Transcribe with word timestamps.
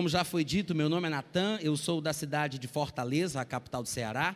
Como 0.00 0.08
já 0.08 0.24
foi 0.24 0.42
dito, 0.42 0.74
meu 0.74 0.88
nome 0.88 1.08
é 1.08 1.10
Natan, 1.10 1.58
eu 1.60 1.76
sou 1.76 2.00
da 2.00 2.14
cidade 2.14 2.58
de 2.58 2.66
Fortaleza, 2.66 3.38
a 3.38 3.44
capital 3.44 3.82
do 3.82 3.88
Ceará. 3.90 4.34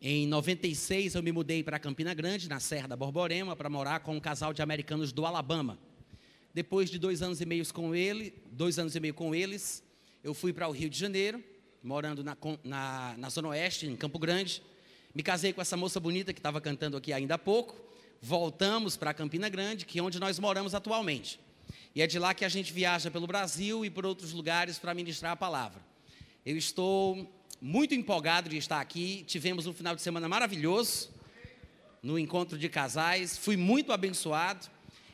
Em 0.00 0.26
96 0.26 1.16
eu 1.16 1.22
me 1.22 1.30
mudei 1.30 1.62
para 1.62 1.78
Campina 1.78 2.14
Grande, 2.14 2.48
na 2.48 2.58
Serra 2.58 2.88
da 2.88 2.96
Borborema, 2.96 3.54
para 3.54 3.68
morar 3.68 4.00
com 4.00 4.16
um 4.16 4.20
casal 4.20 4.54
de 4.54 4.62
americanos 4.62 5.12
do 5.12 5.26
Alabama. 5.26 5.78
Depois 6.54 6.88
de 6.88 6.98
dois 6.98 7.20
anos 7.20 7.42
e 7.42 7.44
meio 7.44 7.70
com 7.74 7.94
ele, 7.94 8.32
dois 8.50 8.78
anos 8.78 8.96
e 8.96 9.00
meio 9.00 9.12
com 9.12 9.34
eles, 9.34 9.82
eu 10.24 10.32
fui 10.32 10.50
para 10.50 10.66
o 10.66 10.72
Rio 10.72 10.88
de 10.88 10.98
Janeiro, 10.98 11.44
morando 11.82 12.24
na, 12.24 12.34
na, 12.64 13.16
na 13.18 13.28
Zona 13.28 13.48
Oeste, 13.48 13.86
em 13.86 13.96
Campo 13.96 14.18
Grande. 14.18 14.62
Me 15.14 15.22
casei 15.22 15.52
com 15.52 15.60
essa 15.60 15.76
moça 15.76 16.00
bonita 16.00 16.32
que 16.32 16.40
estava 16.40 16.58
cantando 16.58 16.96
aqui 16.96 17.12
ainda 17.12 17.34
há 17.34 17.38
pouco. 17.38 17.78
Voltamos 18.18 18.96
para 18.96 19.12
Campina 19.12 19.50
Grande, 19.50 19.84
que 19.84 19.98
é 19.98 20.02
onde 20.02 20.18
nós 20.18 20.38
moramos 20.38 20.74
atualmente. 20.74 21.38
E 21.98 22.00
é 22.00 22.06
de 22.06 22.16
lá 22.16 22.32
que 22.32 22.44
a 22.44 22.48
gente 22.48 22.72
viaja 22.72 23.10
pelo 23.10 23.26
Brasil 23.26 23.84
e 23.84 23.90
por 23.90 24.06
outros 24.06 24.32
lugares 24.32 24.78
para 24.78 24.94
ministrar 24.94 25.32
a 25.32 25.36
palavra. 25.36 25.82
Eu 26.46 26.56
estou 26.56 27.28
muito 27.60 27.92
empolgado 27.92 28.48
de 28.48 28.56
estar 28.56 28.80
aqui. 28.80 29.24
Tivemos 29.26 29.66
um 29.66 29.72
final 29.72 29.96
de 29.96 30.00
semana 30.00 30.28
maravilhoso 30.28 31.10
no 32.00 32.16
encontro 32.16 32.56
de 32.56 32.68
casais. 32.68 33.36
Fui 33.36 33.56
muito 33.56 33.90
abençoado. 33.90 34.68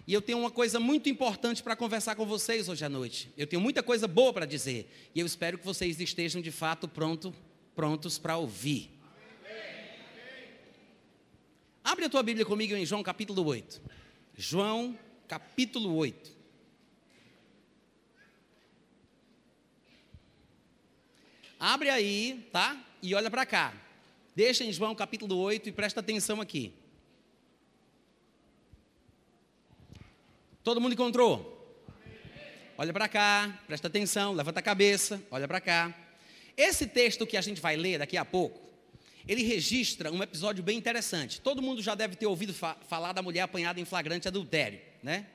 E 0.06 0.12
eu 0.12 0.20
tenho 0.20 0.38
uma 0.38 0.50
coisa 0.50 0.78
muito 0.78 1.08
importante 1.08 1.62
para 1.62 1.74
conversar 1.74 2.16
com 2.16 2.26
vocês 2.26 2.68
hoje 2.68 2.84
à 2.84 2.88
noite. 2.90 3.32
Eu 3.34 3.46
tenho 3.46 3.62
muita 3.62 3.82
coisa 3.82 4.06
boa 4.06 4.34
para 4.34 4.44
dizer. 4.44 5.10
E 5.14 5.20
eu 5.20 5.24
espero 5.24 5.56
que 5.56 5.64
vocês 5.64 5.98
estejam 5.98 6.42
de 6.42 6.50
fato 6.50 6.86
pronto, 6.86 7.34
prontos 7.74 8.18
para 8.18 8.36
ouvir. 8.36 8.90
Abre 11.82 12.04
a 12.04 12.10
tua 12.10 12.22
Bíblia 12.22 12.44
comigo 12.44 12.74
em 12.74 12.84
João 12.84 13.02
capítulo 13.02 13.42
8. 13.42 13.80
João 14.36 14.98
capítulo 15.26 15.96
8. 15.96 16.43
Abre 21.58 21.90
aí, 21.90 22.48
tá? 22.52 22.76
E 23.02 23.14
olha 23.14 23.30
para 23.30 23.46
cá. 23.46 23.72
Deixa 24.34 24.64
em 24.64 24.72
João 24.72 24.94
capítulo 24.94 25.36
8 25.36 25.68
e 25.68 25.72
presta 25.72 26.00
atenção 26.00 26.40
aqui. 26.40 26.72
Todo 30.64 30.80
mundo 30.80 30.94
encontrou? 30.94 31.52
Olha 32.76 32.92
para 32.92 33.06
cá, 33.06 33.62
presta 33.66 33.86
atenção, 33.86 34.32
levanta 34.32 34.58
a 34.58 34.62
cabeça, 34.62 35.22
olha 35.30 35.46
para 35.46 35.60
cá. 35.60 35.94
Esse 36.56 36.86
texto 36.86 37.26
que 37.26 37.36
a 37.36 37.40
gente 37.40 37.60
vai 37.60 37.76
ler 37.76 37.98
daqui 37.98 38.16
a 38.16 38.24
pouco, 38.24 38.60
ele 39.28 39.42
registra 39.44 40.10
um 40.10 40.22
episódio 40.22 40.64
bem 40.64 40.76
interessante. 40.76 41.40
Todo 41.40 41.62
mundo 41.62 41.80
já 41.80 41.94
deve 41.94 42.16
ter 42.16 42.26
ouvido 42.26 42.52
fa 42.52 42.76
falar 42.88 43.12
da 43.12 43.22
mulher 43.22 43.42
apanhada 43.42 43.80
em 43.80 43.84
flagrante 43.84 44.26
adultério, 44.26 44.80
né? 45.02 45.26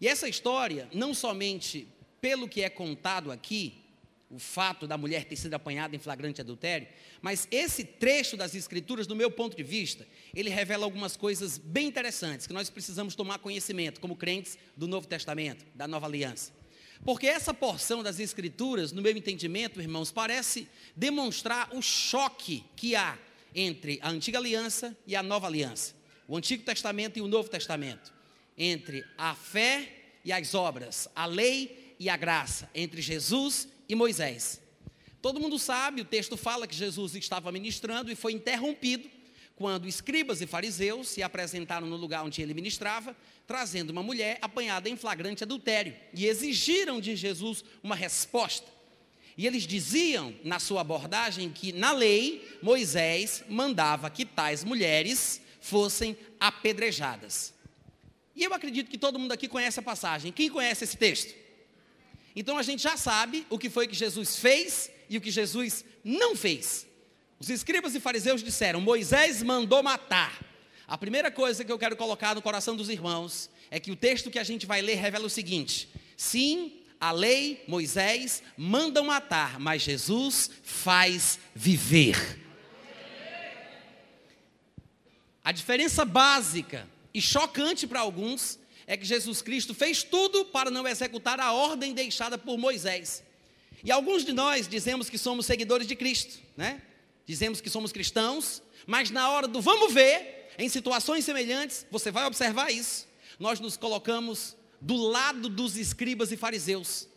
E 0.00 0.08
essa 0.08 0.28
história, 0.28 0.88
não 0.92 1.14
somente 1.14 1.86
pelo 2.20 2.48
que 2.48 2.62
é 2.62 2.68
contado 2.68 3.30
aqui, 3.30 3.83
o 4.30 4.38
fato 4.38 4.86
da 4.86 4.96
mulher 4.96 5.24
ter 5.24 5.36
sido 5.36 5.54
apanhada 5.54 5.94
em 5.94 5.98
flagrante 5.98 6.40
adultério, 6.40 6.88
mas 7.22 7.46
esse 7.50 7.84
trecho 7.84 8.36
das 8.36 8.54
Escrituras, 8.54 9.06
do 9.06 9.14
meu 9.14 9.30
ponto 9.30 9.56
de 9.56 9.62
vista, 9.62 10.06
ele 10.34 10.50
revela 10.50 10.84
algumas 10.84 11.16
coisas 11.16 11.58
bem 11.58 11.88
interessantes 11.88 12.46
que 12.46 12.52
nós 12.52 12.70
precisamos 12.70 13.14
tomar 13.14 13.38
conhecimento 13.38 14.00
como 14.00 14.16
crentes 14.16 14.58
do 14.76 14.88
Novo 14.88 15.06
Testamento, 15.06 15.64
da 15.74 15.86
Nova 15.86 16.06
Aliança. 16.06 16.52
Porque 17.04 17.26
essa 17.26 17.52
porção 17.52 18.02
das 18.02 18.18
Escrituras, 18.18 18.92
no 18.92 19.02
meu 19.02 19.16
entendimento, 19.16 19.80
irmãos, 19.80 20.10
parece 20.10 20.68
demonstrar 20.96 21.68
o 21.74 21.82
choque 21.82 22.64
que 22.74 22.96
há 22.96 23.18
entre 23.54 23.98
a 24.02 24.10
Antiga 24.10 24.38
Aliança 24.38 24.96
e 25.06 25.14
a 25.14 25.22
Nova 25.22 25.46
Aliança, 25.46 25.94
o 26.26 26.36
Antigo 26.36 26.64
Testamento 26.64 27.18
e 27.18 27.22
o 27.22 27.28
Novo 27.28 27.48
Testamento, 27.48 28.12
entre 28.56 29.04
a 29.18 29.34
fé 29.34 29.88
e 30.24 30.32
as 30.32 30.54
obras, 30.54 31.08
a 31.14 31.26
lei 31.26 31.94
e 31.98 32.08
a 32.08 32.16
graça, 32.16 32.70
entre 32.74 33.02
Jesus 33.02 33.68
e 33.68 33.73
Moisés. 33.92 34.60
Todo 35.20 35.40
mundo 35.40 35.58
sabe, 35.58 36.02
o 36.02 36.04
texto 36.04 36.36
fala 36.36 36.66
que 36.66 36.76
Jesus 36.76 37.14
estava 37.14 37.50
ministrando 37.50 38.12
e 38.12 38.14
foi 38.14 38.32
interrompido 38.32 39.08
quando 39.56 39.88
escribas 39.88 40.40
e 40.40 40.46
fariseus 40.46 41.08
se 41.08 41.22
apresentaram 41.22 41.86
no 41.86 41.96
lugar 41.96 42.24
onde 42.24 42.42
ele 42.42 42.54
ministrava, 42.54 43.16
trazendo 43.46 43.90
uma 43.90 44.02
mulher 44.02 44.38
apanhada 44.42 44.88
em 44.88 44.96
flagrante 44.96 45.44
adultério 45.44 45.94
e 46.12 46.26
exigiram 46.26 47.00
de 47.00 47.14
Jesus 47.16 47.64
uma 47.82 47.94
resposta. 47.94 48.66
E 49.36 49.46
eles 49.46 49.66
diziam, 49.66 50.34
na 50.44 50.58
sua 50.58 50.80
abordagem, 50.80 51.50
que 51.50 51.72
na 51.72 51.92
lei 51.92 52.46
Moisés 52.62 53.42
mandava 53.48 54.10
que 54.10 54.24
tais 54.24 54.62
mulheres 54.62 55.40
fossem 55.60 56.16
apedrejadas. 56.38 57.52
E 58.36 58.44
eu 58.44 58.52
acredito 58.52 58.90
que 58.90 58.98
todo 58.98 59.18
mundo 59.18 59.32
aqui 59.32 59.48
conhece 59.48 59.80
a 59.80 59.82
passagem. 59.82 60.32
Quem 60.32 60.50
conhece 60.50 60.84
esse 60.84 60.96
texto? 60.96 61.34
Então 62.34 62.58
a 62.58 62.62
gente 62.62 62.82
já 62.82 62.96
sabe 62.96 63.46
o 63.48 63.58
que 63.58 63.70
foi 63.70 63.86
que 63.86 63.94
Jesus 63.94 64.36
fez 64.36 64.90
e 65.08 65.16
o 65.16 65.20
que 65.20 65.30
Jesus 65.30 65.84
não 66.02 66.34
fez. 66.34 66.86
Os 67.38 67.48
escribas 67.48 67.94
e 67.94 68.00
fariseus 68.00 68.42
disseram: 68.42 68.80
Moisés 68.80 69.42
mandou 69.42 69.82
matar. 69.82 70.40
A 70.86 70.98
primeira 70.98 71.30
coisa 71.30 71.64
que 71.64 71.72
eu 71.72 71.78
quero 71.78 71.96
colocar 71.96 72.34
no 72.34 72.42
coração 72.42 72.76
dos 72.76 72.88
irmãos 72.88 73.48
é 73.70 73.80
que 73.80 73.90
o 73.90 73.96
texto 73.96 74.30
que 74.30 74.38
a 74.38 74.44
gente 74.44 74.66
vai 74.66 74.82
ler 74.82 74.96
revela 74.96 75.26
o 75.26 75.30
seguinte: 75.30 75.88
sim, 76.16 76.80
a 77.00 77.12
lei, 77.12 77.62
Moisés, 77.68 78.42
mandam 78.56 79.04
matar, 79.04 79.60
mas 79.60 79.82
Jesus 79.82 80.50
faz 80.62 81.38
viver. 81.54 82.40
A 85.42 85.52
diferença 85.52 86.04
básica 86.04 86.88
e 87.12 87.20
chocante 87.20 87.86
para 87.86 88.00
alguns 88.00 88.58
é 88.86 88.96
que 88.96 89.04
Jesus 89.04 89.42
Cristo 89.42 89.74
fez 89.74 90.02
tudo 90.02 90.44
para 90.46 90.70
não 90.70 90.86
executar 90.86 91.40
a 91.40 91.52
ordem 91.52 91.94
deixada 91.94 92.36
por 92.36 92.58
Moisés. 92.58 93.22
E 93.82 93.90
alguns 93.90 94.24
de 94.24 94.32
nós 94.32 94.66
dizemos 94.68 95.10
que 95.10 95.18
somos 95.18 95.46
seguidores 95.46 95.86
de 95.86 95.94
Cristo, 95.94 96.38
né? 96.56 96.82
Dizemos 97.26 97.60
que 97.60 97.70
somos 97.70 97.92
cristãos, 97.92 98.62
mas 98.86 99.10
na 99.10 99.30
hora 99.30 99.48
do 99.48 99.60
vamos 99.60 99.92
ver, 99.92 100.50
em 100.58 100.68
situações 100.68 101.24
semelhantes, 101.24 101.86
você 101.90 102.10
vai 102.10 102.24
observar 102.26 102.70
isso. 102.70 103.06
Nós 103.38 103.60
nos 103.60 103.76
colocamos 103.76 104.56
do 104.80 104.96
lado 104.96 105.48
dos 105.48 105.76
escribas 105.76 106.30
e 106.32 106.36
fariseus. 106.36 107.08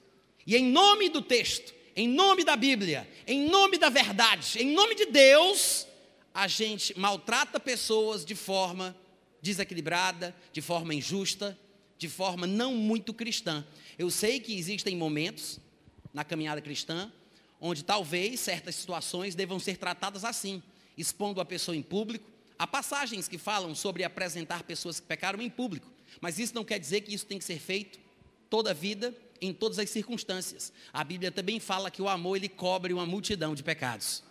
E 0.45 0.55
em 0.55 0.65
nome 0.65 1.09
do 1.09 1.21
texto, 1.21 1.73
em 1.95 2.07
nome 2.07 2.43
da 2.43 2.55
Bíblia, 2.55 3.07
em 3.25 3.49
nome 3.49 3.77
da 3.77 3.89
verdade, 3.89 4.59
em 4.59 4.71
nome 4.71 4.95
de 4.95 5.07
Deus, 5.07 5.85
a 6.33 6.47
gente 6.47 6.97
maltrata 6.97 7.59
pessoas 7.59 8.23
de 8.23 8.35
forma 8.35 8.95
desequilibrada, 9.41 10.35
de 10.51 10.61
forma 10.61 10.93
injusta, 10.93 11.57
de 11.97 12.07
forma 12.07 12.45
não 12.45 12.75
muito 12.75 13.13
cristã. 13.13 13.65
Eu 13.97 14.09
sei 14.09 14.39
que 14.39 14.57
existem 14.57 14.95
momentos 14.95 15.59
na 16.13 16.23
caminhada 16.23 16.61
cristã 16.61 17.11
onde 17.59 17.83
talvez 17.83 18.39
certas 18.39 18.75
situações 18.75 19.35
devam 19.35 19.59
ser 19.59 19.77
tratadas 19.77 20.23
assim, 20.23 20.61
expondo 20.97 21.41
a 21.41 21.45
pessoa 21.45 21.75
em 21.75 21.81
público. 21.81 22.29
Há 22.57 22.67
passagens 22.67 23.27
que 23.27 23.37
falam 23.37 23.73
sobre 23.75 24.03
apresentar 24.03 24.63
pessoas 24.63 24.99
que 24.99 25.07
pecaram 25.07 25.41
em 25.41 25.49
público, 25.49 25.87
mas 26.21 26.39
isso 26.39 26.55
não 26.55 26.63
quer 26.63 26.79
dizer 26.79 27.01
que 27.01 27.13
isso 27.13 27.25
tem 27.25 27.37
que 27.37 27.45
ser 27.45 27.59
feito 27.59 27.99
toda 28.49 28.71
a 28.71 28.73
vida, 28.73 29.15
em 29.39 29.53
todas 29.53 29.77
as 29.77 29.89
circunstâncias. 29.89 30.73
A 30.91 31.03
Bíblia 31.03 31.31
também 31.31 31.59
fala 31.59 31.91
que 31.91 32.01
o 32.01 32.09
amor 32.09 32.37
ele 32.37 32.49
cobre 32.49 32.93
uma 32.93 33.05
multidão 33.05 33.53
de 33.53 33.61
pecados. 33.61 34.23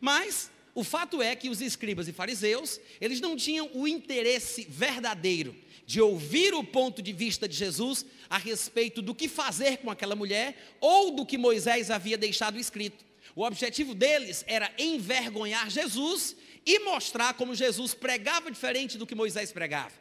Mas 0.00 0.50
o 0.74 0.82
fato 0.82 1.20
é 1.20 1.36
que 1.36 1.50
os 1.50 1.60
escribas 1.60 2.08
e 2.08 2.12
fariseus, 2.12 2.80
eles 3.00 3.20
não 3.20 3.36
tinham 3.36 3.70
o 3.74 3.86
interesse 3.86 4.66
verdadeiro 4.68 5.54
de 5.84 6.00
ouvir 6.00 6.54
o 6.54 6.64
ponto 6.64 7.02
de 7.02 7.12
vista 7.12 7.46
de 7.46 7.54
Jesus 7.54 8.06
a 8.30 8.38
respeito 8.38 9.02
do 9.02 9.14
que 9.14 9.28
fazer 9.28 9.78
com 9.78 9.90
aquela 9.90 10.16
mulher 10.16 10.56
ou 10.80 11.10
do 11.10 11.26
que 11.26 11.36
Moisés 11.36 11.90
havia 11.90 12.16
deixado 12.16 12.58
escrito. 12.58 13.04
O 13.34 13.44
objetivo 13.44 13.94
deles 13.94 14.44
era 14.46 14.72
envergonhar 14.78 15.68
Jesus 15.70 16.36
e 16.64 16.78
mostrar 16.78 17.34
como 17.34 17.54
Jesus 17.54 17.92
pregava 17.92 18.50
diferente 18.50 18.96
do 18.96 19.06
que 19.06 19.14
Moisés 19.14 19.52
pregava. 19.52 19.92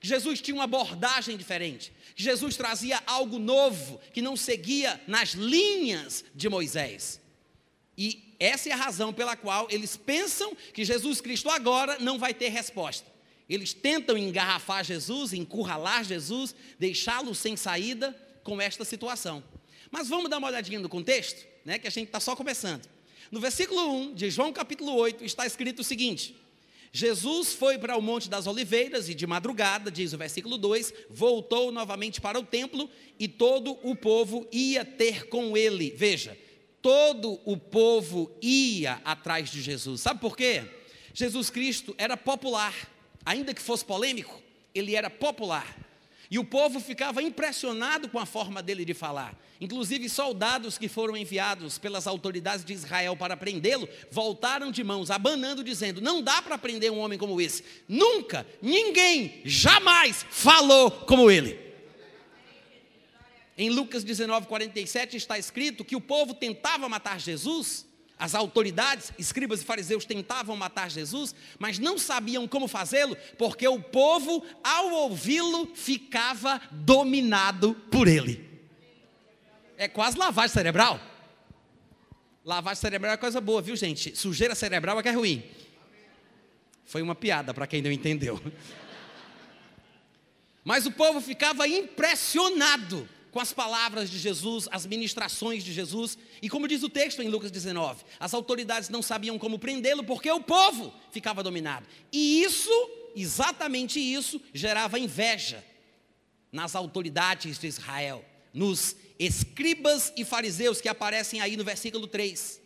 Que 0.00 0.08
Jesus 0.08 0.40
tinha 0.40 0.54
uma 0.56 0.64
abordagem 0.64 1.36
diferente, 1.36 1.92
que 2.14 2.22
Jesus 2.22 2.56
trazia 2.56 3.00
algo 3.06 3.38
novo, 3.38 4.00
que 4.12 4.20
não 4.20 4.36
seguia 4.36 5.00
nas 5.06 5.30
linhas 5.30 6.24
de 6.34 6.48
Moisés. 6.48 7.20
E 7.96 8.25
essa 8.38 8.68
é 8.68 8.72
a 8.72 8.76
razão 8.76 9.12
pela 9.12 9.36
qual 9.36 9.66
eles 9.70 9.96
pensam 9.96 10.56
que 10.72 10.84
Jesus 10.84 11.20
Cristo 11.20 11.48
agora 11.48 11.98
não 11.98 12.18
vai 12.18 12.34
ter 12.34 12.48
resposta. 12.48 13.10
Eles 13.48 13.72
tentam 13.72 14.18
engarrafar 14.18 14.84
Jesus, 14.84 15.32
encurralar 15.32 16.04
Jesus, 16.04 16.54
deixá-lo 16.78 17.34
sem 17.34 17.56
saída 17.56 18.14
com 18.42 18.60
esta 18.60 18.84
situação. 18.84 19.42
Mas 19.90 20.08
vamos 20.08 20.28
dar 20.28 20.38
uma 20.38 20.48
olhadinha 20.48 20.80
no 20.80 20.88
contexto, 20.88 21.46
né, 21.64 21.78
que 21.78 21.86
a 21.86 21.90
gente 21.90 22.08
está 22.08 22.20
só 22.20 22.34
começando. 22.34 22.88
No 23.30 23.40
versículo 23.40 23.88
1 23.92 24.14
de 24.14 24.30
João 24.30 24.52
capítulo 24.52 24.94
8 24.94 25.24
está 25.24 25.46
escrito 25.46 25.80
o 25.80 25.84
seguinte: 25.84 26.36
Jesus 26.92 27.52
foi 27.52 27.78
para 27.78 27.96
o 27.96 28.02
Monte 28.02 28.28
das 28.28 28.46
Oliveiras 28.46 29.08
e 29.08 29.14
de 29.14 29.26
madrugada, 29.26 29.90
diz 29.90 30.12
o 30.12 30.18
versículo 30.18 30.56
2, 30.56 30.92
voltou 31.10 31.70
novamente 31.70 32.20
para 32.20 32.38
o 32.38 32.42
templo 32.42 32.88
e 33.18 33.28
todo 33.28 33.78
o 33.82 33.94
povo 33.94 34.46
ia 34.50 34.84
ter 34.84 35.28
com 35.28 35.56
ele. 35.56 35.90
Veja, 35.96 36.36
todo 36.86 37.40
o 37.44 37.56
povo 37.56 38.30
ia 38.40 39.00
atrás 39.04 39.50
de 39.50 39.60
Jesus. 39.60 40.02
Sabe 40.02 40.20
por 40.20 40.36
quê? 40.36 40.62
Jesus 41.12 41.50
Cristo 41.50 41.92
era 41.98 42.16
popular, 42.16 42.72
ainda 43.24 43.52
que 43.52 43.60
fosse 43.60 43.84
polêmico, 43.84 44.40
ele 44.72 44.94
era 44.94 45.10
popular. 45.10 45.76
E 46.30 46.38
o 46.38 46.44
povo 46.44 46.78
ficava 46.78 47.20
impressionado 47.20 48.08
com 48.08 48.20
a 48.20 48.24
forma 48.24 48.62
dele 48.62 48.84
de 48.84 48.94
falar. 48.94 49.36
Inclusive, 49.60 50.08
soldados 50.08 50.78
que 50.78 50.86
foram 50.86 51.16
enviados 51.16 51.76
pelas 51.76 52.06
autoridades 52.06 52.64
de 52.64 52.72
Israel 52.72 53.16
para 53.16 53.36
prendê-lo, 53.36 53.88
voltaram 54.12 54.70
de 54.70 54.84
mãos, 54.84 55.10
abanando, 55.10 55.64
dizendo: 55.64 56.00
Não 56.00 56.22
dá 56.22 56.40
para 56.40 56.56
prender 56.56 56.92
um 56.92 57.00
homem 57.00 57.18
como 57.18 57.40
esse. 57.40 57.64
Nunca, 57.88 58.46
ninguém, 58.62 59.42
jamais 59.44 60.24
falou 60.30 60.88
como 60.88 61.32
ele. 61.32 61.65
Em 63.58 63.70
Lucas 63.70 64.04
19, 64.04 64.46
47 64.46 65.16
está 65.16 65.38
escrito 65.38 65.84
que 65.84 65.96
o 65.96 66.00
povo 66.00 66.34
tentava 66.34 66.88
matar 66.88 67.18
Jesus, 67.18 67.86
as 68.18 68.34
autoridades, 68.34 69.12
escribas 69.18 69.62
e 69.62 69.64
fariseus 69.64 70.04
tentavam 70.04 70.56
matar 70.56 70.90
Jesus, 70.90 71.34
mas 71.58 71.78
não 71.78 71.96
sabiam 71.96 72.46
como 72.46 72.68
fazê-lo, 72.68 73.16
porque 73.38 73.66
o 73.66 73.80
povo, 73.80 74.44
ao 74.62 74.90
ouvi-lo, 74.90 75.74
ficava 75.74 76.60
dominado 76.70 77.74
por 77.90 78.08
ele. 78.08 78.44
É 79.78 79.88
quase 79.88 80.18
lavagem 80.18 80.52
cerebral. 80.52 81.00
Lavagem 82.44 82.80
cerebral 82.80 83.12
é 83.12 83.16
coisa 83.16 83.40
boa, 83.40 83.62
viu, 83.62 83.74
gente? 83.74 84.14
Sujeira 84.16 84.54
cerebral 84.54 85.00
é 85.00 85.02
que 85.02 85.08
é 85.08 85.12
ruim. 85.12 85.42
Foi 86.84 87.02
uma 87.02 87.14
piada 87.14 87.52
para 87.52 87.66
quem 87.66 87.82
não 87.82 87.90
entendeu. 87.90 88.40
Mas 90.64 90.86
o 90.86 90.92
povo 90.92 91.20
ficava 91.20 91.66
impressionado 91.66 93.08
com 93.36 93.40
as 93.40 93.52
palavras 93.52 94.08
de 94.08 94.18
Jesus, 94.18 94.66
as 94.72 94.86
ministrações 94.86 95.62
de 95.62 95.70
Jesus, 95.70 96.16
e 96.40 96.48
como 96.48 96.66
diz 96.66 96.82
o 96.82 96.88
texto 96.88 97.20
em 97.20 97.28
Lucas 97.28 97.50
19, 97.50 98.02
as 98.18 98.32
autoridades 98.32 98.88
não 98.88 99.02
sabiam 99.02 99.38
como 99.38 99.58
prendê-lo 99.58 100.02
porque 100.02 100.30
o 100.30 100.40
povo 100.40 100.90
ficava 101.10 101.42
dominado. 101.42 101.86
E 102.10 102.42
isso, 102.42 102.70
exatamente 103.14 104.00
isso, 104.00 104.40
gerava 104.54 104.98
inveja 104.98 105.62
nas 106.50 106.74
autoridades 106.74 107.58
de 107.58 107.66
Israel, 107.66 108.24
nos 108.54 108.96
escribas 109.18 110.14
e 110.16 110.24
fariseus 110.24 110.80
que 110.80 110.88
aparecem 110.88 111.42
aí 111.42 111.58
no 111.58 111.64
versículo 111.64 112.06
3. 112.06 112.58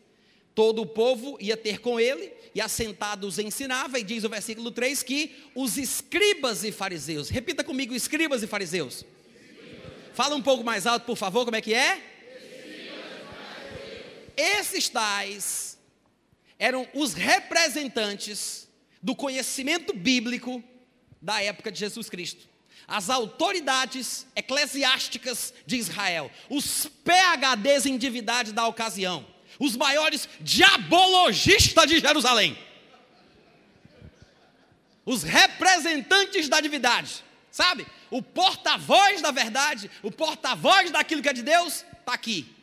Todo 0.54 0.82
o 0.82 0.86
povo 0.86 1.36
ia 1.40 1.56
ter 1.56 1.80
com 1.80 1.98
ele, 1.98 2.32
e 2.54 2.60
assentados 2.60 3.40
ensinava, 3.40 3.98
e 3.98 4.04
diz 4.04 4.22
o 4.22 4.28
versículo 4.28 4.70
3 4.70 5.02
que 5.02 5.34
os 5.52 5.76
escribas 5.76 6.62
e 6.62 6.70
fariseus, 6.70 7.28
repita 7.28 7.64
comigo, 7.64 7.92
escribas 7.92 8.40
e 8.44 8.46
fariseus 8.46 9.04
Fala 10.12 10.34
um 10.34 10.42
pouco 10.42 10.64
mais 10.64 10.86
alto, 10.86 11.04
por 11.04 11.16
favor, 11.16 11.44
como 11.44 11.56
é 11.56 11.60
que 11.60 11.74
é? 11.74 12.00
Esses 14.36 14.88
tais 14.88 15.78
eram 16.58 16.88
os 16.94 17.14
representantes 17.14 18.68
do 19.02 19.14
conhecimento 19.14 19.94
bíblico 19.94 20.62
da 21.20 21.42
época 21.42 21.70
de 21.70 21.78
Jesus 21.78 22.08
Cristo. 22.08 22.48
As 22.88 23.08
autoridades 23.08 24.26
eclesiásticas 24.34 25.54
de 25.64 25.76
Israel, 25.76 26.30
os 26.48 26.86
PHDs 27.04 27.86
em 27.86 27.96
divindade 27.96 28.52
da 28.52 28.66
ocasião, 28.66 29.26
os 29.58 29.76
maiores 29.76 30.28
diabologistas 30.40 31.86
de 31.86 32.00
Jerusalém, 32.00 32.58
os 35.04 35.22
representantes 35.22 36.48
da 36.48 36.60
divindade, 36.60 37.24
sabe? 37.50 37.86
O 38.10 38.22
porta-voz 38.22 39.22
da 39.22 39.30
verdade, 39.30 39.90
o 40.02 40.10
porta-voz 40.10 40.90
daquilo 40.90 41.22
que 41.22 41.28
é 41.28 41.32
de 41.32 41.42
Deus, 41.42 41.84
está 41.98 42.12
aqui. 42.12 42.54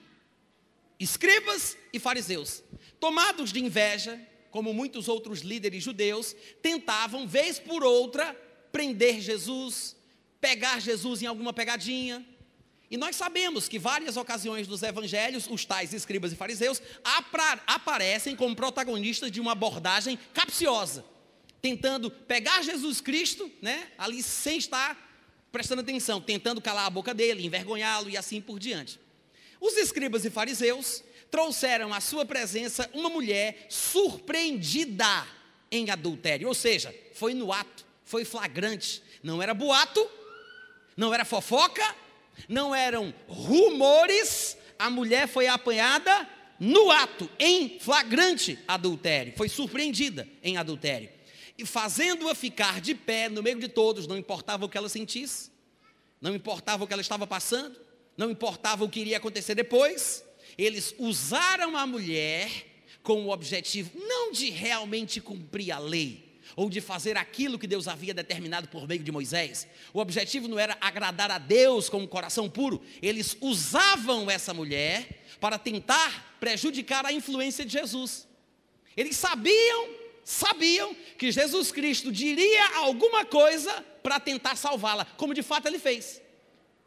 Escribas 1.00 1.78
e 1.94 2.00
fariseus, 2.00 2.64
tomados 3.00 3.54
de 3.54 3.64
inveja, 3.64 4.20
como 4.50 4.74
muitos 4.74 5.08
outros 5.08 5.42
líderes 5.42 5.84
judeus, 5.84 6.36
tentavam, 6.62 7.28
vez 7.28 7.60
por 7.60 7.84
outra, 7.84 8.34
prender 8.72 9.22
Jesus, 9.22 9.96
pegar 10.42 10.82
Jesus 10.82 11.22
em 11.22 11.28
alguma 11.28 11.54
pegadinha. 11.54 12.26
E 12.90 12.98
nós 12.98 13.16
sabemos 13.16 13.68
que 13.68 13.78
várias 13.78 14.18
ocasiões 14.18 14.66
dos 14.66 14.82
evangelhos, 14.82 15.48
os 15.50 15.66
tais 15.66 15.94
escribas 15.94 16.32
e 16.32 16.36
fariseus 16.36 16.82
aparecem 17.68 18.36
como 18.36 18.56
protagonistas 18.56 19.30
de 19.30 19.42
uma 19.42 19.52
abordagem 19.52 20.18
capciosa, 20.34 21.06
tentando 21.62 22.10
pegar 22.10 22.64
Jesus 22.64 23.02
Cristo, 23.02 23.52
né, 23.62 23.92
ali 23.98 24.24
sem 24.24 24.58
estar 24.58 25.07
prestando 25.52 25.82
atenção, 25.82 26.22
tentando 26.22 26.62
calar 26.62 26.86
a 26.86 26.90
boca 26.90 27.14
dele, 27.14 27.46
envergonhá-lo 27.46 28.10
e 28.10 28.18
assim 28.18 28.42
por 28.42 28.60
diante. 28.60 29.00
Os 29.60 29.76
escribas 29.78 30.26
e 30.26 30.30
fariseus 30.30 31.04
trouxeram 31.32 31.94
à 31.94 32.00
sua 32.00 32.26
presença 32.26 32.90
uma 32.94 33.10
mulher 33.10 33.66
surpreendida 33.70 35.26
em 35.72 35.90
adultério, 35.90 36.48
ou 36.48 36.54
seja, 36.54 36.94
foi 37.14 37.34
no 37.34 37.52
ato, 37.52 37.86
foi 38.06 38.24
flagrante, 38.24 39.02
não 39.22 39.42
era 39.42 39.54
boato, 39.54 40.08
não 40.96 41.14
era 41.14 41.26
fofoca, 41.26 41.96
não 42.48 42.74
eram 42.74 43.14
rumores, 43.28 44.58
a 44.80 44.90
mulher 44.90 45.28
foi 45.28 45.48
apanhada 45.48 46.28
no 46.60 46.90
ato, 46.90 47.30
em 47.38 47.80
flagrante 47.80 48.58
adultério, 48.68 49.34
foi 49.36 49.50
surpreendida 49.50 50.28
em 50.42 50.58
adultério 50.58 51.17
e 51.58 51.66
fazendo-a 51.66 52.36
ficar 52.36 52.80
de 52.80 52.94
pé 52.94 53.30
no 53.30 53.42
meio 53.42 53.60
de 53.60 53.68
todos, 53.68 54.06
não 54.06 54.18
importava 54.18 54.66
o 54.66 54.70
que 54.70 54.78
ela 54.78 54.90
sentisse, 54.90 55.52
não 56.22 56.36
importava 56.36 56.84
o 56.84 56.88
que 56.88 56.94
ela 56.94 57.02
estava 57.02 57.26
passando, 57.26 57.80
não 58.16 58.30
importava 58.30 58.84
o 58.84 58.90
que 58.90 59.00
iria 59.00 59.18
acontecer 59.18 59.56
depois, 59.56 60.24
eles 60.58 60.94
usaram 60.98 61.76
a 61.76 61.86
mulher 61.86 62.50
com 63.02 63.26
o 63.26 63.30
objetivo 63.30 63.92
não 63.96 64.32
de 64.32 64.50
realmente 64.50 65.20
cumprir 65.22 65.72
a 65.72 65.80
lei, 65.80 66.28
ou 66.56 66.70
de 66.70 66.80
fazer 66.80 67.18
aquilo 67.18 67.60
que 67.60 67.68
Deus 67.68 67.88
havia 67.88 68.14
determinado 68.14 68.68
por 68.68 68.88
meio 68.88 69.04
de 69.04 69.12
Moisés. 69.12 69.68
O 69.94 70.00
objetivo 70.00 70.48
não 70.48 70.58
era 70.58 70.78
agradar 70.80 71.30
a 71.30 71.38
Deus 71.38 71.90
com 71.90 72.00
um 72.00 72.08
coração 72.08 72.50
puro, 72.50 72.82
eles 73.02 73.38
usavam 73.42 74.30
essa 74.30 74.54
mulher 74.54 75.24
para 75.40 75.58
tentar 75.58 76.38
prejudicar 76.40 77.06
a 77.06 77.14
influência 77.14 77.66
de 77.66 77.74
Jesus. 77.74 78.28
Eles 78.96 79.16
sabiam 79.16 79.97
sabiam 80.28 80.94
que 81.18 81.32
Jesus 81.32 81.72
Cristo 81.72 82.12
diria 82.12 82.76
alguma 82.80 83.24
coisa 83.24 83.72
para 84.04 84.20
tentar 84.20 84.58
salvá-la, 84.58 85.06
como 85.16 85.34
de 85.34 85.42
fato 85.42 85.68
ele 85.68 85.80
fez. 85.80 86.22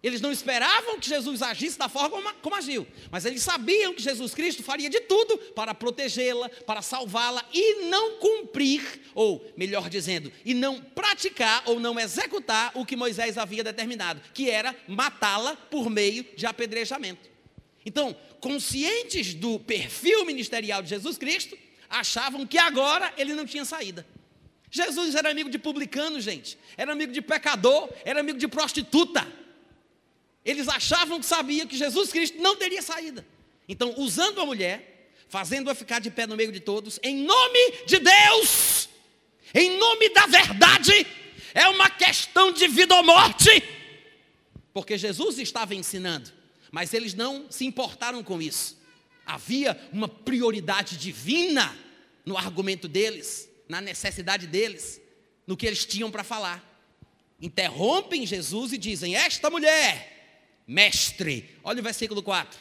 Eles 0.03 0.21
não 0.21 0.31
esperavam 0.31 1.01
que 1.01 1.09
Jesus 1.09 1.41
agisse 1.41 1.79
da 1.79 1.89
forma 1.89 2.11
como, 2.11 2.35
como 2.43 2.55
agiu, 2.55 2.87
mas 3.11 3.25
eles 3.25 3.43
sabiam 3.43 3.95
que 3.95 4.03
Jesus 4.03 4.35
Cristo 4.35 4.63
faria 4.63 4.91
de 4.91 5.01
tudo 5.01 5.39
para 5.55 5.75
protegê-la, 5.75 6.51
para 6.67 6.83
salvá-la 6.83 7.43
e 7.51 7.85
não 7.87 8.19
cumprir, 8.19 8.83
ou 9.15 9.43
melhor 9.57 9.89
dizendo, 9.89 10.31
e 10.45 10.53
não 10.53 10.79
praticar 10.79 11.63
ou 11.65 11.81
não 11.81 11.99
executar 11.99 12.73
o 12.75 12.85
que 12.85 12.95
Moisés 12.95 13.39
havia 13.39 13.65
determinado, 13.65 14.21
que 14.35 14.51
era 14.51 14.77
matá-la 14.87 15.57
por 15.57 15.89
meio 15.89 16.27
de 16.37 16.45
apedrejamento. 16.45 17.31
Então, 17.87 18.15
conscientes 18.39 19.33
do 19.33 19.59
perfil 19.59 20.27
ministerial 20.27 20.83
de 20.83 20.91
Jesus 20.91 21.17
Cristo, 21.17 21.57
achavam 21.91 22.47
que 22.47 22.57
agora 22.57 23.13
ele 23.19 23.35
não 23.35 23.45
tinha 23.45 23.65
saída. 23.65 24.07
Jesus 24.71 25.17
era 25.17 25.31
amigo 25.31 25.51
de 25.51 25.59
publicano, 25.59 26.21
gente, 26.21 26.57
era 26.77 26.93
amigo 26.93 27.13
de 27.13 27.21
pecador, 27.21 27.91
era 28.05 28.21
amigo 28.21 28.39
de 28.39 28.47
prostituta. 28.47 29.27
Eles 30.45 30.69
achavam 30.69 31.19
que 31.19 31.27
sabiam 31.27 31.67
que 31.67 31.77
Jesus 31.77 32.11
Cristo 32.11 32.41
não 32.41 32.55
teria 32.55 32.81
saída. 32.81 33.27
Então, 33.69 33.95
usando 33.99 34.41
a 34.41 34.47
mulher, 34.47 35.13
fazendo-a 35.29 35.75
ficar 35.75 36.01
de 36.01 36.11
pé 36.11 36.27
no 36.27 36.37
meio 36.37 36.53
de 36.53 36.61
todos, 36.61 37.01
em 37.03 37.25
nome 37.25 37.85
de 37.87 37.99
Deus, 37.99 38.89
em 39.53 39.77
nome 39.77 40.09
da 40.11 40.27
verdade, 40.27 41.07
é 41.53 41.69
uma 41.69 41.91
questão 41.91 42.53
de 42.53 42.69
vida 42.69 42.95
ou 42.95 43.03
morte, 43.03 43.63
porque 44.73 44.97
Jesus 44.97 45.39
estava 45.39 45.75
ensinando, 45.75 46.31
mas 46.71 46.95
eles 46.95 47.13
não 47.13 47.51
se 47.51 47.67
importaram 47.67 48.23
com 48.23 48.41
isso. 48.41 48.80
Havia 49.31 49.81
uma 49.93 50.09
prioridade 50.09 50.97
divina 50.97 51.77
no 52.27 52.37
argumento 52.37 52.89
deles, 52.89 53.49
na 53.69 53.81
necessidade 53.81 54.49
deles, 54.49 55.01
no 55.47 55.57
que 55.57 55.67
eles 55.67 55.85
tinham 55.85 56.11
para 56.11 56.25
falar. 56.25 56.65
Interrompem 57.41 58.27
Jesus 58.27 58.73
e 58.73 58.79
dizem: 58.79 59.15
Esta 59.15 59.49
mulher, 59.49 60.65
mestre, 60.67 61.49
olha 61.63 61.79
o 61.79 61.83
versículo 61.83 62.25
4. 62.25 62.61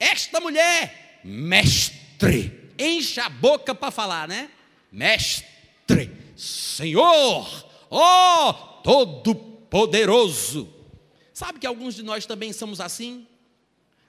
Esta 0.00 0.40
mulher, 0.40 1.20
mestre, 1.22 2.72
enche 2.76 3.20
a 3.20 3.28
boca 3.28 3.72
para 3.72 3.92
falar, 3.92 4.26
né? 4.26 4.50
Mestre, 4.90 6.10
Senhor, 6.36 7.70
ó 7.88 8.50
oh, 8.50 8.52
Todo-Poderoso. 8.82 10.74
Sabe 11.32 11.60
que 11.60 11.66
alguns 11.68 11.94
de 11.94 12.02
nós 12.02 12.26
também 12.26 12.52
somos 12.52 12.80
assim? 12.80 13.28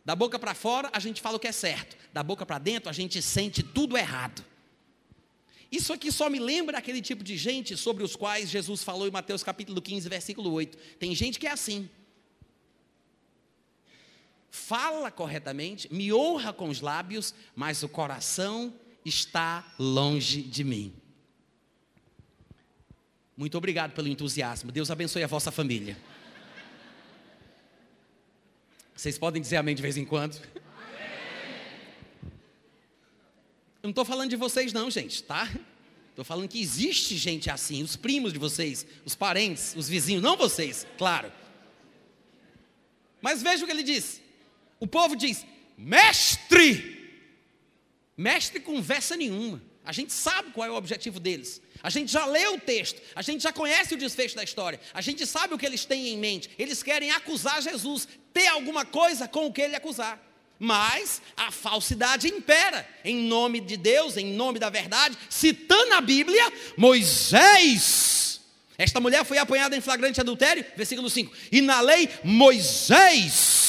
Da 0.06 0.16
boca 0.16 0.38
para 0.38 0.54
fora, 0.54 0.90
a 0.92 1.00
gente 1.00 1.22
fala 1.22 1.38
o 1.38 1.40
que 1.40 1.48
é 1.48 1.52
certo. 1.52 1.96
Da 2.12 2.22
boca 2.22 2.46
para 2.46 2.60
dentro, 2.60 2.90
a 2.90 2.94
gente 2.94 3.22
sente 3.22 3.64
tudo 3.64 3.98
errado. 3.98 4.44
Isso 5.72 5.92
aqui 5.92 6.12
só 6.12 6.30
me 6.30 6.40
lembra 6.40 6.78
aquele 6.78 7.02
tipo 7.02 7.24
de 7.24 7.36
gente 7.36 7.76
sobre 7.76 8.04
os 8.04 8.16
quais 8.16 8.50
Jesus 8.50 8.84
falou 8.84 9.08
em 9.08 9.12
Mateus 9.12 9.42
capítulo 9.42 9.82
15, 9.82 10.08
versículo 10.08 10.52
8. 10.52 10.78
Tem 11.00 11.16
gente 11.16 11.40
que 11.40 11.48
é 11.48 11.52
assim. 11.52 11.90
Fala 14.52 15.10
corretamente, 15.10 15.92
me 15.92 16.14
honra 16.14 16.54
com 16.54 16.70
os 16.70 16.80
lábios, 16.80 17.34
mas 17.56 17.82
o 17.82 17.90
coração 17.90 18.72
está 19.04 19.74
longe 19.80 20.44
de 20.44 20.64
mim. 20.64 20.94
Muito 23.36 23.58
obrigado 23.58 23.94
pelo 23.94 24.08
entusiasmo. 24.08 24.72
Deus 24.72 24.92
abençoe 24.92 25.24
a 25.24 25.28
vossa 25.28 25.52
família. 25.52 25.98
Vocês 29.04 29.18
podem 29.18 29.42
dizer 29.42 29.58
amém 29.58 29.76
de 29.76 29.82
vez 29.82 29.98
em 29.98 30.06
quando? 30.06 30.40
Eu 32.24 33.84
não 33.84 33.90
estou 33.90 34.06
falando 34.06 34.30
de 34.30 34.38
vocês, 34.38 34.72
não, 34.72 34.90
gente, 34.90 35.22
tá? 35.24 35.52
Estou 36.10 36.24
falando 36.24 36.48
que 36.48 36.62
existe 36.62 37.18
gente 37.18 37.50
assim, 37.50 37.84
os 37.84 37.98
primos 37.98 38.32
de 38.32 38.40
vocês, 38.40 38.88
os 39.04 39.14
parentes, 39.14 39.76
os 39.76 39.90
vizinhos, 39.90 40.24
não 40.24 40.38
vocês, 40.38 40.88
claro. 40.98 41.30
Mas 43.22 43.44
veja 43.44 43.66
o 43.66 43.68
que 43.68 43.74
ele 43.74 43.84
diz. 43.84 44.22
O 44.80 44.88
povo 44.88 45.18
diz: 45.18 45.46
Mestre! 45.78 47.22
Mestre 48.16 48.62
conversa 48.62 49.18
nenhuma. 49.18 49.62
A 49.84 49.92
gente 49.92 50.14
sabe 50.14 50.52
qual 50.52 50.66
é 50.66 50.72
o 50.72 50.76
objetivo 50.76 51.20
deles. 51.20 51.62
A 51.84 51.90
gente 51.90 52.10
já 52.10 52.26
leu 52.26 52.56
o 52.56 52.60
texto, 52.60 53.02
a 53.14 53.22
gente 53.22 53.44
já 53.44 53.52
conhece 53.52 53.94
o 53.94 53.98
desfecho 53.98 54.38
da 54.38 54.44
história, 54.44 54.80
a 54.94 55.02
gente 55.02 55.28
sabe 55.28 55.54
o 55.54 55.58
que 55.58 55.66
eles 55.66 55.84
têm 55.84 56.08
em 56.08 56.18
mente. 56.18 56.50
Eles 56.58 56.82
querem 56.82 57.12
acusar 57.12 57.62
Jesus, 57.62 58.08
ter 58.34 58.48
alguma 58.48 58.86
coisa 58.86 59.28
com 59.28 59.48
o 59.48 59.52
que 59.52 59.62
ele 59.62 59.76
acusar. 59.76 60.18
Mas 60.58 61.22
a 61.36 61.52
falsidade 61.52 62.30
impera 62.30 62.88
em 63.04 63.28
nome 63.28 63.60
de 63.60 63.76
Deus, 63.76 64.16
em 64.16 64.34
nome 64.34 64.60
da 64.60 64.70
verdade, 64.70 65.18
citando 65.30 65.94
a 65.94 66.00
Bíblia, 66.00 66.54
Moisés. 66.78 68.40
Esta 68.78 69.02
mulher 69.02 69.26
foi 69.26 69.38
apanhada 69.38 69.76
em 69.76 69.82
flagrante 69.82 70.22
adultério, 70.22 70.66
versículo 70.78 71.10
5. 71.10 71.36
E 71.52 71.60
na 71.60 71.82
lei, 71.82 72.10
Moisés 72.24 73.64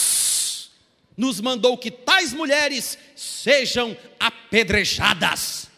nos 1.17 1.41
mandou 1.41 1.77
que 1.77 1.91
tais 1.91 2.33
mulheres 2.33 2.97
sejam 3.17 3.97
apedrejadas. 4.21 5.69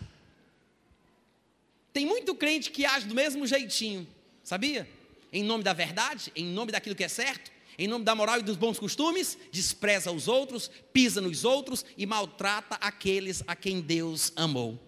Tem 1.96 2.04
muito 2.04 2.34
crente 2.34 2.70
que 2.70 2.84
age 2.84 3.06
do 3.06 3.14
mesmo 3.14 3.46
jeitinho, 3.46 4.06
sabia? 4.44 4.86
Em 5.32 5.42
nome 5.42 5.64
da 5.64 5.72
verdade, 5.72 6.30
em 6.36 6.44
nome 6.44 6.70
daquilo 6.70 6.94
que 6.94 7.02
é 7.02 7.08
certo, 7.08 7.50
em 7.78 7.88
nome 7.88 8.04
da 8.04 8.14
moral 8.14 8.38
e 8.38 8.42
dos 8.42 8.58
bons 8.58 8.78
costumes, 8.78 9.38
despreza 9.50 10.12
os 10.12 10.28
outros, 10.28 10.70
pisa 10.92 11.22
nos 11.22 11.42
outros 11.42 11.86
e 11.96 12.04
maltrata 12.04 12.74
aqueles 12.82 13.42
a 13.46 13.56
quem 13.56 13.80
Deus 13.80 14.30
amou. 14.36 14.78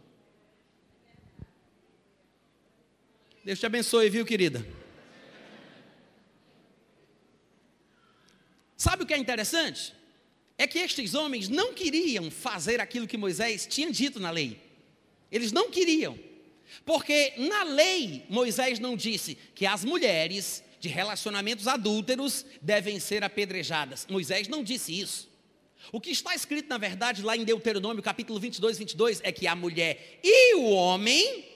Deus 3.42 3.58
te 3.58 3.64
abençoe, 3.64 4.10
viu, 4.10 4.26
querida? 4.26 4.68
Sabe 8.76 9.04
o 9.04 9.06
que 9.06 9.14
é 9.14 9.16
interessante? 9.16 9.94
É 10.58 10.66
que 10.66 10.78
estes 10.78 11.14
homens 11.14 11.48
não 11.48 11.72
queriam 11.72 12.30
fazer 12.30 12.82
aquilo 12.82 13.06
que 13.06 13.16
Moisés 13.16 13.66
tinha 13.66 13.90
dito 13.90 14.20
na 14.20 14.30
lei. 14.30 14.60
Eles 15.32 15.52
não 15.52 15.70
queriam. 15.70 16.27
Porque 16.84 17.34
na 17.36 17.62
lei, 17.64 18.24
Moisés 18.28 18.78
não 18.78 18.96
disse 18.96 19.36
que 19.54 19.66
as 19.66 19.84
mulheres 19.84 20.62
de 20.80 20.88
relacionamentos 20.88 21.66
adúlteros 21.66 22.46
devem 22.62 23.00
ser 23.00 23.24
apedrejadas. 23.24 24.06
Moisés 24.08 24.48
não 24.48 24.62
disse 24.62 24.98
isso. 24.98 25.28
O 25.92 26.00
que 26.00 26.10
está 26.10 26.34
escrito, 26.34 26.68
na 26.68 26.78
verdade, 26.78 27.22
lá 27.22 27.36
em 27.36 27.44
Deuteronômio, 27.44 28.02
capítulo 28.02 28.38
22, 28.38 28.78
22, 28.78 29.20
é 29.24 29.32
que 29.32 29.46
a 29.46 29.54
mulher 29.54 30.20
e 30.22 30.54
o 30.56 30.70
homem, 30.70 31.46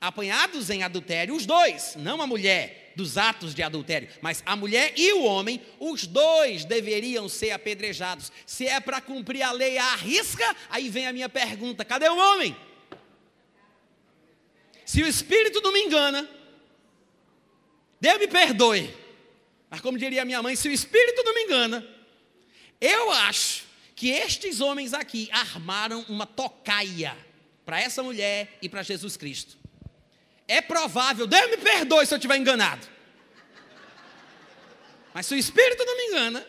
apanhados 0.00 0.70
em 0.70 0.82
adultério, 0.82 1.34
os 1.34 1.46
dois, 1.46 1.94
não 1.96 2.20
a 2.20 2.26
mulher 2.26 2.92
dos 2.96 3.18
atos 3.18 3.54
de 3.54 3.62
adultério, 3.62 4.08
mas 4.22 4.42
a 4.46 4.56
mulher 4.56 4.92
e 4.96 5.12
o 5.12 5.24
homem, 5.24 5.60
os 5.78 6.06
dois 6.06 6.64
deveriam 6.64 7.28
ser 7.28 7.50
apedrejados. 7.50 8.32
Se 8.46 8.66
é 8.66 8.80
para 8.80 9.00
cumprir 9.00 9.42
a 9.42 9.52
lei 9.52 9.76
à 9.78 9.94
risca, 9.94 10.56
aí 10.70 10.88
vem 10.88 11.06
a 11.06 11.12
minha 11.12 11.28
pergunta: 11.28 11.84
cadê 11.84 12.08
o 12.08 12.16
homem? 12.16 12.56
Se 14.86 15.02
o 15.02 15.06
espírito 15.06 15.60
não 15.60 15.72
me 15.72 15.80
engana, 15.82 16.30
Deus 18.00 18.18
me 18.20 18.28
perdoe. 18.28 18.94
Mas 19.68 19.80
como 19.80 19.98
diria 19.98 20.24
minha 20.24 20.40
mãe, 20.40 20.54
se 20.54 20.68
o 20.68 20.72
espírito 20.72 21.24
não 21.24 21.34
me 21.34 21.42
engana, 21.42 21.86
eu 22.80 23.10
acho 23.10 23.64
que 23.96 24.10
estes 24.10 24.60
homens 24.60 24.94
aqui 24.94 25.28
armaram 25.32 26.06
uma 26.08 26.24
tocaia 26.24 27.16
para 27.64 27.80
essa 27.80 28.00
mulher 28.00 28.56
e 28.62 28.68
para 28.68 28.84
Jesus 28.84 29.16
Cristo. 29.16 29.58
É 30.46 30.60
provável, 30.60 31.26
Deus 31.26 31.50
me 31.50 31.56
perdoe 31.56 32.06
se 32.06 32.14
eu 32.14 32.18
estiver 32.18 32.36
enganado. 32.36 32.86
Mas 35.12 35.26
se 35.26 35.34
o 35.34 35.38
espírito 35.38 35.84
não 35.84 35.96
me 35.96 36.02
engana, 36.04 36.46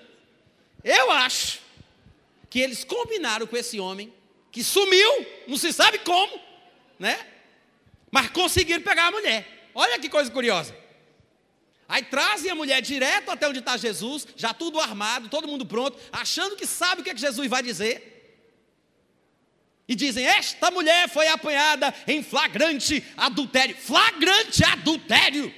eu 0.84 1.10
acho 1.10 1.60
que 2.52 2.60
eles 2.60 2.84
combinaram 2.84 3.48
com 3.48 3.58
esse 3.58 3.80
homem 3.80 4.14
que 4.52 4.64
sumiu, 4.64 5.26
não 5.48 5.58
se 5.58 5.74
sabe 5.74 5.98
como, 6.00 6.40
né? 7.00 7.37
Mas 8.18 8.32
conseguiram 8.32 8.82
pegar 8.82 9.10
a 9.10 9.12
mulher. 9.12 9.70
Olha 9.76 10.00
que 10.00 10.10
coisa 10.10 10.32
curiosa. 10.32 10.76
Aí 11.88 12.02
trazem 12.02 12.50
a 12.50 12.56
mulher 12.56 12.82
direto 12.82 13.30
até 13.30 13.48
onde 13.48 13.60
está 13.60 13.78
Jesus, 13.78 14.28
já 14.36 14.56
tudo 14.56 14.80
armado, 14.80 15.30
todo 15.30 15.48
mundo 15.48 15.68
pronto, 15.68 15.96
achando 16.12 16.56
que 16.56 16.66
sabe 16.66 17.02
o 17.02 17.04
que, 17.04 17.12
é 17.12 17.14
que 17.14 17.22
Jesus 17.22 17.48
vai 17.48 17.62
dizer. 17.62 18.42
E 19.88 19.94
dizem: 19.94 20.26
Esta 20.26 20.72
mulher 20.72 21.08
foi 21.10 21.28
apanhada 21.28 21.94
em 22.08 22.24
flagrante 22.24 23.06
adultério. 23.16 23.78
Flagrante 23.78 24.64
adultério. 24.64 25.54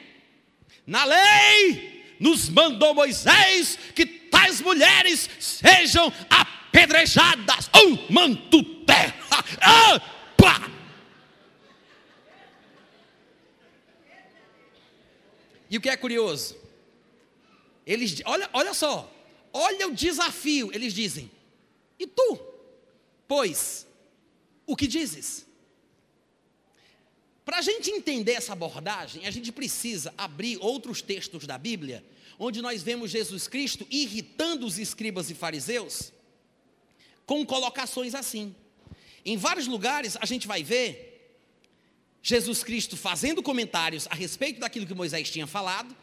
Na 0.86 1.06
lei 1.06 2.18
nos 2.20 2.50
mandou 2.50 2.94
Moisés 2.94 3.80
que 3.96 4.06
tais 4.06 4.60
mulheres 4.60 5.30
sejam 5.40 6.12
apedrejadas. 6.30 7.70
Oh, 7.74 8.12
manto 8.12 8.62
terra. 8.84 9.46
Ah. 9.62 10.20
E 15.70 15.78
o 15.78 15.82
que 15.82 15.90
é 15.90 15.96
curioso? 15.96 16.58
Eles, 17.86 18.22
olha, 18.26 18.50
olha 18.54 18.74
só, 18.74 19.12
olha 19.54 19.88
o 19.88 19.94
desafio. 19.94 20.72
Eles 20.74 20.94
dizem: 20.94 21.30
E 21.98 22.08
tu? 22.08 22.40
Pois, 23.28 23.86
o 24.66 24.76
que 24.76 24.88
dizes? 24.88 25.46
Para 27.46 27.58
a 27.58 27.62
gente 27.62 27.90
entender 27.90 28.34
essa 28.34 28.54
abordagem, 28.54 29.26
a 29.26 29.32
gente 29.32 29.52
precisa 29.52 30.14
abrir 30.16 30.58
outros 30.62 31.02
textos 31.02 31.48
da 31.48 31.58
Bíblia, 31.58 32.06
onde 32.38 32.62
nós 32.62 32.84
vemos 32.84 33.10
Jesus 33.10 33.48
Cristo 33.48 33.88
irritando 33.90 34.68
os 34.68 34.78
escribas 34.78 35.32
e 35.32 35.34
fariseus, 35.34 36.14
com 37.26 37.44
colocações 37.44 38.14
assim. 38.14 38.56
Em 39.26 39.36
vários 39.36 39.66
lugares 39.66 40.16
a 40.22 40.26
gente 40.28 40.48
vai 40.48 40.64
ver 40.64 41.09
Jesus 42.22 42.64
Cristo 42.64 42.98
fazendo 42.98 43.42
comentários 43.42 44.08
a 44.10 44.16
respeito 44.16 44.60
daquilo 44.60 44.86
que 44.86 44.94
Moisés 44.94 45.30
tinha 45.30 45.48
falado, 45.48 45.96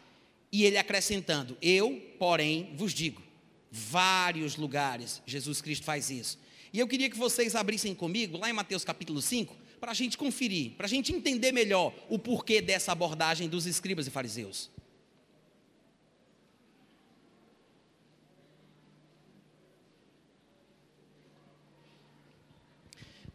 e 0.51 0.65
ele 0.65 0.77
acrescentando: 0.77 1.57
Eu, 1.61 2.01
porém, 2.17 2.73
vos 2.75 2.93
digo. 2.93 3.21
Vários 3.69 4.55
lugares 4.55 5.21
Jesus 5.25 5.61
Cristo 5.61 5.83
faz 5.83 6.09
isso. 6.09 6.39
E 6.73 6.79
eu 6.79 6.87
queria 6.87 7.09
que 7.09 7.17
vocês 7.17 7.55
abrissem 7.55 7.93
comigo, 7.93 8.37
lá 8.37 8.49
em 8.49 8.53
Mateus 8.53 8.83
capítulo 8.83 9.21
5, 9.21 9.55
para 9.79 9.91
a 9.91 9.93
gente 9.93 10.17
conferir, 10.17 10.71
para 10.71 10.85
a 10.85 10.89
gente 10.89 11.13
entender 11.13 11.51
melhor 11.51 11.93
o 12.09 12.17
porquê 12.17 12.61
dessa 12.61 12.91
abordagem 12.91 13.47
dos 13.47 13.65
escribas 13.65 14.07
e 14.07 14.11
fariseus. 14.11 14.69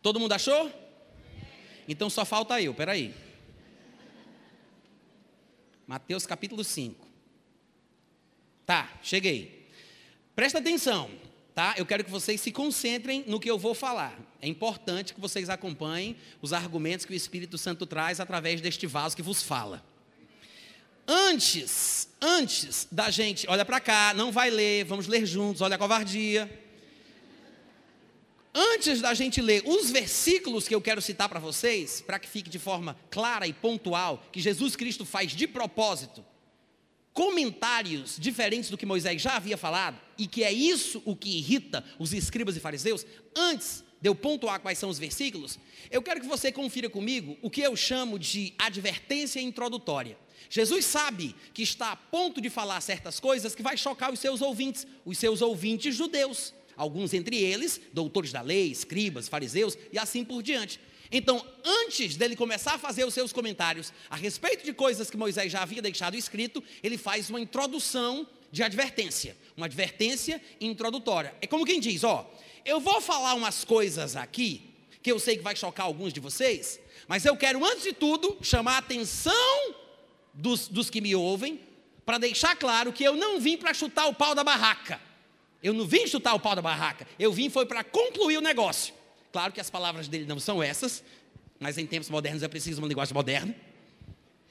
Todo 0.02 0.18
mundo 0.18 0.32
achou? 0.32 0.81
Então 1.92 2.08
só 2.08 2.24
falta 2.24 2.58
eu, 2.60 2.72
peraí. 2.72 3.14
Mateus 5.86 6.24
capítulo 6.24 6.64
5. 6.64 7.06
Tá, 8.64 8.90
cheguei. 9.02 9.68
Presta 10.34 10.58
atenção, 10.58 11.10
tá? 11.54 11.74
Eu 11.76 11.84
quero 11.84 12.02
que 12.02 12.10
vocês 12.10 12.40
se 12.40 12.50
concentrem 12.50 13.24
no 13.26 13.38
que 13.38 13.50
eu 13.50 13.58
vou 13.58 13.74
falar. 13.74 14.18
É 14.40 14.48
importante 14.48 15.12
que 15.12 15.20
vocês 15.20 15.50
acompanhem 15.50 16.16
os 16.40 16.54
argumentos 16.54 17.04
que 17.04 17.12
o 17.12 17.14
Espírito 17.14 17.58
Santo 17.58 17.84
traz 17.84 18.20
através 18.20 18.62
deste 18.62 18.86
vaso 18.86 19.14
que 19.14 19.22
vos 19.22 19.42
fala. 19.42 19.84
Antes, 21.06 22.08
antes 22.22 22.88
da 22.90 23.10
gente, 23.10 23.46
olha 23.50 23.66
para 23.66 23.80
cá, 23.80 24.14
não 24.14 24.32
vai 24.32 24.48
ler, 24.48 24.84
vamos 24.86 25.06
ler 25.06 25.26
juntos, 25.26 25.60
olha 25.60 25.74
a 25.74 25.78
covardia. 25.78 26.50
Antes 28.54 29.00
da 29.00 29.14
gente 29.14 29.40
ler 29.40 29.62
os 29.64 29.90
versículos 29.90 30.68
que 30.68 30.74
eu 30.74 30.80
quero 30.80 31.00
citar 31.00 31.28
para 31.28 31.40
vocês, 31.40 32.02
para 32.02 32.18
que 32.18 32.28
fique 32.28 32.50
de 32.50 32.58
forma 32.58 32.96
clara 33.10 33.46
e 33.46 33.52
pontual, 33.52 34.22
que 34.30 34.40
Jesus 34.40 34.76
Cristo 34.76 35.06
faz 35.06 35.32
de 35.32 35.46
propósito, 35.46 36.22
comentários 37.14 38.16
diferentes 38.18 38.68
do 38.68 38.76
que 38.76 38.84
Moisés 38.84 39.22
já 39.22 39.36
havia 39.36 39.56
falado, 39.56 39.98
e 40.18 40.26
que 40.26 40.44
é 40.44 40.52
isso 40.52 41.02
o 41.06 41.16
que 41.16 41.38
irrita 41.38 41.82
os 41.98 42.12
escribas 42.12 42.54
e 42.54 42.60
fariseus, 42.60 43.06
antes 43.34 43.82
de 44.02 44.08
eu 44.08 44.14
pontuar 44.14 44.60
quais 44.60 44.78
são 44.78 44.90
os 44.90 44.98
versículos, 44.98 45.58
eu 45.90 46.02
quero 46.02 46.20
que 46.20 46.26
você 46.26 46.52
confira 46.52 46.90
comigo 46.90 47.38
o 47.40 47.48
que 47.48 47.62
eu 47.62 47.74
chamo 47.74 48.18
de 48.18 48.52
advertência 48.58 49.40
introdutória. 49.40 50.18
Jesus 50.50 50.84
sabe 50.84 51.34
que 51.54 51.62
está 51.62 51.92
a 51.92 51.96
ponto 51.96 52.40
de 52.40 52.50
falar 52.50 52.80
certas 52.82 53.18
coisas 53.18 53.54
que 53.54 53.62
vai 53.62 53.76
chocar 53.78 54.12
os 54.12 54.18
seus 54.18 54.42
ouvintes, 54.42 54.86
os 55.04 55.16
seus 55.16 55.40
ouvintes 55.40 55.94
judeus 55.94 56.52
alguns 56.76 57.12
entre 57.14 57.36
eles, 57.36 57.80
doutores 57.92 58.32
da 58.32 58.40
lei, 58.40 58.70
escribas, 58.70 59.28
fariseus 59.28 59.76
e 59.92 59.98
assim 59.98 60.24
por 60.24 60.42
diante. 60.42 60.80
Então, 61.10 61.46
antes 61.62 62.16
dele 62.16 62.34
começar 62.34 62.74
a 62.74 62.78
fazer 62.78 63.04
os 63.04 63.12
seus 63.12 63.32
comentários 63.32 63.92
a 64.08 64.16
respeito 64.16 64.64
de 64.64 64.72
coisas 64.72 65.10
que 65.10 65.16
Moisés 65.16 65.52
já 65.52 65.62
havia 65.62 65.82
deixado 65.82 66.16
escrito, 66.16 66.62
ele 66.82 66.96
faz 66.96 67.28
uma 67.28 67.38
introdução 67.38 68.26
de 68.50 68.62
advertência, 68.62 69.36
uma 69.54 69.66
advertência 69.66 70.40
introdutória. 70.58 71.34
É 71.42 71.46
como 71.46 71.66
quem 71.66 71.78
diz: 71.78 72.02
ó, 72.02 72.30
eu 72.64 72.80
vou 72.80 73.00
falar 73.00 73.34
umas 73.34 73.62
coisas 73.64 74.16
aqui 74.16 74.70
que 75.02 75.12
eu 75.12 75.18
sei 75.18 75.36
que 75.36 75.42
vai 75.42 75.54
chocar 75.54 75.84
alguns 75.84 76.12
de 76.12 76.20
vocês, 76.20 76.80
mas 77.06 77.24
eu 77.26 77.36
quero, 77.36 77.62
antes 77.64 77.82
de 77.82 77.92
tudo, 77.92 78.38
chamar 78.40 78.76
a 78.76 78.78
atenção 78.78 79.74
dos, 80.32 80.68
dos 80.68 80.88
que 80.88 81.00
me 81.00 81.14
ouvem, 81.14 81.60
para 82.06 82.18
deixar 82.18 82.56
claro 82.56 82.92
que 82.92 83.04
eu 83.04 83.16
não 83.16 83.40
vim 83.40 83.56
para 83.56 83.74
chutar 83.74 84.06
o 84.06 84.14
pau 84.14 84.34
da 84.34 84.42
barraca. 84.42 85.00
Eu 85.62 85.72
não 85.72 85.86
vim 85.86 86.06
chutar 86.06 86.34
o 86.34 86.40
pau 86.40 86.56
da 86.56 86.62
barraca, 86.62 87.06
eu 87.18 87.32
vim 87.32 87.48
foi 87.48 87.66
para 87.66 87.84
concluir 87.84 88.36
o 88.36 88.40
negócio. 88.40 88.92
Claro 89.32 89.52
que 89.52 89.60
as 89.60 89.70
palavras 89.70 90.08
dele 90.08 90.26
não 90.26 90.38
são 90.38 90.62
essas, 90.62 91.02
mas 91.58 91.78
em 91.78 91.86
tempos 91.86 92.10
modernos 92.10 92.42
é 92.42 92.48
preciso 92.48 92.80
uma 92.80 92.88
linguagem 92.88 93.14
moderna. 93.14 93.54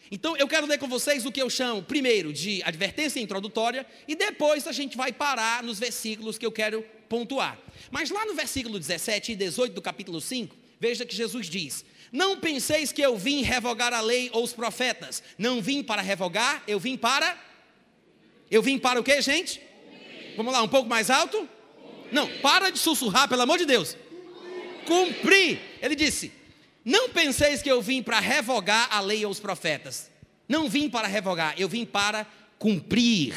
Então 0.10 0.36
eu 0.36 0.48
quero 0.48 0.68
ler 0.68 0.78
com 0.78 0.88
vocês 0.88 1.26
o 1.26 1.32
que 1.32 1.42
eu 1.42 1.50
chamo, 1.50 1.82
primeiro, 1.82 2.34
de 2.34 2.62
advertência 2.64 3.20
introdutória, 3.20 3.86
e 4.08 4.16
depois 4.16 4.68
a 4.68 4.72
gente 4.72 4.98
vai 4.98 5.14
parar 5.14 5.64
nos 5.64 5.80
versículos 5.80 6.38
que 6.38 6.46
eu 6.46 6.52
quero 6.52 6.84
pontuar. 7.08 7.58
Mas 7.90 8.10
lá 8.10 8.26
no 8.26 8.34
versículo 8.34 8.80
17 8.80 9.34
e 9.34 9.36
18 9.36 9.74
do 9.74 9.82
capítulo 9.82 10.20
5, 10.20 10.56
veja 10.80 11.06
que 11.06 11.16
Jesus 11.16 11.48
diz: 11.48 11.86
Não 12.12 12.38
penseis 12.38 12.92
que 12.92 13.02
eu 13.02 13.18
vim 13.18 13.42
revogar 13.42 13.94
a 13.94 14.02
lei 14.02 14.30
ou 14.34 14.44
os 14.44 14.52
profetas. 14.52 15.24
Não 15.38 15.62
vim 15.62 15.82
para 15.84 16.02
revogar, 16.02 16.64
eu 16.68 16.80
vim 16.80 16.98
para. 16.98 17.38
Eu 18.50 18.62
vim 18.62 18.78
para 18.78 19.00
o 19.00 19.04
que, 19.04 19.22
gente? 19.22 19.62
Vamos 20.36 20.54
lá, 20.54 20.62
um 20.62 20.68
pouco 20.68 20.90
mais 20.90 21.10
alto? 21.10 21.48
Não, 22.12 22.28
para 22.40 22.70
de 22.70 22.80
sussurrar, 22.80 23.28
pelo 23.28 23.42
amor 23.42 23.58
de 23.58 23.66
Deus. 23.66 23.96
Cumprir. 24.86 25.60
Ele 25.82 25.96
disse: 25.96 26.32
Não 26.84 27.10
penseis 27.10 27.62
que 27.62 27.72
eu 27.72 27.82
vim 27.82 28.04
para 28.04 28.20
revogar 28.20 28.88
a 28.92 29.00
lei 29.00 29.26
ou 29.26 29.32
os 29.32 29.40
profetas. 29.40 30.12
Não 30.48 30.68
vim 30.68 30.90
para 30.90 31.08
revogar, 31.08 31.56
eu 31.58 31.70
vim 31.70 31.86
para 31.86 32.28
cumprir. 32.60 33.34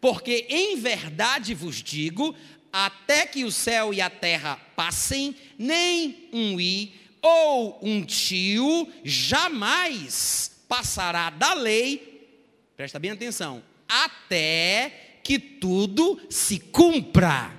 Porque 0.00 0.46
em 0.48 0.76
verdade 0.76 1.54
vos 1.54 1.82
digo: 1.82 2.36
até 2.72 3.26
que 3.26 3.44
o 3.44 3.52
céu 3.52 3.94
e 3.94 4.00
a 4.00 4.10
terra 4.10 4.56
passem, 4.76 5.34
nem 5.58 6.28
um 6.32 6.60
i 6.60 6.92
ou 7.22 7.78
um 7.80 8.04
tio 8.04 8.86
jamais 9.02 10.50
passará 10.68 11.30
da 11.30 11.54
lei, 11.54 12.28
presta 12.76 12.98
bem 12.98 13.12
atenção, 13.12 13.62
até 13.88 15.03
que 15.24 15.38
tudo 15.38 16.20
se 16.30 16.60
cumpra. 16.60 17.52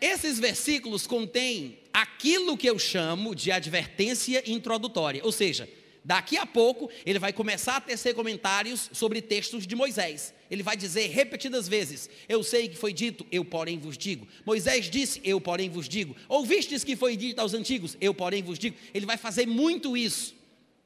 Esses 0.00 0.38
versículos 0.38 1.06
contêm 1.06 1.78
aquilo 1.92 2.56
que 2.56 2.68
eu 2.68 2.78
chamo 2.78 3.34
de 3.34 3.50
advertência 3.50 4.48
introdutória, 4.48 5.22
ou 5.24 5.32
seja, 5.32 5.68
Daqui 6.06 6.36
a 6.36 6.46
pouco, 6.46 6.88
ele 7.04 7.18
vai 7.18 7.32
começar 7.32 7.78
a 7.78 7.80
tecer 7.80 8.14
comentários 8.14 8.88
sobre 8.92 9.20
textos 9.20 9.66
de 9.66 9.74
Moisés. 9.74 10.32
Ele 10.48 10.62
vai 10.62 10.76
dizer 10.76 11.08
repetidas 11.08 11.66
vezes: 11.66 12.08
Eu 12.28 12.44
sei 12.44 12.68
que 12.68 12.76
foi 12.76 12.92
dito, 12.92 13.26
eu 13.32 13.44
porém 13.44 13.76
vos 13.76 13.98
digo. 13.98 14.24
Moisés 14.44 14.88
disse, 14.88 15.20
eu 15.24 15.40
porém 15.40 15.68
vos 15.68 15.88
digo. 15.88 16.14
Ouvistes 16.28 16.84
que 16.84 16.94
foi 16.94 17.16
dito 17.16 17.40
aos 17.40 17.54
antigos, 17.54 17.96
eu 18.00 18.14
porém 18.14 18.40
vos 18.40 18.56
digo. 18.56 18.76
Ele 18.94 19.04
vai 19.04 19.16
fazer 19.16 19.46
muito 19.46 19.96
isso, 19.96 20.32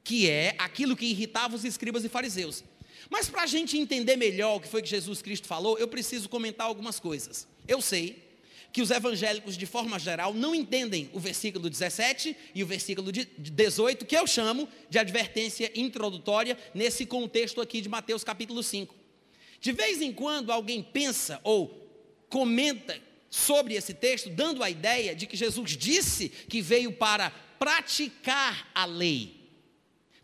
que 0.02 0.26
é 0.26 0.54
aquilo 0.56 0.96
que 0.96 1.04
irritava 1.04 1.54
os 1.54 1.66
escribas 1.66 2.02
e 2.02 2.08
fariseus. 2.08 2.64
Mas 3.10 3.28
para 3.28 3.42
a 3.42 3.46
gente 3.46 3.76
entender 3.76 4.16
melhor 4.16 4.56
o 4.56 4.60
que 4.60 4.68
foi 4.68 4.80
que 4.80 4.88
Jesus 4.88 5.20
Cristo 5.20 5.48
falou, 5.48 5.76
eu 5.76 5.88
preciso 5.88 6.28
comentar 6.28 6.66
algumas 6.66 7.00
coisas. 7.00 7.46
Eu 7.66 7.82
sei 7.82 8.30
que 8.72 8.80
os 8.80 8.90
evangélicos, 8.90 9.58
de 9.58 9.66
forma 9.66 9.98
geral, 9.98 10.32
não 10.32 10.54
entendem 10.54 11.10
o 11.12 11.18
versículo 11.18 11.68
17 11.68 12.36
e 12.54 12.62
o 12.62 12.66
versículo 12.66 13.10
18, 13.10 14.06
que 14.06 14.16
eu 14.16 14.26
chamo 14.28 14.68
de 14.88 14.98
advertência 14.98 15.72
introdutória, 15.74 16.56
nesse 16.72 17.04
contexto 17.04 17.60
aqui 17.60 17.80
de 17.80 17.88
Mateus 17.88 18.22
capítulo 18.22 18.62
5. 18.62 18.94
De 19.60 19.72
vez 19.72 20.00
em 20.00 20.12
quando 20.12 20.52
alguém 20.52 20.82
pensa 20.82 21.40
ou 21.42 21.88
comenta 22.28 22.96
sobre 23.28 23.74
esse 23.74 23.92
texto, 23.92 24.30
dando 24.30 24.62
a 24.62 24.70
ideia 24.70 25.14
de 25.14 25.26
que 25.26 25.36
Jesus 25.36 25.76
disse 25.76 26.28
que 26.28 26.62
veio 26.62 26.92
para 26.92 27.30
praticar 27.58 28.70
a 28.74 28.84
lei. 28.84 29.39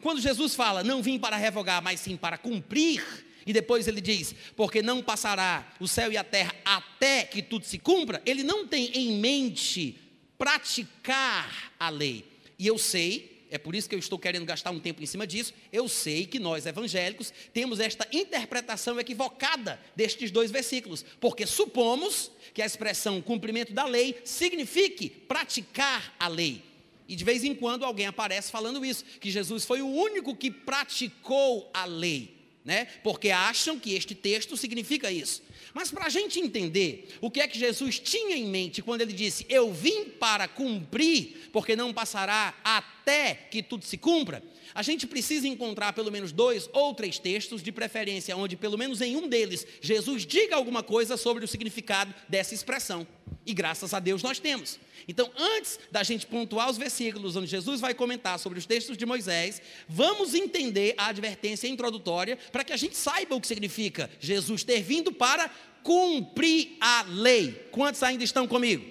Quando 0.03 0.21
Jesus 0.21 0.55
fala, 0.55 0.85
não 0.85 1.03
vim 1.03 1.19
para 1.19 1.37
revogar, 1.37 1.83
mas 1.83 2.01
sim 2.01 2.17
para 2.17 2.39
cumprir, 2.39 3.03
e 3.47 3.53
depois 3.53 3.87
ele 3.87 4.01
diz: 4.01 4.35
Porque 4.57 4.83
não 4.83 5.03
passará 5.03 5.73
o 5.79 5.87
céu 5.87 6.11
e 6.11 6.17
a 6.17 6.25
terra 6.25 6.55
até 6.65 7.25
que 7.25 7.41
tudo 7.41 7.65
se 7.65 7.79
cumpra. 7.79 8.21
Ele 8.27 8.43
não 8.43 8.67
tem 8.67 8.91
em 8.93 9.19
mente 9.21 9.99
praticar 10.37 11.73
a 11.79 11.89
lei. 11.89 12.25
E 12.59 12.67
eu 12.67 12.77
sei, 12.77 13.47
é 13.51 13.57
por 13.57 13.75
isso 13.75 13.89
que 13.89 13.95
eu 13.95 13.99
estou 13.99 14.19
querendo 14.19 14.45
gastar 14.45 14.73
um 14.73 14.81
tempo 14.81 15.03
em 15.03 15.07
cima 15.07 15.27
disso. 15.27 15.55
Eu 15.73 15.89
sei 15.89 16.27
que 16.27 16.41
nós 16.41 16.67
evangélicos 16.67 17.33
temos 17.53 17.79
esta 17.79 18.07
interpretação 18.13 18.99
equivocada 18.99 19.81
destes 19.95 20.31
dois 20.33 20.51
versículos, 20.51 21.05
porque 21.21 21.47
supomos 21.47 22.33
que 22.53 22.61
a 22.61 22.67
expressão 22.67 23.23
cumprimento 23.23 23.73
da 23.73 23.87
lei 23.87 24.21
signifique 24.25 25.09
praticar 25.09 26.15
a 26.19 26.27
lei. 26.27 26.63
E 27.09 27.15
de 27.15 27.25
vez 27.25 27.45
em 27.45 27.55
quando 27.55 27.85
alguém 27.85 28.07
aparece 28.07 28.51
falando 28.51 28.85
isso, 28.85 29.05
que 29.21 29.31
Jesus 29.31 29.65
foi 29.65 29.83
o 29.83 29.89
único 29.89 30.35
que 30.35 30.51
praticou 30.51 31.71
a 31.73 31.85
lei 31.85 32.37
né? 32.67 32.89
Porque 33.05 33.31
acham 33.31 33.79
que 33.79 33.95
este 33.95 34.13
texto 34.13 34.57
significa 34.57 35.09
isso. 35.09 35.41
Mas 35.73 35.89
para 35.89 36.07
a 36.07 36.09
gente 36.09 36.41
entender 36.41 37.17
o 37.21 37.31
que 37.31 37.41
é 37.41 37.47
que 37.47 37.57
Jesus 37.57 38.01
tinha 38.01 38.37
em 38.37 38.47
mente 38.47 38.83
quando 38.83 39.03
ele 39.03 39.13
disse: 39.13 39.47
Eu 39.49 39.73
vim 39.73 40.07
para 40.07 40.49
cumprir, 40.49 41.49
porque 41.53 41.77
não 41.77 41.95
passará 41.95 42.53
até 42.65 43.35
que 43.35 43.63
tudo 43.63 43.85
se 43.85 43.97
cumpra, 43.97 44.43
a 44.75 44.83
gente 44.83 45.07
precisa 45.07 45.47
encontrar 45.47 45.93
pelo 45.93 46.11
menos 46.11 46.33
dois 46.33 46.69
ou 46.73 46.93
três 46.93 47.21
textos, 47.21 47.63
de 47.63 47.71
preferência, 47.71 48.37
onde 48.37 48.57
pelo 48.57 48.77
menos 48.77 49.01
em 49.01 49.15
um 49.15 49.29
deles 49.29 49.65
Jesus 49.81 50.27
diga 50.27 50.57
alguma 50.57 50.83
coisa 50.83 51.17
sobre 51.17 51.45
o 51.45 51.49
significado 51.49 52.13
dessa 52.29 52.53
expressão. 52.53 53.07
E 53.47 53.55
graças 53.55 53.95
a 53.95 54.01
Deus 54.01 54.25
nós 54.25 54.41
temos. 54.41 54.81
Então, 55.07 55.31
antes 55.39 55.79
da 55.93 56.03
gente 56.03 56.27
pontuar 56.27 56.69
os 56.69 56.77
versículos 56.77 57.37
onde 57.37 57.47
Jesus 57.47 57.81
vai 57.81 57.95
comentar 57.95 58.41
sobre 58.41 58.59
os 58.59 58.67
textos 58.67 58.99
de 58.99 59.07
Moisés, 59.07 59.63
vamos 59.89 60.35
entender 60.35 60.95
a 60.99 61.07
advertência 61.07 61.69
introdutória 61.69 62.37
para 62.51 62.65
que 62.65 62.73
a 62.73 62.77
gente 62.77 62.97
saiba 62.97 63.37
o 63.37 63.41
que 63.41 63.47
significa 63.47 64.11
Jesus 64.19 64.65
ter 64.65 64.83
vindo 64.83 65.13
para 65.13 65.49
cumprir 65.85 66.77
a 66.81 67.05
lei. 67.09 67.69
Quantos 67.71 68.03
ainda 68.03 68.25
estão 68.25 68.49
comigo? 68.49 68.85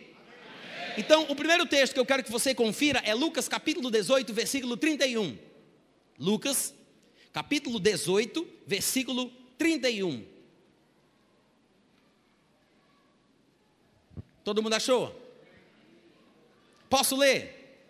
Então, 0.97 1.25
o 1.27 1.35
primeiro 1.35 1.65
texto 1.65 1.93
que 1.93 1.99
eu 1.99 2.05
quero 2.05 2.23
que 2.23 2.31
você 2.31 2.55
confira 2.55 3.01
é 3.03 3.13
Lucas 3.13 3.49
capítulo 3.49 3.91
18, 3.91 4.33
versículo 4.33 4.77
31. 4.77 5.37
Lucas, 6.17 6.73
capítulo 7.33 7.77
18, 7.77 8.47
versículo 8.65 9.29
31. 9.57 10.34
Todo 14.45 14.61
mundo 14.61 14.75
achou? 14.75 15.13
Posso 16.87 17.17
ler? 17.17 17.81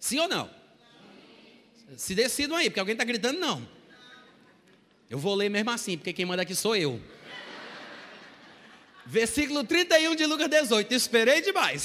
Sim 0.00 0.18
ou 0.18 0.28
não? 0.28 0.50
Se 1.96 2.16
decidam 2.16 2.56
aí, 2.56 2.68
porque 2.68 2.80
alguém 2.80 2.94
está 2.94 3.04
gritando 3.04 3.38
não. 3.38 3.66
Eu 5.08 5.18
vou 5.18 5.36
ler 5.36 5.48
mesmo 5.48 5.70
assim, 5.70 5.96
porque 5.96 6.12
quem 6.12 6.26
manda 6.26 6.42
aqui 6.42 6.54
sou 6.54 6.74
eu. 6.74 7.00
Versículo 9.06 9.62
31 9.62 10.16
de 10.16 10.26
Lucas 10.26 10.48
18. 10.48 10.92
Esperei 10.92 11.40
demais. 11.40 11.84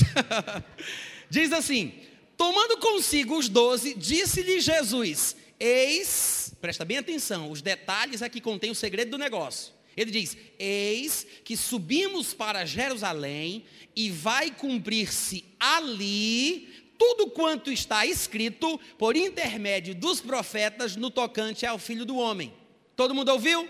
Diz 1.30 1.52
assim: 1.54 2.02
Tomando 2.36 2.80
consigo 2.80 3.38
os 3.38 3.48
doze, 3.48 3.94
disse-lhe 3.94 4.60
Jesus: 4.60 5.36
Eis, 5.60 6.52
presta 6.60 6.84
bem 6.84 6.98
atenção, 6.98 7.52
os 7.52 7.62
detalhes 7.62 8.24
aqui 8.24 8.42
contém 8.42 8.72
o 8.72 8.76
segredo 8.76 9.12
do 9.12 9.18
negócio. 9.20 9.75
Ele 9.96 10.12
diz: 10.12 10.38
Eis 10.60 11.26
que 11.44 11.56
subimos 11.56 12.34
para 12.34 12.66
Jerusalém 12.66 13.66
e 13.96 14.10
vai 14.10 14.52
cumprir-se 14.52 15.46
ali 15.60 16.68
tudo 16.98 17.30
quanto 17.30 17.72
está 17.72 18.06
escrito 18.06 18.80
por 18.98 19.16
intermédio 19.16 19.96
dos 19.96 20.22
profetas 20.22 20.96
no 20.96 21.10
tocante 21.10 21.66
ao 21.66 21.78
filho 21.78 22.06
do 22.06 22.18
homem. 22.18 22.54
Todo 22.96 23.14
mundo 23.14 23.30
ouviu? 23.30 23.68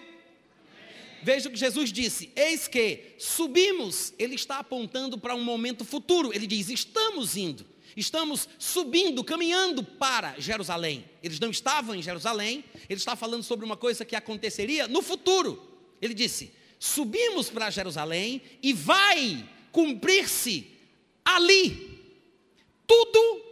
Veja 1.22 1.50
o 1.50 1.52
que 1.52 1.58
Jesus 1.58 1.92
disse: 1.92 2.32
Eis 2.36 2.68
que 2.68 3.16
subimos, 3.18 4.14
ele 4.20 4.36
está 4.36 4.60
apontando 4.60 5.18
para 5.18 5.36
um 5.36 5.44
momento 5.44 5.84
futuro. 5.84 6.32
Ele 6.34 6.48
diz: 6.48 6.70
Estamos 6.70 7.36
indo. 7.36 7.66
Estamos 7.98 8.50
subindo, 8.60 9.24
caminhando 9.24 9.82
para 9.82 10.36
Jerusalém. 10.38 11.06
Eles 11.24 11.40
não 11.40 11.50
estavam 11.50 11.96
em 11.96 12.02
Jerusalém, 12.02 12.64
ele 12.90 13.00
está 13.00 13.16
falando 13.16 13.42
sobre 13.42 13.66
uma 13.66 13.78
coisa 13.78 14.04
que 14.04 14.18
aconteceria 14.18 14.86
no 14.88 15.02
futuro. 15.02 15.75
Ele 16.02 16.14
disse: 16.14 16.54
Subimos 16.80 17.50
para 17.50 17.70
Jerusalém 17.70 18.42
e 18.62 18.74
vai 18.74 19.48
cumprir-se 19.72 20.68
ali 21.24 22.00
tudo 22.88 23.44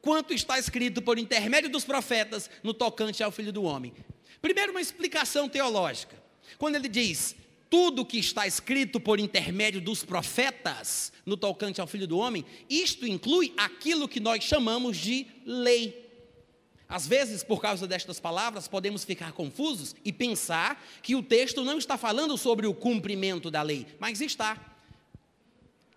quanto 0.00 0.32
está 0.32 0.58
escrito 0.58 1.02
por 1.02 1.18
intermédio 1.18 1.70
dos 1.70 1.84
profetas 1.84 2.50
no 2.62 2.72
tocante 2.72 3.22
ao 3.22 3.30
filho 3.30 3.52
do 3.52 3.62
homem. 3.62 3.92
Primeiro, 4.40 4.72
uma 4.72 4.80
explicação 4.80 5.48
teológica. 5.48 6.20
Quando 6.58 6.76
ele 6.76 6.88
diz 6.88 7.36
tudo 7.70 8.04
que 8.04 8.18
está 8.18 8.46
escrito 8.46 8.98
por 8.98 9.20
intermédio 9.20 9.80
dos 9.80 10.02
profetas 10.02 11.12
no 11.24 11.36
tocante 11.36 11.80
ao 11.80 11.86
Filho 11.86 12.06
do 12.06 12.18
Homem, 12.18 12.44
isto 12.68 13.06
inclui 13.06 13.54
aquilo 13.56 14.08
que 14.08 14.18
nós 14.18 14.42
chamamos 14.42 14.96
de 14.96 15.24
lei. 15.46 16.09
Às 16.90 17.06
vezes, 17.06 17.44
por 17.44 17.62
causa 17.62 17.86
destas 17.86 18.18
palavras, 18.18 18.66
podemos 18.66 19.04
ficar 19.04 19.30
confusos 19.30 19.94
e 20.04 20.12
pensar 20.12 20.84
que 21.00 21.14
o 21.14 21.22
texto 21.22 21.64
não 21.64 21.78
está 21.78 21.96
falando 21.96 22.36
sobre 22.36 22.66
o 22.66 22.74
cumprimento 22.74 23.48
da 23.48 23.62
lei, 23.62 23.86
mas 24.00 24.20
está. 24.20 24.76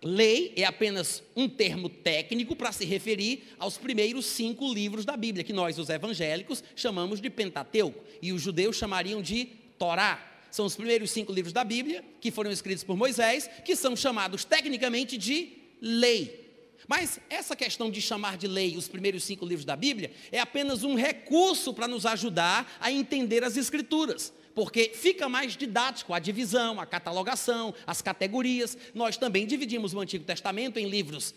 Lei 0.00 0.52
é 0.54 0.64
apenas 0.64 1.22
um 1.34 1.48
termo 1.48 1.88
técnico 1.88 2.54
para 2.54 2.70
se 2.70 2.84
referir 2.84 3.42
aos 3.58 3.76
primeiros 3.76 4.26
cinco 4.26 4.72
livros 4.72 5.04
da 5.04 5.16
Bíblia, 5.16 5.42
que 5.42 5.52
nós, 5.52 5.78
os 5.78 5.88
evangélicos, 5.88 6.62
chamamos 6.76 7.20
de 7.20 7.28
Pentateuco, 7.28 8.04
e 8.22 8.32
os 8.32 8.40
judeus 8.40 8.76
chamariam 8.76 9.20
de 9.20 9.46
Torá. 9.76 10.32
São 10.48 10.66
os 10.66 10.76
primeiros 10.76 11.10
cinco 11.10 11.32
livros 11.32 11.52
da 11.52 11.64
Bíblia, 11.64 12.04
que 12.20 12.30
foram 12.30 12.52
escritos 12.52 12.84
por 12.84 12.96
Moisés, 12.96 13.50
que 13.64 13.74
são 13.74 13.96
chamados 13.96 14.44
tecnicamente 14.44 15.18
de 15.18 15.54
lei. 15.80 16.43
Mas 16.86 17.18
essa 17.30 17.56
questão 17.56 17.90
de 17.90 18.00
chamar 18.00 18.36
de 18.36 18.46
lei 18.46 18.76
os 18.76 18.88
primeiros 18.88 19.24
cinco 19.24 19.46
livros 19.46 19.64
da 19.64 19.76
Bíblia 19.76 20.12
é 20.30 20.38
apenas 20.38 20.82
um 20.82 20.94
recurso 20.94 21.72
para 21.72 21.88
nos 21.88 22.04
ajudar 22.06 22.78
a 22.80 22.90
entender 22.90 23.42
as 23.42 23.56
Escrituras, 23.56 24.32
porque 24.54 24.92
fica 24.94 25.28
mais 25.28 25.56
didático 25.56 26.12
a 26.12 26.18
divisão, 26.18 26.80
a 26.80 26.86
catalogação, 26.86 27.74
as 27.86 28.02
categorias. 28.02 28.76
Nós 28.94 29.16
também 29.16 29.46
dividimos 29.46 29.94
o 29.94 30.00
Antigo 30.00 30.24
Testamento 30.24 30.78
em 30.78 30.88
livros 30.88 31.34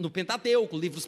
no 0.00 0.10
Pentateuco, 0.10 0.78
livros 0.78 1.06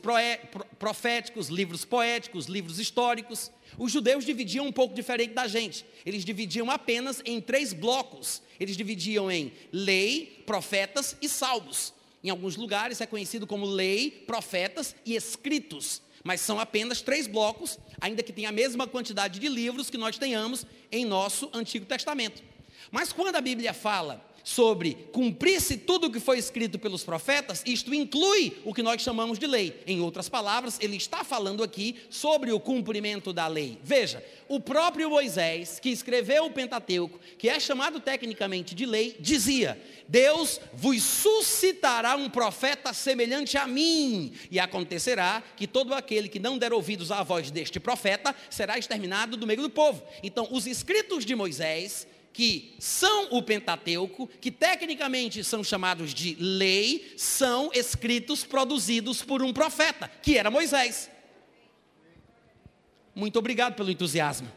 proféticos, 0.78 1.48
livros 1.48 1.84
poéticos, 1.84 2.46
livros 2.46 2.78
históricos. 2.78 3.50
Os 3.78 3.90
judeus 3.90 4.24
dividiam 4.24 4.66
um 4.66 4.72
pouco 4.72 4.94
diferente 4.94 5.32
da 5.32 5.48
gente. 5.48 5.84
Eles 6.04 6.24
dividiam 6.24 6.70
apenas 6.70 7.22
em 7.24 7.40
três 7.40 7.72
blocos. 7.72 8.42
Eles 8.60 8.76
dividiam 8.76 9.30
em 9.30 9.50
lei, 9.72 10.42
profetas 10.44 11.16
e 11.22 11.28
salmos. 11.28 11.94
Em 12.22 12.30
alguns 12.30 12.56
lugares 12.56 13.00
é 13.00 13.06
conhecido 13.06 13.46
como 13.46 13.66
lei, 13.66 14.10
profetas 14.26 14.94
e 15.04 15.16
escritos, 15.16 16.00
mas 16.22 16.40
são 16.40 16.60
apenas 16.60 17.02
três 17.02 17.26
blocos, 17.26 17.78
ainda 18.00 18.22
que 18.22 18.32
tenha 18.32 18.50
a 18.50 18.52
mesma 18.52 18.86
quantidade 18.86 19.40
de 19.40 19.48
livros 19.48 19.90
que 19.90 19.98
nós 19.98 20.18
tenhamos 20.18 20.64
em 20.90 21.04
nosso 21.04 21.50
Antigo 21.52 21.84
Testamento. 21.84 22.42
Mas 22.90 23.12
quando 23.12 23.34
a 23.34 23.40
Bíblia 23.40 23.74
fala 23.74 24.24
sobre 24.44 24.94
cumprir-se 25.12 25.76
tudo 25.76 26.06
o 26.06 26.10
que 26.10 26.20
foi 26.20 26.38
escrito 26.38 26.78
pelos 26.78 27.04
profetas, 27.04 27.62
isto 27.64 27.94
inclui 27.94 28.56
o 28.64 28.74
que 28.74 28.82
nós 28.82 29.00
chamamos 29.02 29.38
de 29.38 29.46
lei. 29.46 29.80
Em 29.86 30.00
outras 30.00 30.28
palavras, 30.28 30.78
ele 30.80 30.96
está 30.96 31.24
falando 31.24 31.62
aqui 31.62 31.96
sobre 32.10 32.52
o 32.52 32.60
cumprimento 32.60 33.32
da 33.32 33.46
lei. 33.46 33.78
Veja, 33.82 34.24
o 34.48 34.60
próprio 34.60 35.08
Moisés, 35.08 35.78
que 35.80 35.90
escreveu 35.90 36.46
o 36.46 36.50
Pentateuco, 36.50 37.18
que 37.38 37.48
é 37.48 37.58
chamado 37.58 38.00
tecnicamente 38.00 38.74
de 38.74 38.84
lei, 38.84 39.16
dizia: 39.18 39.80
Deus 40.08 40.60
vos 40.74 41.02
suscitará 41.02 42.16
um 42.16 42.28
profeta 42.28 42.92
semelhante 42.92 43.56
a 43.56 43.66
mim, 43.66 44.32
e 44.50 44.58
acontecerá 44.58 45.42
que 45.56 45.66
todo 45.66 45.94
aquele 45.94 46.28
que 46.28 46.38
não 46.38 46.58
der 46.58 46.72
ouvidos 46.72 47.10
à 47.10 47.22
voz 47.22 47.50
deste 47.50 47.80
profeta 47.80 48.34
será 48.50 48.78
exterminado 48.78 49.36
do 49.36 49.46
meio 49.46 49.62
do 49.62 49.70
povo. 49.70 50.02
Então, 50.22 50.48
os 50.50 50.66
escritos 50.66 51.24
de 51.24 51.34
Moisés 51.34 52.06
que 52.32 52.74
são 52.78 53.28
o 53.30 53.42
Pentateuco, 53.42 54.26
que 54.40 54.50
tecnicamente 54.50 55.44
são 55.44 55.62
chamados 55.62 56.14
de 56.14 56.34
lei, 56.40 57.12
são 57.16 57.70
escritos 57.74 58.44
produzidos 58.44 59.22
por 59.22 59.42
um 59.42 59.52
profeta, 59.52 60.10
que 60.22 60.38
era 60.38 60.50
Moisés. 60.50 61.10
Muito 63.14 63.38
obrigado 63.38 63.74
pelo 63.74 63.90
entusiasmo. 63.90 64.50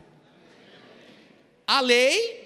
A 1.68 1.82
lei 1.82 2.46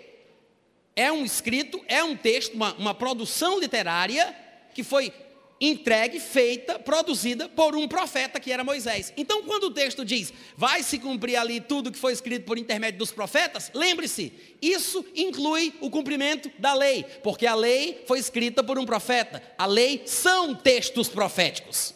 é 0.96 1.12
um 1.12 1.24
escrito, 1.24 1.84
é 1.88 2.04
um 2.04 2.16
texto, 2.16 2.54
uma, 2.54 2.74
uma 2.74 2.96
produção 2.96 3.60
literária 3.60 4.36
que 4.74 4.84
foi 4.84 5.14
entregue, 5.62 6.20
feita, 6.20 6.80
produzida 6.80 7.50
por 7.50 7.76
um 7.76 7.88
profeta 7.88 8.40
que 8.40 8.52
era 8.52 8.64
Moisés. 8.64 9.14
Então, 9.18 9.44
quando 9.44 9.66
o 9.66 9.72
texto 9.72 10.06
diz, 10.06 10.34
vai 10.56 10.82
se 10.84 10.98
cumprir 10.98 11.36
ali 11.36 11.60
tudo 11.60 11.92
que 11.92 11.98
foi 11.98 12.14
escrito 12.14 12.46
por 12.46 12.58
intermédio 12.58 13.00
dos 13.00 13.12
profetas, 13.12 13.70
lembre-se, 13.74 14.32
isso 14.62 15.06
inclui 15.16 15.74
o 15.82 15.90
cumprimento 15.90 16.50
da 16.58 16.74
lei, 16.74 17.04
porque 17.24 17.46
a 17.46 17.56
lei 17.56 18.04
foi 18.08 18.20
escrita 18.20 18.64
por 18.64 18.80
um 18.80 18.86
profeta. 18.86 19.44
A 19.58 19.66
lei 19.66 20.04
são 20.06 20.56
textos 20.56 21.10
proféticos. 21.10 21.94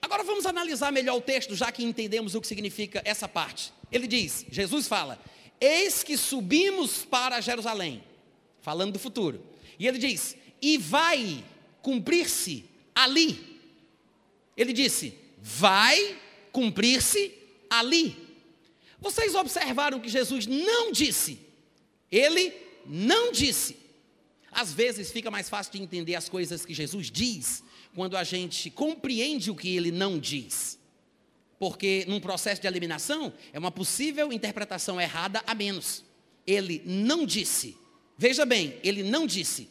Agora 0.00 0.22
vamos 0.22 0.46
analisar 0.46 0.92
melhor 0.92 1.16
o 1.16 1.20
texto, 1.20 1.54
já 1.54 1.70
que 1.70 1.84
entendemos 1.84 2.34
o 2.34 2.40
que 2.40 2.46
significa 2.46 3.02
essa 3.04 3.28
parte. 3.28 3.72
Ele 3.90 4.06
diz, 4.06 4.46
Jesus 4.50 4.86
fala: 4.86 5.18
Eis 5.60 6.02
que 6.02 6.16
subimos 6.16 7.04
para 7.04 7.40
Jerusalém, 7.40 8.02
falando 8.62 8.92
do 8.92 8.98
futuro. 8.98 9.44
E 9.78 9.86
ele 9.86 9.98
diz: 9.98 10.36
e 10.60 10.78
vai 10.78 11.44
cumprir-se 11.82 12.64
ali. 12.94 13.58
Ele 14.56 14.72
disse: 14.72 15.14
vai 15.40 16.18
cumprir-se 16.52 17.32
ali. 17.70 18.16
Vocês 19.00 19.34
observaram 19.34 20.00
que 20.00 20.08
Jesus 20.08 20.46
não 20.46 20.90
disse, 20.90 21.38
ele 22.10 22.52
não 22.84 23.30
disse. 23.30 23.76
Às 24.50 24.72
vezes 24.72 25.12
fica 25.12 25.30
mais 25.30 25.48
fácil 25.48 25.72
de 25.72 25.82
entender 25.82 26.14
as 26.14 26.28
coisas 26.28 26.64
que 26.64 26.74
Jesus 26.74 27.10
diz 27.10 27.62
quando 27.94 28.16
a 28.16 28.24
gente 28.24 28.70
compreende 28.70 29.50
o 29.50 29.54
que 29.54 29.76
ele 29.76 29.90
não 29.90 30.18
diz. 30.18 30.78
Porque 31.58 32.04
num 32.08 32.20
processo 32.20 32.60
de 32.60 32.66
eliminação 32.66 33.32
é 33.52 33.58
uma 33.58 33.70
possível 33.70 34.32
interpretação 34.32 35.00
errada 35.00 35.42
a 35.46 35.54
menos. 35.54 36.04
Ele 36.46 36.82
não 36.84 37.26
disse. 37.26 37.76
Veja 38.16 38.44
bem, 38.44 38.78
ele 38.82 39.02
não 39.02 39.26
disse. 39.26 39.68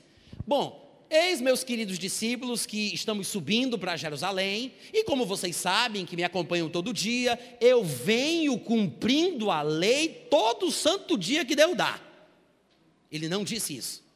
Bom, 0.47 1.05
eis 1.09 1.41
meus 1.41 1.61
queridos 1.61 1.99
discípulos 1.99 2.65
que 2.65 2.93
estamos 2.93 3.27
subindo 3.27 3.77
para 3.77 3.97
Jerusalém, 3.97 4.71
e 4.93 5.03
como 5.03 5.25
vocês 5.25 5.57
sabem, 5.57 6.05
que 6.05 6.15
me 6.15 6.23
acompanham 6.23 6.69
todo 6.69 6.93
dia, 6.93 7.37
eu 7.59 7.83
venho 7.83 8.57
cumprindo 8.57 9.51
a 9.51 9.61
lei 9.61 10.07
todo 10.07 10.71
santo 10.71 11.17
dia 11.17 11.43
que 11.43 11.53
Deus 11.53 11.75
dá. 11.75 11.99
Ele 13.11 13.27
não 13.27 13.43
disse 13.43 13.75
isso. 13.75 14.07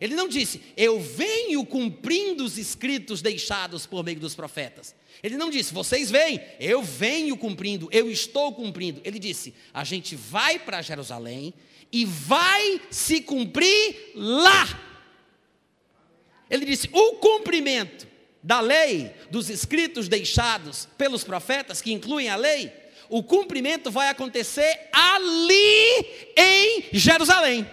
Ele 0.00 0.14
não 0.14 0.26
disse, 0.26 0.62
eu 0.74 0.98
venho 0.98 1.66
cumprindo 1.66 2.44
os 2.44 2.56
escritos 2.56 3.20
deixados 3.20 3.84
por 3.84 4.02
meio 4.02 4.18
dos 4.18 4.34
profetas. 4.34 4.94
Ele 5.22 5.36
não 5.36 5.50
disse, 5.50 5.74
vocês 5.74 6.10
vêm, 6.10 6.40
eu 6.58 6.82
venho 6.82 7.36
cumprindo, 7.36 7.90
eu 7.92 8.10
estou 8.10 8.54
cumprindo. 8.54 9.02
Ele 9.04 9.18
disse, 9.18 9.52
a 9.72 9.84
gente 9.84 10.16
vai 10.16 10.58
para 10.58 10.80
Jerusalém 10.80 11.52
e 11.92 12.06
vai 12.06 12.80
se 12.90 13.20
cumprir 13.20 14.12
lá 14.14 14.91
ele 16.52 16.66
disse: 16.66 16.88
o 16.92 17.12
cumprimento 17.14 18.06
da 18.42 18.60
lei, 18.60 19.10
dos 19.30 19.48
escritos 19.48 20.06
deixados 20.06 20.86
pelos 20.98 21.24
profetas, 21.24 21.80
que 21.80 21.92
incluem 21.92 22.28
a 22.28 22.36
lei, 22.36 22.70
o 23.08 23.22
cumprimento 23.22 23.90
vai 23.90 24.10
acontecer 24.10 24.90
ali 24.92 26.06
em 26.36 26.84
Jerusalém. 26.92 27.66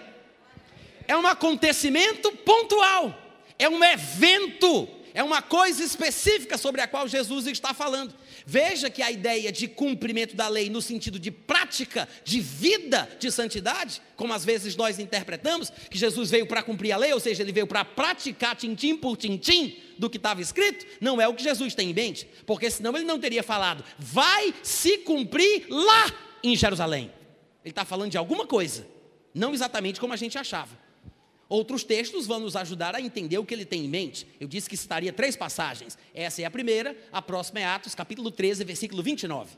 É 1.06 1.14
um 1.14 1.26
acontecimento 1.26 2.32
pontual, 2.32 3.14
é 3.58 3.68
um 3.68 3.84
evento, 3.84 4.88
é 5.14 5.22
uma 5.22 5.42
coisa 5.42 5.82
específica 5.82 6.56
sobre 6.56 6.80
a 6.80 6.86
qual 6.86 7.08
Jesus 7.08 7.46
está 7.46 7.74
falando. 7.74 8.14
Veja 8.46 8.90
que 8.90 9.02
a 9.02 9.10
ideia 9.10 9.52
de 9.52 9.68
cumprimento 9.68 10.36
da 10.36 10.48
lei 10.48 10.70
no 10.70 10.80
sentido 10.80 11.18
de 11.18 11.30
prática, 11.30 12.08
de 12.24 12.40
vida 12.40 13.08
de 13.18 13.30
santidade, 13.30 14.00
como 14.16 14.32
às 14.32 14.44
vezes 14.44 14.76
nós 14.76 14.98
interpretamos, 14.98 15.70
que 15.90 15.98
Jesus 15.98 16.30
veio 16.30 16.46
para 16.46 16.62
cumprir 16.62 16.92
a 16.92 16.96
lei, 16.96 17.12
ou 17.12 17.20
seja, 17.20 17.42
ele 17.42 17.52
veio 17.52 17.66
para 17.66 17.84
praticar 17.84 18.56
tintim 18.56 18.96
por 18.96 19.16
tintim 19.16 19.76
do 19.98 20.08
que 20.08 20.16
estava 20.16 20.40
escrito, 20.40 20.86
não 21.00 21.20
é 21.20 21.28
o 21.28 21.34
que 21.34 21.42
Jesus 21.42 21.74
tem 21.74 21.90
em 21.90 21.94
mente, 21.94 22.26
porque 22.46 22.70
senão 22.70 22.96
ele 22.96 23.04
não 23.04 23.18
teria 23.18 23.42
falado, 23.42 23.84
vai 23.98 24.54
se 24.62 24.98
cumprir 24.98 25.66
lá 25.68 26.12
em 26.42 26.56
Jerusalém. 26.56 27.12
Ele 27.62 27.72
está 27.72 27.84
falando 27.84 28.10
de 28.10 28.16
alguma 28.16 28.46
coisa, 28.46 28.86
não 29.34 29.52
exatamente 29.52 30.00
como 30.00 30.14
a 30.14 30.16
gente 30.16 30.38
achava. 30.38 30.79
Outros 31.50 31.82
textos 31.82 32.28
vão 32.28 32.38
nos 32.38 32.54
ajudar 32.54 32.94
a 32.94 33.00
entender 33.00 33.36
o 33.36 33.44
que 33.44 33.52
ele 33.52 33.64
tem 33.64 33.84
em 33.84 33.88
mente. 33.88 34.24
Eu 34.38 34.46
disse 34.46 34.70
que 34.70 34.76
citaria 34.76 35.12
três 35.12 35.34
passagens. 35.34 35.98
Essa 36.14 36.42
é 36.42 36.44
a 36.44 36.50
primeira, 36.50 36.96
a 37.10 37.20
próxima 37.20 37.58
é 37.58 37.64
Atos, 37.64 37.92
capítulo 37.92 38.30
13, 38.30 38.62
versículo 38.62 39.02
29. 39.02 39.56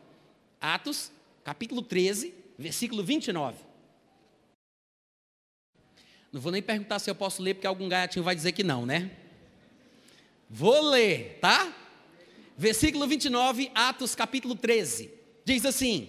Atos, 0.59 1.13
capítulo 1.45 1.83
13, 1.83 2.33
versículo 2.59 3.05
29. 3.05 3.59
Não 6.33 6.41
vou 6.41 6.51
nem 6.51 6.63
perguntar 6.63 6.99
se 6.99 7.11
eu 7.11 7.15
posso 7.15 7.43
ler, 7.43 7.57
porque 7.57 7.67
algum 7.67 7.87
gaiatinho 7.91 8.25
vai 8.25 8.35
dizer 8.35 8.53
que 8.53 8.65
não, 8.65 8.87
né? 8.87 9.11
Vou 10.49 10.81
ler, 10.89 11.37
tá? 11.43 11.77
Versículo 12.57 13.07
29, 13.07 13.71
Atos 13.75 14.15
capítulo 14.15 14.55
13. 14.55 15.11
Diz 15.45 15.67
assim: 15.67 16.09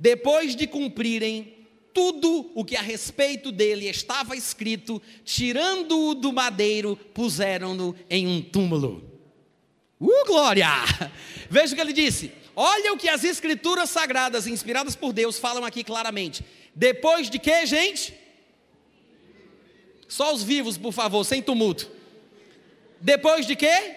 Depois 0.00 0.56
de 0.56 0.66
cumprirem 0.66 1.55
tudo 1.96 2.52
o 2.54 2.62
que 2.62 2.76
a 2.76 2.82
respeito 2.82 3.50
dele 3.50 3.88
estava 3.88 4.36
escrito, 4.36 5.00
tirando-o 5.24 6.14
do 6.14 6.30
madeiro, 6.30 6.94
puseram-no 7.14 7.96
em 8.10 8.26
um 8.26 8.42
túmulo. 8.42 9.02
Uh, 9.98 10.26
glória! 10.26 10.68
Veja 11.48 11.72
o 11.72 11.74
que 11.74 11.80
ele 11.80 11.94
disse. 11.94 12.30
Olha 12.54 12.92
o 12.92 12.98
que 12.98 13.08
as 13.08 13.24
escrituras 13.24 13.88
sagradas, 13.88 14.46
inspiradas 14.46 14.94
por 14.94 15.14
Deus, 15.14 15.38
falam 15.38 15.64
aqui 15.64 15.82
claramente. 15.82 16.44
Depois 16.74 17.30
de 17.30 17.38
que, 17.38 17.64
gente? 17.64 18.12
Só 20.06 20.34
os 20.34 20.42
vivos, 20.42 20.76
por 20.76 20.92
favor, 20.92 21.24
sem 21.24 21.40
tumulto. 21.40 21.90
Depois 23.00 23.46
de 23.46 23.56
quê? 23.56 23.96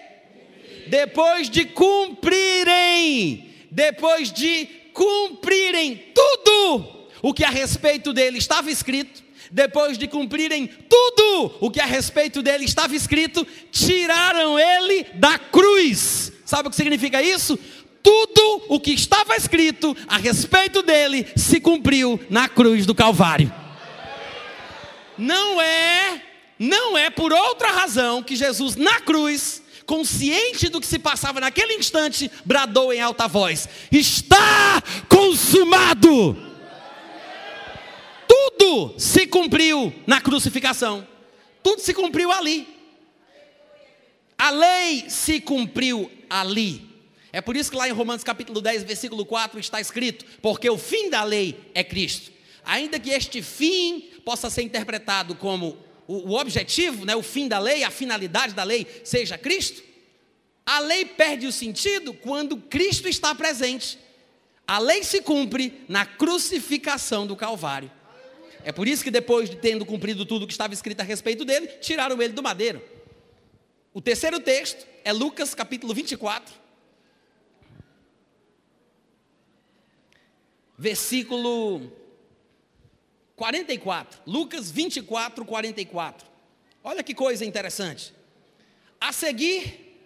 Depois 0.86 1.50
de 1.50 1.66
cumprirem 1.66 3.50
depois 3.70 4.32
de 4.32 4.64
cumprirem 4.94 6.02
tudo 6.14 6.99
o 7.22 7.34
que 7.34 7.44
a 7.44 7.50
respeito 7.50 8.12
dele 8.12 8.38
estava 8.38 8.70
escrito, 8.70 9.22
depois 9.50 9.98
de 9.98 10.06
cumprirem 10.06 10.66
tudo 10.66 11.56
o 11.60 11.70
que 11.70 11.80
a 11.80 11.86
respeito 11.86 12.42
dele 12.42 12.64
estava 12.64 12.94
escrito, 12.94 13.46
tiraram 13.70 14.58
ele 14.58 15.04
da 15.14 15.38
cruz. 15.38 16.32
Sabe 16.44 16.68
o 16.68 16.70
que 16.70 16.76
significa 16.76 17.22
isso? 17.22 17.58
Tudo 18.02 18.62
o 18.68 18.80
que 18.80 18.92
estava 18.92 19.36
escrito 19.36 19.96
a 20.06 20.16
respeito 20.16 20.82
dele 20.82 21.26
se 21.36 21.60
cumpriu 21.60 22.18
na 22.30 22.48
cruz 22.48 22.86
do 22.86 22.94
Calvário. 22.94 23.52
Não 25.18 25.60
é, 25.60 26.22
não 26.58 26.96
é 26.96 27.10
por 27.10 27.32
outra 27.32 27.68
razão 27.72 28.22
que 28.22 28.36
Jesus 28.36 28.76
na 28.76 29.00
cruz 29.00 29.62
consciente 29.84 30.68
do 30.68 30.80
que 30.80 30.86
se 30.86 31.00
passava 31.00 31.40
naquele 31.40 31.74
instante, 31.74 32.30
bradou 32.44 32.92
em 32.92 33.00
alta 33.00 33.26
voz: 33.26 33.68
Está 33.90 34.80
consumado! 35.08 36.49
Tudo 38.40 38.94
se 38.98 39.26
cumpriu 39.26 39.92
na 40.06 40.18
crucificação, 40.18 41.06
tudo 41.62 41.82
se 41.82 41.92
cumpriu 41.92 42.32
ali. 42.32 42.66
A 44.38 44.50
lei 44.50 45.10
se 45.10 45.40
cumpriu 45.40 46.10
ali. 46.28 46.88
É 47.32 47.42
por 47.42 47.54
isso 47.54 47.70
que 47.70 47.76
lá 47.76 47.86
em 47.86 47.92
Romanos 47.92 48.24
capítulo 48.24 48.62
10, 48.62 48.84
versículo 48.84 49.26
4 49.26 49.60
está 49.60 49.78
escrito: 49.78 50.24
Porque 50.40 50.70
o 50.70 50.78
fim 50.78 51.10
da 51.10 51.22
lei 51.22 51.70
é 51.74 51.84
Cristo. 51.84 52.32
Ainda 52.64 52.98
que 52.98 53.10
este 53.10 53.42
fim 53.42 54.08
possa 54.24 54.48
ser 54.48 54.62
interpretado 54.62 55.34
como 55.34 55.76
o, 56.06 56.34
objetivo, 56.34 57.04
né, 57.04 57.14
o 57.14 57.22
fim 57.22 57.46
da 57.46 57.58
lei, 57.58 57.84
a 57.84 57.90
finalidade 57.90 58.54
da 58.54 58.64
lei 58.64 58.86
seja 59.04 59.36
Cristo, 59.36 59.82
a 60.64 60.78
lei 60.80 61.04
perde 61.04 61.46
o 61.46 61.52
sentido 61.52 62.14
quando 62.14 62.56
Cristo 62.56 63.06
está 63.06 63.34
presente. 63.34 63.98
A 64.66 64.78
lei 64.78 65.04
se 65.04 65.20
cumpre 65.20 65.84
na 65.88 66.06
crucificação 66.06 67.26
do 67.26 67.36
Calvário. 67.36 67.90
É 68.64 68.72
por 68.72 68.86
isso 68.86 69.02
que 69.02 69.10
depois 69.10 69.48
de 69.48 69.56
tendo 69.56 69.86
cumprido 69.86 70.26
tudo 70.26 70.46
que 70.46 70.52
estava 70.52 70.74
escrito 70.74 71.00
a 71.00 71.04
respeito 71.04 71.44
dele, 71.44 71.66
tiraram 71.80 72.20
ele 72.20 72.32
do 72.32 72.42
madeiro. 72.42 72.82
O 73.92 74.00
terceiro 74.00 74.38
texto 74.40 74.86
é 75.04 75.12
Lucas 75.12 75.54
capítulo 75.54 75.92
24, 75.94 76.54
versículo 80.78 81.90
44, 83.34 84.20
Lucas 84.26 84.70
24, 84.70 85.44
44. 85.44 86.28
Olha 86.84 87.02
que 87.02 87.14
coisa 87.14 87.44
interessante. 87.44 88.14
A 89.00 89.12
seguir, 89.12 89.98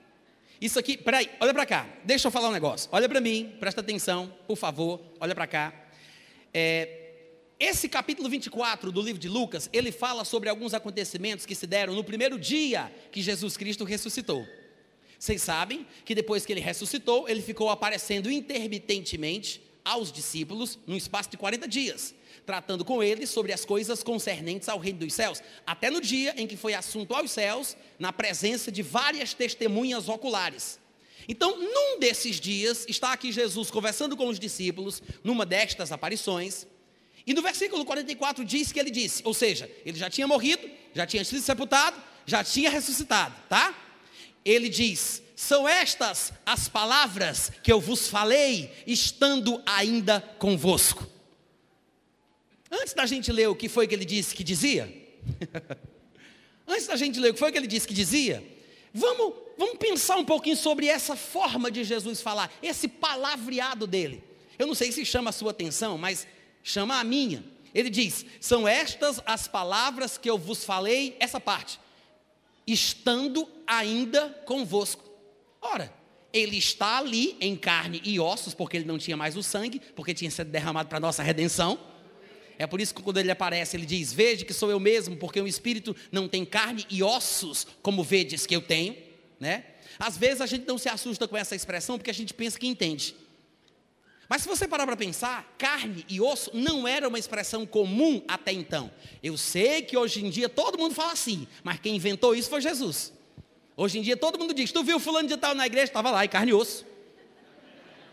isso 0.61 0.79
aqui, 0.79 0.97
peraí, 0.97 1.29
olha 1.41 1.53
para 1.53 1.67
cá, 1.67 1.87
deixa 2.05 2.29
eu 2.29 2.33
falar 2.33 2.49
um 2.49 2.53
negócio. 2.53 2.89
Olha 2.93 3.09
para 3.09 3.21
mim, 3.21 3.55
presta 3.61 3.81
atenção, 3.81 4.33
por 4.47 4.57
favor, 4.57 5.01
olha 5.21 5.35
para 5.35 5.47
cá. 5.47 5.73
É, 6.53 7.04
esse 7.59 7.89
capítulo 7.89 8.29
24 8.29 8.91
do 8.91 9.01
livro 9.01 9.21
de 9.21 9.29
Lucas, 9.29 9.71
ele 9.73 9.93
fala 9.93 10.25
sobre 10.25 10.49
alguns 10.49 10.75
acontecimentos 10.75 11.47
que 11.47 11.55
se 11.55 11.67
deram 11.67 11.95
no 11.95 12.05
primeiro 12.05 12.39
dia 12.39 12.93
que 13.13 13.23
Jesus 13.23 13.57
Cristo 13.57 13.85
ressuscitou. 13.85 14.47
Vocês 15.19 15.43
sabem 15.43 15.87
que 16.05 16.15
depois 16.15 16.45
que 16.45 16.53
ele 16.53 16.61
ressuscitou, 16.61 17.29
ele 17.29 17.41
ficou 17.41 17.71
aparecendo 17.71 18.31
intermitentemente 18.31 19.63
aos 19.85 20.11
discípulos 20.11 20.79
num 20.87 20.97
espaço 20.97 21.31
de 21.31 21.37
40 21.37 21.69
dias 21.69 22.15
tratando 22.45 22.85
com 22.85 23.03
eles 23.03 23.31
sobre 23.31 23.53
as 23.53 23.65
coisas 23.65 24.03
concernentes 24.03 24.69
ao 24.69 24.79
reino 24.79 25.01
dos 25.01 25.15
céus, 25.15 25.43
até 25.67 25.91
no 25.91 26.01
dia 26.01 26.35
em 26.37 26.47
que 26.47 26.57
foi 26.57 26.75
assunto 26.75 27.15
aos 27.15 27.31
céus, 27.31 27.77
na 27.99 28.13
presença 28.13 28.71
de 28.71 28.83
várias 28.83 29.35
testemunhas 29.35 30.09
oculares. 30.09 30.79
Então, 31.27 31.59
num 31.59 31.99
desses 31.99 32.39
dias, 32.39 32.85
está 32.87 33.13
aqui 33.13 33.33
Jesus 33.33 33.71
conversando 33.71 34.17
com 34.17 34.29
os 34.29 34.39
discípulos, 34.39 35.03
numa 35.23 35.47
destas 35.47 35.91
aparições, 35.91 36.67
e 37.27 37.33
no 37.33 37.41
versículo 37.41 37.85
44 37.85 38.45
diz 38.45 38.71
que 38.71 38.79
ele 38.79 38.91
disse, 38.91 39.23
ou 39.25 39.33
seja, 39.33 39.71
ele 39.85 39.99
já 39.99 40.11
tinha 40.11 40.27
morrido, 40.27 40.69
já 40.95 41.07
tinha 41.07 41.25
sido 41.25 41.41
sepultado, 41.41 41.97
já 42.27 42.45
tinha 42.45 42.71
ressuscitado, 42.71 43.35
tá? 43.49 43.75
Ele 44.45 44.69
diz: 44.69 45.23
São 45.35 45.67
estas 45.67 46.33
as 46.45 46.69
palavras 46.69 47.51
que 47.63 47.73
eu 47.73 47.81
vos 47.81 48.09
falei, 48.09 48.71
estando 48.87 49.63
ainda 49.65 50.21
convosco. 50.39 51.07
Antes 52.71 52.93
da 52.93 53.07
gente 53.07 53.33
ler 53.33 53.49
o 53.49 53.55
que 53.55 53.69
foi 53.69 53.87
que 53.87 53.95
ele 53.95 54.05
disse 54.05 54.35
que 54.35 54.45
dizia, 54.45 54.93
antes 56.67 56.87
da 56.87 56.97
gente 56.97 57.19
ler 57.21 57.31
o 57.31 57.35
que 57.35 57.39
foi 57.39 57.53
que 57.53 57.59
ele 57.59 57.67
disse 57.67 57.87
que 57.87 57.95
dizia, 57.95 58.45
vamos, 58.93 59.35
vamos 59.57 59.79
pensar 59.79 60.17
um 60.17 60.25
pouquinho 60.25 60.57
sobre 60.57 60.89
essa 60.89 61.17
forma 61.17 61.71
de 61.71 61.85
Jesus 61.85 62.21
falar, 62.21 62.53
esse 62.63 62.89
palavreado 62.89 63.87
dele. 63.87 64.23
Eu 64.59 64.67
não 64.67 64.75
sei 64.75 64.93
se 64.93 65.05
chama 65.05 65.31
a 65.31 65.33
sua 65.33 65.53
atenção, 65.53 65.97
mas 65.97 66.27
chama 66.65 66.99
a 66.99 67.05
minha. 67.05 67.45
Ele 67.73 67.91
diz: 67.91 68.25
São 68.41 68.67
estas 68.67 69.21
as 69.25 69.47
palavras 69.47 70.19
que 70.19 70.29
eu 70.29 70.37
vos 70.37 70.65
falei, 70.65 71.17
essa 71.21 71.39
parte, 71.39 71.79
estando 72.67 73.49
ainda 73.67 74.31
convosco. 74.47 75.05
Ora, 75.61 75.93
ele 76.33 76.57
está 76.57 76.99
ali 76.99 77.37
em 77.41 77.55
carne 77.55 78.01
e 78.05 78.19
ossos, 78.19 78.55
porque 78.55 78.77
ele 78.77 78.87
não 78.87 78.99
tinha 78.99 79.17
mais 79.17 79.37
o 79.37 79.43
sangue, 79.43 79.81
porque 79.95 80.13
tinha 80.15 80.31
sido 80.31 80.51
derramado 80.51 80.89
para 80.89 80.99
nossa 80.99 81.23
redenção. 81.23 81.79
É 82.59 82.67
por 82.67 82.81
isso 82.81 82.95
que 82.95 83.03
quando 83.03 83.19
ele 83.19 83.31
aparece, 83.31 83.77
ele 83.77 83.87
diz: 83.87 84.13
Veja 84.13 84.45
que 84.45 84.53
sou 84.53 84.71
eu 84.71 84.81
mesmo, 84.81 85.17
porque 85.17 85.41
o 85.41 85.47
espírito 85.47 85.95
não 86.11 86.27
tem 86.27 86.45
carne 86.45 86.87
e 86.89 87.03
ossos, 87.03 87.67
como 87.83 88.03
vedes 88.03 88.47
que 88.47 88.57
eu 88.57 88.63
tenho. 88.63 88.97
Né? 89.39 89.65
Às 89.99 90.17
vezes 90.17 90.41
a 90.41 90.47
gente 90.47 90.67
não 90.67 90.79
se 90.79 90.89
assusta 90.89 91.29
com 91.29 91.37
essa 91.37 91.55
expressão, 91.55 91.99
porque 91.99 92.11
a 92.11 92.15
gente 92.15 92.33
pensa 92.33 92.59
que 92.59 92.67
entende. 92.67 93.15
Mas 94.29 94.43
se 94.43 94.49
você 94.49 94.67
parar 94.67 94.87
para 94.87 94.97
pensar, 94.97 95.55
carne 95.59 96.05
e 96.09 96.21
osso 96.21 96.51
não 96.55 96.89
era 96.89 97.07
uma 97.09 97.19
expressão 97.19 97.67
comum 97.67 98.23
até 98.27 98.53
então. 98.53 98.91
Eu 99.23 99.37
sei 99.37 99.83
que 99.83 99.97
hoje 99.97 100.25
em 100.25 100.31
dia 100.31 100.49
todo 100.49 100.79
mundo 100.79 100.95
fala 100.95 101.13
assim, 101.13 101.47
mas 101.63 101.79
quem 101.79 101.97
inventou 101.97 102.35
isso 102.35 102.49
foi 102.49 102.61
Jesus. 102.61 103.13
Hoje 103.77 103.99
em 103.99 104.03
dia 104.03 104.17
todo 104.17 104.39
mundo 104.39 104.55
diz: 104.55 104.71
Tu 104.71 104.83
viu 104.85 105.01
fulano 105.01 105.29
de 105.29 105.37
tal 105.37 105.55
na 105.55 105.67
igreja? 105.67 105.87
Estava 105.87 106.11
lá, 106.11 106.25
e 106.25 106.29
carne 106.29 106.53
e 106.53 106.55
osso. 106.55 106.87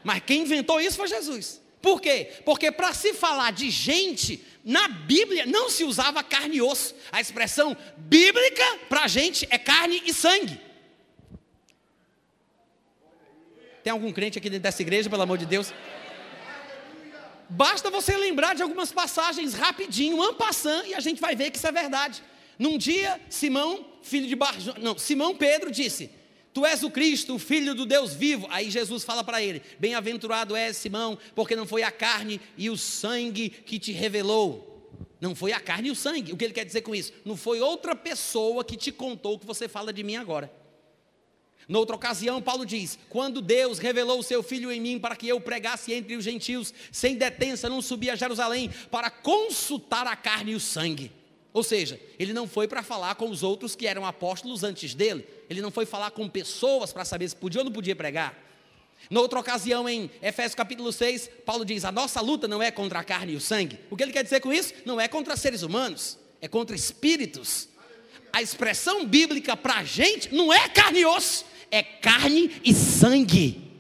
Mas 0.04 0.24
quem 0.26 0.42
inventou 0.42 0.82
isso 0.82 0.98
foi 0.98 1.08
Jesus. 1.08 1.62
Por 1.82 2.02
quê? 2.02 2.32
Porque 2.46 2.72
para 2.72 2.94
se 2.94 3.14
falar 3.14 3.52
de 3.52 3.70
gente, 3.70 4.44
na 4.64 4.88
Bíblia 4.88 5.46
não 5.46 5.70
se 5.70 5.84
usava 5.84 6.24
carne 6.24 6.58
e 6.58 6.62
osso. 6.62 6.96
A 7.12 7.22
expressão 7.22 7.78
bíblica 7.98 8.64
para 8.90 9.08
gente 9.08 9.48
é 9.50 9.58
carne 9.58 10.02
e 10.06 10.14
sangue. 10.14 10.60
Tem 13.84 13.92
algum 13.92 14.12
crente 14.12 14.38
aqui 14.38 14.50
dentro 14.50 14.64
dessa 14.64 14.82
igreja, 14.82 15.10
pelo 15.10 15.24
amor 15.24 15.40
de 15.40 15.46
Deus? 15.46 15.74
Basta 17.54 17.90
você 17.90 18.16
lembrar 18.16 18.56
de 18.56 18.64
algumas 18.64 18.94
passagens 18.94 19.54
rapidinho, 19.54 20.22
ampassando, 20.22 20.88
e 20.88 20.96
a 20.96 21.02
gente 21.02 21.20
vai 21.20 21.36
ver 21.36 21.52
que 21.52 21.58
isso 21.58 21.68
é 21.68 21.72
verdade. 21.72 22.24
Num 22.58 22.78
dia, 22.78 23.20
Simão, 23.30 23.86
filho 24.02 24.26
de 24.26 24.38
Bar... 24.38 24.56
não, 24.80 24.98
Simão 24.98 25.36
Pedro 25.36 25.70
disse: 25.70 26.10
Tu 26.54 26.66
és 26.66 26.82
o 26.82 26.90
Cristo, 26.90 27.36
o 27.36 27.40
Filho 27.40 27.76
do 27.76 27.86
Deus 27.86 28.14
vivo. 28.14 28.48
Aí 28.50 28.72
Jesus 28.72 29.04
fala 29.04 29.22
para 29.22 29.42
ele: 29.42 29.62
Bem-aventurado 29.78 30.56
és 30.56 30.78
Simão, 30.78 31.18
porque 31.36 31.54
não 31.54 31.68
foi 31.68 31.84
a 31.84 31.92
carne 31.92 32.40
e 32.58 32.70
o 32.70 32.78
sangue 32.78 33.50
que 33.50 33.78
te 33.78 33.92
revelou. 33.92 34.90
Não 35.20 35.36
foi 35.36 35.52
a 35.52 35.60
carne 35.60 35.90
e 35.90 35.92
o 35.92 35.96
sangue. 35.96 36.32
O 36.32 36.38
que 36.38 36.46
ele 36.46 36.54
quer 36.54 36.64
dizer 36.64 36.82
com 36.82 36.96
isso? 36.96 37.12
Não 37.26 37.36
foi 37.36 37.60
outra 37.60 37.94
pessoa 37.94 38.64
que 38.64 38.78
te 38.78 38.94
contou 38.94 39.34
o 39.34 39.40
que 39.40 39.46
você 39.46 39.68
fala 39.68 39.92
de 39.92 40.04
mim 40.04 40.16
agora. 40.16 40.50
Noutra 41.72 41.96
ocasião, 41.96 42.42
Paulo 42.42 42.66
diz: 42.66 43.00
Quando 43.08 43.42
Deus 43.42 43.80
revelou 43.80 44.20
o 44.20 44.24
seu 44.24 44.44
filho 44.44 44.70
em 44.74 44.82
mim 44.82 45.00
para 45.00 45.16
que 45.16 45.30
eu 45.30 45.40
pregasse 45.40 45.94
entre 45.94 46.18
os 46.18 46.24
gentios, 46.26 46.74
sem 46.92 47.16
detença, 47.16 47.70
não 47.70 47.82
subi 47.82 48.10
a 48.10 48.16
Jerusalém 48.18 48.70
para 48.92 49.10
consultar 49.10 50.06
a 50.06 50.14
carne 50.14 50.52
e 50.52 50.56
o 50.56 50.60
sangue. 50.60 51.14
Ou 51.54 51.64
seja, 51.64 51.98
ele 52.20 52.34
não 52.34 52.46
foi 52.46 52.68
para 52.68 52.84
falar 52.84 53.16
com 53.16 53.30
os 53.30 53.42
outros 53.42 53.74
que 53.74 53.88
eram 53.88 54.06
apóstolos 54.06 54.66
antes 54.66 54.94
dele, 54.94 55.26
ele 55.50 55.62
não 55.62 55.72
foi 55.72 55.86
falar 55.86 56.12
com 56.12 56.28
pessoas 56.28 56.92
para 56.92 57.06
saber 57.06 57.30
se 57.30 57.38
podia 57.38 57.62
ou 57.62 57.66
não 57.66 57.72
podia 57.72 57.96
pregar. 57.96 58.38
Noutra 59.10 59.40
ocasião, 59.40 59.88
em 59.88 60.12
Efésios 60.22 60.56
capítulo 60.56 60.92
6, 60.92 61.30
Paulo 61.46 61.64
diz: 61.64 61.86
A 61.86 61.92
nossa 61.92 62.20
luta 62.20 62.50
não 62.50 62.62
é 62.62 62.70
contra 62.70 63.00
a 63.00 63.04
carne 63.04 63.32
e 63.32 63.36
o 63.38 63.42
sangue. 63.42 63.80
O 63.90 63.96
que 63.96 64.04
ele 64.04 64.12
quer 64.12 64.26
dizer 64.26 64.42
com 64.42 64.52
isso? 64.52 64.74
Não 64.86 65.00
é 65.00 65.08
contra 65.08 65.38
seres 65.38 65.62
humanos, 65.62 66.20
é 66.42 66.50
contra 66.50 66.76
espíritos. 66.76 67.70
A 68.34 68.42
expressão 68.42 69.06
bíblica 69.06 69.56
para 69.56 69.76
a 69.76 69.84
gente 69.86 70.34
não 70.36 70.52
é 70.52 70.68
carne 70.68 71.00
e 71.00 71.06
osso, 71.06 71.46
é 71.72 71.82
carne 71.82 72.52
e 72.64 72.74
sangue. 72.74 73.72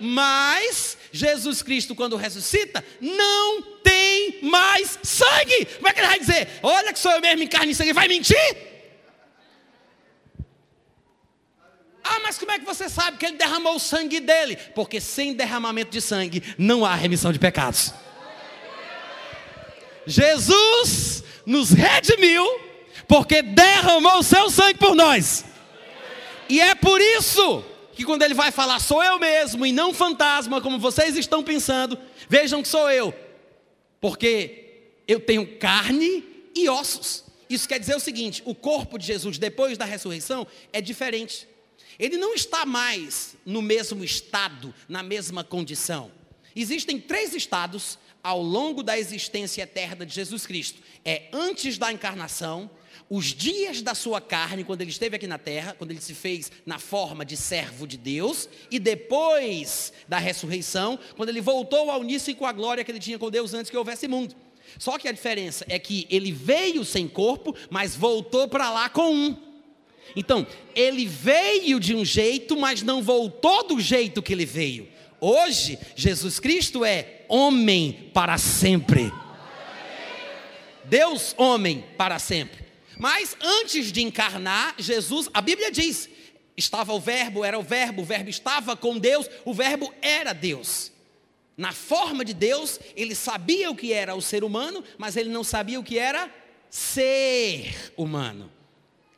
Mas 0.00 0.98
Jesus 1.12 1.62
Cristo, 1.62 1.94
quando 1.94 2.16
ressuscita, 2.16 2.84
não 3.00 3.62
tem 3.82 4.40
mais 4.42 4.98
sangue. 5.02 5.64
Como 5.76 5.88
é 5.88 5.92
que 5.92 6.00
ele 6.00 6.06
vai 6.06 6.20
dizer? 6.20 6.48
Olha 6.62 6.92
que 6.92 6.98
sou 6.98 7.12
eu 7.12 7.20
mesmo 7.20 7.42
em 7.42 7.48
carne 7.48 7.72
e 7.72 7.74
sangue, 7.74 7.92
vai 7.92 8.08
mentir? 8.08 8.68
Ah, 12.02 12.20
mas 12.22 12.38
como 12.38 12.50
é 12.52 12.58
que 12.58 12.64
você 12.64 12.88
sabe 12.88 13.18
que 13.18 13.26
ele 13.26 13.36
derramou 13.36 13.76
o 13.76 13.80
sangue 13.80 14.18
dele? 14.18 14.56
Porque 14.74 15.00
sem 15.00 15.34
derramamento 15.34 15.90
de 15.90 16.00
sangue 16.00 16.42
não 16.56 16.84
há 16.84 16.94
remissão 16.94 17.32
de 17.32 17.38
pecados. 17.38 17.92
Jesus 20.06 21.22
nos 21.44 21.70
redimiu 21.70 22.46
porque 23.06 23.42
derramou 23.42 24.18
o 24.18 24.22
seu 24.22 24.48
sangue 24.48 24.78
por 24.78 24.94
nós. 24.94 25.44
E 26.48 26.60
é 26.60 26.74
por 26.74 27.00
isso 27.00 27.64
que 27.92 28.04
quando 28.04 28.22
ele 28.22 28.34
vai 28.34 28.50
falar, 28.50 28.78
sou 28.78 29.02
eu 29.02 29.18
mesmo 29.18 29.66
e 29.66 29.72
não 29.72 29.92
fantasma, 29.92 30.60
como 30.60 30.78
vocês 30.78 31.16
estão 31.16 31.42
pensando, 31.42 31.98
vejam 32.28 32.62
que 32.62 32.68
sou 32.68 32.90
eu, 32.90 33.12
porque 34.00 34.92
eu 35.06 35.18
tenho 35.18 35.58
carne 35.58 36.24
e 36.54 36.68
ossos. 36.68 37.24
Isso 37.50 37.68
quer 37.68 37.78
dizer 37.78 37.96
o 37.96 38.00
seguinte: 38.00 38.42
o 38.44 38.54
corpo 38.54 38.98
de 38.98 39.06
Jesus, 39.06 39.38
depois 39.38 39.76
da 39.76 39.84
ressurreição, 39.84 40.46
é 40.72 40.80
diferente. 40.80 41.48
Ele 41.98 42.16
não 42.16 42.34
está 42.34 42.64
mais 42.64 43.34
no 43.44 43.60
mesmo 43.60 44.04
estado, 44.04 44.72
na 44.88 45.02
mesma 45.02 45.42
condição. 45.42 46.12
Existem 46.54 47.00
três 47.00 47.34
estados 47.34 47.98
ao 48.22 48.42
longo 48.42 48.82
da 48.82 48.98
existência 48.98 49.62
eterna 49.62 50.06
de 50.06 50.14
Jesus 50.14 50.46
Cristo: 50.46 50.80
é 51.04 51.24
antes 51.32 51.78
da 51.78 51.92
encarnação, 51.92 52.70
os 53.10 53.26
dias 53.26 53.80
da 53.80 53.94
sua 53.94 54.20
carne, 54.20 54.64
quando 54.64 54.82
ele 54.82 54.90
esteve 54.90 55.16
aqui 55.16 55.26
na 55.26 55.38
terra, 55.38 55.74
quando 55.76 55.92
ele 55.92 56.00
se 56.00 56.12
fez 56.12 56.52
na 56.66 56.78
forma 56.78 57.24
de 57.24 57.36
servo 57.36 57.86
de 57.86 57.96
Deus, 57.96 58.48
e 58.70 58.78
depois 58.78 59.92
da 60.06 60.18
ressurreição, 60.18 60.98
quando 61.16 61.30
ele 61.30 61.40
voltou 61.40 61.90
ao 61.90 62.00
uníssono 62.00 62.36
com 62.36 62.46
a 62.46 62.52
glória 62.52 62.84
que 62.84 62.90
ele 62.90 62.98
tinha 62.98 63.18
com 63.18 63.30
Deus 63.30 63.54
antes 63.54 63.70
que 63.70 63.76
houvesse 63.76 64.06
mundo. 64.06 64.34
Só 64.78 64.98
que 64.98 65.08
a 65.08 65.12
diferença 65.12 65.64
é 65.68 65.78
que 65.78 66.06
ele 66.10 66.30
veio 66.30 66.84
sem 66.84 67.08
corpo, 67.08 67.54
mas 67.70 67.96
voltou 67.96 68.46
para 68.46 68.70
lá 68.70 68.88
com 68.90 69.14
um. 69.14 69.36
Então, 70.14 70.46
ele 70.74 71.06
veio 71.06 71.80
de 71.80 71.94
um 71.94 72.04
jeito, 72.04 72.58
mas 72.58 72.82
não 72.82 73.02
voltou 73.02 73.66
do 73.66 73.80
jeito 73.80 74.22
que 74.22 74.32
ele 74.32 74.44
veio. 74.44 74.88
Hoje, 75.20 75.78
Jesus 75.96 76.38
Cristo 76.38 76.84
é 76.84 77.22
homem 77.28 78.10
para 78.12 78.36
sempre. 78.36 79.12
Deus, 80.84 81.34
homem 81.38 81.84
para 81.96 82.18
sempre. 82.18 82.67
Mas 82.98 83.36
antes 83.40 83.92
de 83.92 84.02
encarnar, 84.02 84.74
Jesus, 84.78 85.28
a 85.32 85.40
Bíblia 85.40 85.70
diz, 85.70 86.08
estava 86.56 86.92
o 86.92 87.00
Verbo, 87.00 87.44
era 87.44 87.58
o 87.58 87.62
Verbo, 87.62 88.02
o 88.02 88.04
Verbo 88.04 88.28
estava 88.28 88.76
com 88.76 88.98
Deus, 88.98 89.28
o 89.44 89.54
Verbo 89.54 89.94
era 90.02 90.32
Deus. 90.32 90.92
Na 91.56 91.72
forma 91.72 92.24
de 92.24 92.34
Deus, 92.34 92.78
ele 92.94 93.14
sabia 93.14 93.70
o 93.70 93.76
que 93.76 93.92
era 93.92 94.14
o 94.14 94.22
ser 94.22 94.44
humano, 94.44 94.82
mas 94.96 95.16
ele 95.16 95.30
não 95.30 95.42
sabia 95.42 95.78
o 95.78 95.84
que 95.84 95.98
era 95.98 96.32
ser 96.70 97.92
humano. 97.96 98.50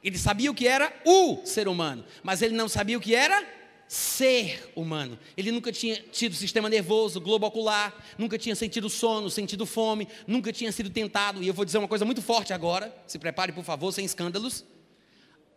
Ele 0.02 0.16
sabia 0.16 0.50
o 0.50 0.54
que 0.54 0.66
era 0.66 0.92
o 1.04 1.44
ser 1.44 1.68
humano, 1.68 2.04
mas 2.22 2.40
ele 2.40 2.54
não 2.54 2.68
sabia 2.68 2.96
o 2.96 3.00
que 3.00 3.14
era 3.14 3.46
ser 3.90 4.70
humano. 4.76 5.18
Ele 5.36 5.50
nunca 5.50 5.72
tinha 5.72 5.96
tido 6.12 6.32
sistema 6.36 6.68
nervoso, 6.68 7.20
globo 7.20 7.44
ocular, 7.48 7.92
nunca 8.16 8.38
tinha 8.38 8.54
sentido 8.54 8.88
sono, 8.88 9.28
sentido 9.28 9.66
fome, 9.66 10.06
nunca 10.28 10.52
tinha 10.52 10.70
sido 10.70 10.88
tentado. 10.90 11.42
E 11.42 11.48
eu 11.48 11.52
vou 11.52 11.64
dizer 11.64 11.78
uma 11.78 11.88
coisa 11.88 12.04
muito 12.04 12.22
forte 12.22 12.52
agora, 12.52 12.96
se 13.04 13.18
prepare 13.18 13.50
por 13.50 13.64
favor, 13.64 13.90
sem 13.90 14.04
escândalos. 14.04 14.64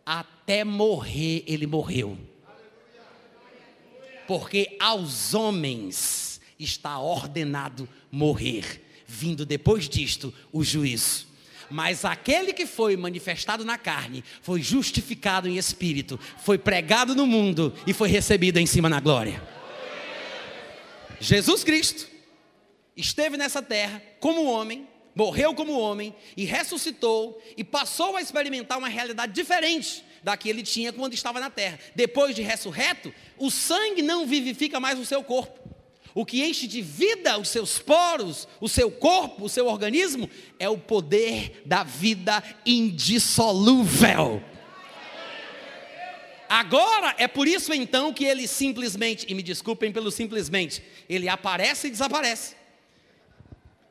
Até 0.04 0.64
morrer 0.64 1.44
ele 1.46 1.64
morreu. 1.64 2.18
Porque 4.26 4.76
aos 4.80 5.32
homens 5.32 6.40
está 6.58 6.98
ordenado 6.98 7.88
morrer, 8.10 8.82
vindo 9.06 9.46
depois 9.46 9.88
disto 9.88 10.34
o 10.52 10.64
juízo. 10.64 11.28
Mas 11.74 12.04
aquele 12.04 12.52
que 12.52 12.66
foi 12.66 12.96
manifestado 12.96 13.64
na 13.64 13.76
carne, 13.76 14.22
foi 14.40 14.62
justificado 14.62 15.48
em 15.48 15.56
espírito, 15.56 16.20
foi 16.38 16.56
pregado 16.56 17.16
no 17.16 17.26
mundo 17.26 17.74
e 17.84 17.92
foi 17.92 18.08
recebido 18.08 18.60
em 18.60 18.64
cima 18.64 18.88
na 18.88 19.00
glória. 19.00 19.42
Jesus 21.18 21.64
Cristo 21.64 22.06
esteve 22.96 23.36
nessa 23.36 23.60
terra 23.60 24.00
como 24.20 24.44
homem, 24.44 24.86
morreu 25.16 25.52
como 25.52 25.76
homem 25.76 26.14
e 26.36 26.44
ressuscitou 26.44 27.42
e 27.56 27.64
passou 27.64 28.16
a 28.16 28.22
experimentar 28.22 28.78
uma 28.78 28.88
realidade 28.88 29.32
diferente 29.32 30.04
da 30.22 30.36
que 30.36 30.48
ele 30.48 30.62
tinha 30.62 30.92
quando 30.92 31.14
estava 31.14 31.40
na 31.40 31.50
terra. 31.50 31.80
Depois 31.92 32.36
de 32.36 32.42
ressurreto, 32.42 33.12
o 33.36 33.50
sangue 33.50 34.00
não 34.00 34.28
vivifica 34.28 34.78
mais 34.78 34.96
o 34.96 35.04
seu 35.04 35.24
corpo. 35.24 35.63
O 36.14 36.24
que 36.24 36.44
enche 36.44 36.68
de 36.68 36.80
vida 36.80 37.36
os 37.38 37.48
seus 37.48 37.78
poros, 37.78 38.46
o 38.60 38.68
seu 38.68 38.90
corpo, 38.90 39.46
o 39.46 39.48
seu 39.48 39.66
organismo, 39.66 40.30
é 40.60 40.68
o 40.68 40.78
poder 40.78 41.62
da 41.66 41.82
vida 41.82 42.42
indissolúvel. 42.64 44.40
Agora, 46.48 47.16
é 47.18 47.26
por 47.26 47.48
isso 47.48 47.74
então 47.74 48.12
que 48.12 48.24
ele 48.24 48.46
simplesmente, 48.46 49.26
e 49.28 49.34
me 49.34 49.42
desculpem 49.42 49.90
pelo 49.90 50.12
simplesmente, 50.12 50.84
ele 51.08 51.28
aparece 51.28 51.88
e 51.88 51.90
desaparece. 51.90 52.54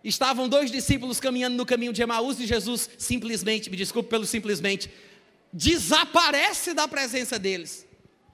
Estavam 0.01 0.47
dois 0.47 0.71
discípulos 0.71 1.19
caminhando 1.19 1.57
no 1.57 1.65
caminho 1.65 1.91
de 1.91 2.01
Emaús 2.01 2.39
e 2.39 2.45
Jesus 2.45 2.89
simplesmente, 2.97 3.69
me 3.69 3.75
desculpe 3.75 4.09
pelo 4.09 4.25
simplesmente, 4.25 4.89
desaparece 5.51 6.73
da 6.73 6.87
presença 6.87 7.37
deles. 7.37 7.85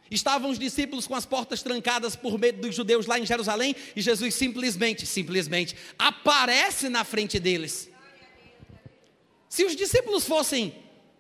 Estavam 0.10 0.50
os 0.50 0.58
discípulos 0.58 1.06
com 1.06 1.14
as 1.14 1.26
portas 1.26 1.62
trancadas 1.62 2.16
por 2.16 2.40
medo 2.40 2.62
dos 2.62 2.76
judeus 2.76 3.06
lá 3.06 3.20
em 3.20 3.26
Jerusalém 3.26 3.76
e 3.96 4.02
Jesus 4.02 4.34
simplesmente, 4.34 5.06
simplesmente 5.06 5.76
aparece 5.98 6.90
na 6.90 7.04
frente 7.04 7.40
deles. 7.40 7.90
Se 9.48 9.64
os 9.66 9.76
discípulos 9.76 10.26
fossem, 10.26 10.74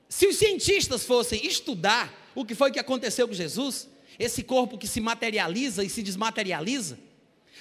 se 0.08 0.28
os 0.28 0.38
cientistas 0.38 1.06
fossem 1.06 1.46
estudar 1.46 2.32
o 2.34 2.44
que 2.44 2.56
foi 2.56 2.72
que 2.72 2.80
aconteceu 2.80 3.28
com 3.28 3.34
Jesus, 3.34 3.88
esse 4.18 4.42
corpo 4.44 4.78
que 4.78 4.88
se 4.88 5.00
materializa 5.00 5.84
e 5.84 5.90
se 5.90 6.02
desmaterializa, 6.02 6.98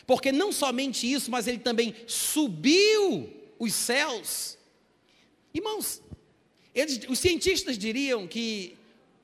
porque 0.07 0.33
não 0.33 0.51
somente 0.51 1.11
isso, 1.11 1.31
mas 1.31 1.47
ele 1.47 1.59
também 1.59 1.95
subiu 2.07 3.31
os 3.59 3.75
céus. 3.75 4.57
Irmãos, 5.53 6.01
eles, 6.75 7.01
os 7.09 7.19
cientistas 7.19 7.77
diriam 7.77 8.27
que 8.27 8.78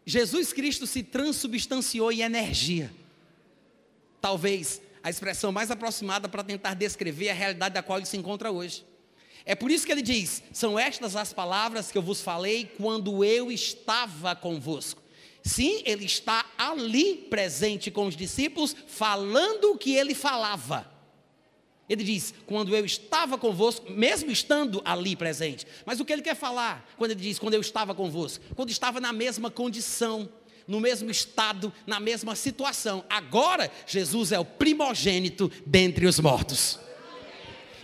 Jesus 0.06 0.52
Cristo 0.52 0.86
se 0.86 1.02
transubstanciou 1.02 2.12
em 2.12 2.20
energia. 2.20 2.92
Talvez 4.20 4.80
a 5.02 5.10
expressão 5.10 5.52
mais 5.52 5.70
aproximada 5.70 6.28
para 6.28 6.42
tentar 6.42 6.74
descrever 6.74 7.30
a 7.30 7.34
realidade 7.34 7.74
da 7.74 7.82
qual 7.82 7.98
ele 7.98 8.06
se 8.06 8.16
encontra 8.16 8.50
hoje. 8.50 8.84
É 9.44 9.54
por 9.54 9.70
isso 9.70 9.84
que 9.84 9.92
ele 9.92 10.02
diz: 10.02 10.42
São 10.52 10.78
estas 10.78 11.16
as 11.16 11.32
palavras 11.32 11.90
que 11.90 11.98
eu 11.98 12.02
vos 12.02 12.20
falei 12.20 12.70
quando 12.76 13.24
eu 13.24 13.52
estava 13.52 14.34
convosco. 14.34 15.02
Sim, 15.42 15.82
ele 15.84 16.06
está 16.06 16.46
ali 16.56 17.16
presente 17.28 17.90
com 17.90 18.06
os 18.06 18.16
discípulos, 18.16 18.74
falando 18.86 19.72
o 19.72 19.78
que 19.78 19.94
ele 19.94 20.14
falava. 20.14 20.90
Ele 21.88 22.02
diz: 22.02 22.34
quando 22.46 22.74
eu 22.74 22.84
estava 22.84 23.36
convosco, 23.36 23.90
mesmo 23.90 24.30
estando 24.30 24.80
ali 24.84 25.14
presente. 25.14 25.66
Mas 25.84 26.00
o 26.00 26.04
que 26.04 26.12
ele 26.12 26.22
quer 26.22 26.36
falar 26.36 26.88
quando 26.96 27.10
ele 27.10 27.20
diz 27.20 27.38
quando 27.38 27.54
eu 27.54 27.60
estava 27.60 27.94
convosco? 27.94 28.44
Quando 28.54 28.70
estava 28.70 29.00
na 29.00 29.12
mesma 29.12 29.50
condição, 29.50 30.28
no 30.66 30.80
mesmo 30.80 31.10
estado, 31.10 31.72
na 31.86 32.00
mesma 32.00 32.34
situação. 32.34 33.04
Agora, 33.08 33.70
Jesus 33.86 34.32
é 34.32 34.38
o 34.38 34.44
primogênito 34.44 35.50
dentre 35.66 36.06
os 36.06 36.18
mortos. 36.18 36.78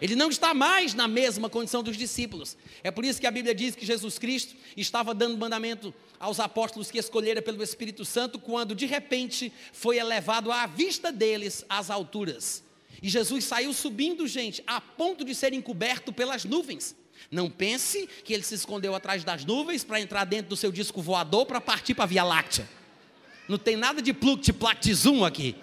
Ele 0.00 0.16
não 0.16 0.30
está 0.30 0.54
mais 0.54 0.94
na 0.94 1.06
mesma 1.06 1.50
condição 1.50 1.82
dos 1.82 1.94
discípulos. 1.94 2.56
É 2.82 2.90
por 2.90 3.04
isso 3.04 3.20
que 3.20 3.26
a 3.26 3.30
Bíblia 3.30 3.54
diz 3.54 3.76
que 3.76 3.84
Jesus 3.84 4.18
Cristo 4.18 4.56
estava 4.74 5.12
dando 5.12 5.36
mandamento 5.36 5.92
aos 6.18 6.40
apóstolos 6.40 6.90
que 6.90 6.98
escolheram 6.98 7.42
pelo 7.42 7.62
Espírito 7.62 8.02
Santo, 8.04 8.38
quando 8.38 8.74
de 8.74 8.86
repente 8.86 9.52
foi 9.74 9.98
elevado 9.98 10.50
à 10.50 10.66
vista 10.66 11.12
deles 11.12 11.66
às 11.68 11.90
alturas. 11.90 12.64
E 13.02 13.08
Jesus 13.08 13.44
saiu 13.44 13.72
subindo, 13.72 14.26
gente, 14.26 14.62
a 14.66 14.80
ponto 14.80 15.24
de 15.24 15.34
ser 15.34 15.52
encoberto 15.52 16.12
pelas 16.12 16.44
nuvens. 16.44 16.94
Não 17.30 17.50
pense 17.50 18.06
que 18.24 18.32
ele 18.32 18.42
se 18.42 18.54
escondeu 18.54 18.94
atrás 18.94 19.24
das 19.24 19.44
nuvens 19.44 19.84
para 19.84 20.00
entrar 20.00 20.24
dentro 20.24 20.50
do 20.50 20.56
seu 20.56 20.70
disco 20.70 21.00
voador 21.00 21.46
para 21.46 21.60
partir 21.60 21.94
para 21.94 22.04
a 22.04 22.06
Via 22.06 22.24
Láctea. 22.24 22.68
Não 23.48 23.58
tem 23.58 23.76
nada 23.76 24.00
de 24.00 24.12
pluct 24.12 24.94
zoom 24.94 25.24
aqui. 25.24 25.56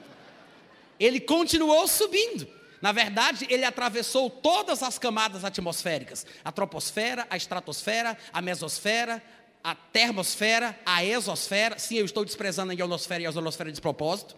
Ele 1.00 1.20
continuou 1.20 1.88
subindo. 1.88 2.48
Na 2.82 2.92
verdade, 2.92 3.48
ele 3.50 3.66
atravessou 3.66 4.30
todas 4.30 4.84
as 4.84 5.00
camadas 5.00 5.44
atmosféricas: 5.44 6.26
a 6.44 6.52
troposfera, 6.52 7.26
a 7.30 7.38
estratosfera, 7.38 8.18
a 8.32 8.42
mesosfera, 8.42 9.24
a 9.64 9.74
termosfera, 9.74 10.78
a 10.86 11.04
exosfera. 11.04 11.80
Sim, 11.80 11.96
eu 11.98 12.06
estou 12.06 12.24
desprezando 12.24 12.72
a 12.72 12.76
ionosfera 12.76 13.24
e 13.24 13.26
a 13.26 13.30
ozonosfera 13.30 13.72
de 13.72 13.82
propósito 13.82 14.36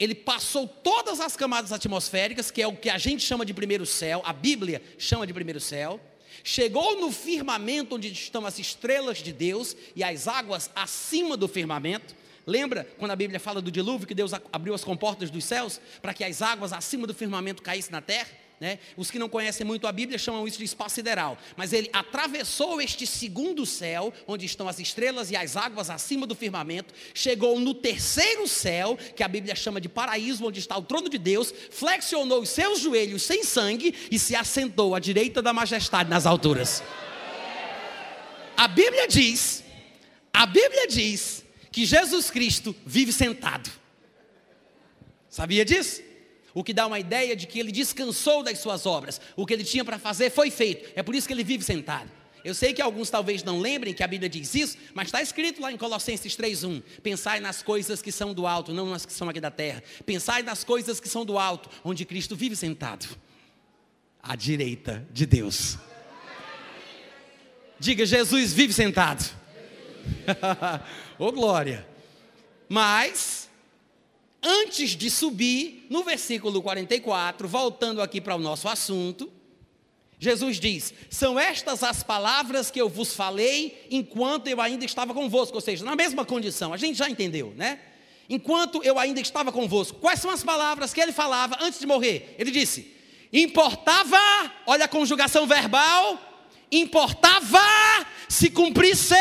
ele 0.00 0.14
passou 0.14 0.66
todas 0.66 1.20
as 1.20 1.36
camadas 1.36 1.72
atmosféricas, 1.72 2.50
que 2.50 2.62
é 2.62 2.66
o 2.66 2.74
que 2.74 2.88
a 2.88 2.96
gente 2.96 3.22
chama 3.22 3.44
de 3.44 3.52
primeiro 3.52 3.84
céu, 3.84 4.22
a 4.24 4.32
Bíblia 4.32 4.82
chama 4.98 5.26
de 5.26 5.34
primeiro 5.34 5.60
céu, 5.60 6.00
chegou 6.42 6.98
no 6.98 7.12
firmamento 7.12 7.96
onde 7.96 8.10
estão 8.10 8.46
as 8.46 8.58
estrelas 8.58 9.18
de 9.18 9.30
Deus 9.30 9.76
e 9.94 10.02
as 10.02 10.26
águas 10.26 10.70
acima 10.74 11.36
do 11.36 11.46
firmamento. 11.46 12.16
Lembra 12.46 12.88
quando 12.98 13.10
a 13.10 13.16
Bíblia 13.16 13.38
fala 13.38 13.60
do 13.60 13.70
dilúvio 13.70 14.06
que 14.06 14.14
Deus 14.14 14.32
abriu 14.50 14.72
as 14.74 14.82
comportas 14.82 15.28
dos 15.28 15.44
céus 15.44 15.78
para 16.00 16.14
que 16.14 16.24
as 16.24 16.40
águas 16.40 16.72
acima 16.72 17.06
do 17.06 17.12
firmamento 17.12 17.62
caíssem 17.62 17.92
na 17.92 18.00
terra? 18.00 18.30
Né? 18.60 18.78
Os 18.94 19.10
que 19.10 19.18
não 19.18 19.26
conhecem 19.26 19.66
muito 19.66 19.86
a 19.86 19.92
Bíblia 19.92 20.18
chamam 20.18 20.46
isso 20.46 20.58
de 20.58 20.64
espaço 20.64 20.96
sideral. 20.96 21.38
Mas 21.56 21.72
ele 21.72 21.88
atravessou 21.94 22.78
este 22.82 23.06
segundo 23.06 23.64
céu, 23.64 24.12
onde 24.28 24.44
estão 24.44 24.68
as 24.68 24.78
estrelas 24.78 25.30
e 25.30 25.36
as 25.36 25.56
águas 25.56 25.88
acima 25.88 26.26
do 26.26 26.34
firmamento, 26.34 26.92
chegou 27.14 27.58
no 27.58 27.72
terceiro 27.72 28.46
céu, 28.46 28.98
que 29.16 29.22
a 29.22 29.28
Bíblia 29.28 29.54
chama 29.54 29.80
de 29.80 29.88
paraíso, 29.88 30.44
onde 30.44 30.60
está 30.60 30.76
o 30.76 30.82
trono 30.82 31.08
de 31.08 31.16
Deus, 31.16 31.54
flexionou 31.70 32.42
os 32.42 32.50
seus 32.50 32.80
joelhos 32.80 33.22
sem 33.22 33.42
sangue 33.42 33.94
e 34.10 34.18
se 34.18 34.36
assentou 34.36 34.94
à 34.94 35.00
direita 35.00 35.40
da 35.40 35.54
majestade 35.54 36.10
nas 36.10 36.26
alturas. 36.26 36.82
A 38.58 38.68
Bíblia 38.68 39.08
diz, 39.08 39.64
a 40.34 40.44
Bíblia 40.44 40.86
diz 40.86 41.42
que 41.72 41.86
Jesus 41.86 42.30
Cristo 42.30 42.76
vive 42.84 43.10
sentado. 43.10 43.70
Sabia 45.30 45.64
disso? 45.64 46.09
O 46.54 46.64
que 46.64 46.72
dá 46.72 46.86
uma 46.86 46.98
ideia 46.98 47.36
de 47.36 47.46
que 47.46 47.58
ele 47.58 47.72
descansou 47.72 48.42
das 48.42 48.58
suas 48.58 48.86
obras. 48.86 49.20
O 49.36 49.46
que 49.46 49.52
ele 49.52 49.64
tinha 49.64 49.84
para 49.84 49.98
fazer 49.98 50.30
foi 50.30 50.50
feito. 50.50 50.90
É 50.94 51.02
por 51.02 51.14
isso 51.14 51.26
que 51.26 51.32
ele 51.32 51.44
vive 51.44 51.64
sentado. 51.64 52.10
Eu 52.44 52.54
sei 52.54 52.72
que 52.72 52.80
alguns 52.80 53.10
talvez 53.10 53.42
não 53.42 53.60
lembrem 53.60 53.92
que 53.92 54.02
a 54.02 54.06
Bíblia 54.06 54.28
diz 54.28 54.54
isso, 54.54 54.78
mas 54.94 55.08
está 55.08 55.20
escrito 55.20 55.60
lá 55.60 55.70
em 55.70 55.76
Colossenses 55.76 56.34
3:1. 56.34 56.82
Pensai 57.02 57.38
nas 57.38 57.62
coisas 57.62 58.00
que 58.00 58.10
são 58.10 58.32
do 58.32 58.46
alto, 58.46 58.72
não 58.72 58.88
nas 58.88 59.04
que 59.04 59.12
são 59.12 59.28
aqui 59.28 59.40
da 59.40 59.50
terra. 59.50 59.82
Pensai 60.06 60.42
nas 60.42 60.64
coisas 60.64 60.98
que 60.98 61.08
são 61.08 61.24
do 61.24 61.38
alto, 61.38 61.68
onde 61.84 62.04
Cristo 62.04 62.34
vive 62.34 62.56
sentado, 62.56 63.06
à 64.22 64.34
direita 64.34 65.06
de 65.12 65.26
Deus. 65.26 65.78
Diga, 67.78 68.06
Jesus 68.06 68.52
vive 68.52 68.72
sentado. 68.72 69.24
Ô 71.18 71.26
oh, 71.26 71.32
glória. 71.32 71.86
Mas 72.68 73.49
antes 74.42 74.90
de 74.90 75.10
subir, 75.10 75.86
no 75.90 76.02
versículo 76.02 76.62
44, 76.62 77.46
voltando 77.48 78.00
aqui 78.00 78.20
para 78.20 78.34
o 78.34 78.38
nosso 78.38 78.68
assunto, 78.68 79.30
Jesus 80.18 80.60
diz: 80.60 80.92
São 81.08 81.38
estas 81.38 81.82
as 81.82 82.02
palavras 82.02 82.70
que 82.70 82.80
eu 82.80 82.88
vos 82.88 83.14
falei 83.14 83.86
enquanto 83.90 84.48
eu 84.48 84.60
ainda 84.60 84.84
estava 84.84 85.14
convosco, 85.14 85.54
ou 85.54 85.60
seja, 85.60 85.84
na 85.84 85.96
mesma 85.96 86.24
condição, 86.24 86.72
a 86.72 86.76
gente 86.76 86.98
já 86.98 87.08
entendeu, 87.08 87.54
né? 87.56 87.80
Enquanto 88.28 88.82
eu 88.84 88.98
ainda 88.98 89.20
estava 89.20 89.50
convosco. 89.50 89.98
Quais 89.98 90.20
são 90.20 90.30
as 90.30 90.44
palavras 90.44 90.92
que 90.92 91.00
ele 91.00 91.10
falava 91.10 91.56
antes 91.60 91.80
de 91.80 91.86
morrer? 91.86 92.36
Ele 92.38 92.50
disse: 92.50 92.94
Importava, 93.32 94.18
olha 94.66 94.84
a 94.84 94.88
conjugação 94.88 95.46
verbal, 95.46 96.18
importava 96.70 97.58
se 98.28 98.50
cumprisse 98.50 99.14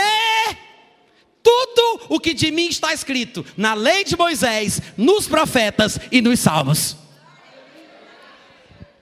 tudo 1.43 2.05
o 2.09 2.19
que 2.19 2.33
de 2.33 2.51
mim 2.51 2.67
está 2.67 2.93
escrito 2.93 3.45
na 3.55 3.73
lei 3.73 4.03
de 4.03 4.17
Moisés, 4.17 4.81
nos 4.97 5.27
profetas 5.27 5.99
e 6.11 6.21
nos 6.21 6.39
salmos. 6.39 6.97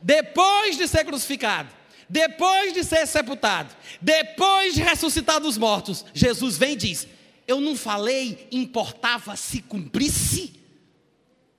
Depois 0.02 0.78
de 0.78 0.88
ser 0.88 1.04
crucificado, 1.06 1.70
depois 2.10 2.74
de 2.74 2.84
ser 2.84 3.06
sepultado, 3.06 3.76
depois 4.02 4.74
de 4.74 4.82
ressuscitar 4.82 5.40
dos 5.40 5.58
mortos, 5.58 6.06
Jesus 6.14 6.58
vem 6.58 6.74
e 6.74 6.78
diz: 6.78 7.08
Eu 7.46 7.60
não 7.60 7.76
falei, 7.76 8.48
importava 8.52 9.36
se 9.36 9.62
cumprisse? 9.62 10.54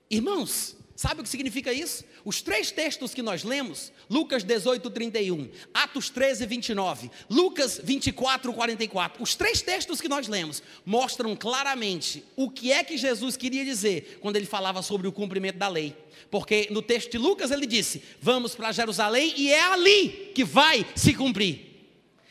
Irmãos, 0.09 0.75
sabe 0.95 1.21
o 1.21 1.23
que 1.23 1.29
significa 1.29 1.71
isso? 1.71 2.03
Os 2.25 2.41
três 2.41 2.71
textos 2.71 3.13
que 3.13 3.21
nós 3.21 3.43
lemos, 3.43 3.91
Lucas 4.09 4.43
18, 4.43 4.89
31, 4.89 5.49
Atos 5.73 6.09
13, 6.09 6.45
29, 6.45 7.09
Lucas 7.29 7.79
24, 7.83 8.53
44, 8.53 9.23
os 9.23 9.35
três 9.35 9.61
textos 9.61 10.01
que 10.01 10.09
nós 10.09 10.27
lemos 10.27 10.61
mostram 10.85 11.35
claramente 11.35 12.23
o 12.35 12.49
que 12.49 12.71
é 12.71 12.83
que 12.83 12.97
Jesus 12.97 13.37
queria 13.37 13.63
dizer 13.63 14.19
quando 14.21 14.35
ele 14.35 14.45
falava 14.45 14.81
sobre 14.81 15.07
o 15.07 15.11
cumprimento 15.11 15.57
da 15.57 15.67
lei. 15.67 15.95
Porque 16.29 16.67
no 16.69 16.81
texto 16.81 17.11
de 17.11 17.17
Lucas 17.17 17.51
ele 17.51 17.65
disse: 17.65 18.03
Vamos 18.21 18.53
para 18.55 18.71
Jerusalém 18.71 19.33
e 19.37 19.51
é 19.51 19.61
ali 19.61 20.31
que 20.35 20.43
vai 20.43 20.85
se 20.95 21.13
cumprir. 21.13 21.67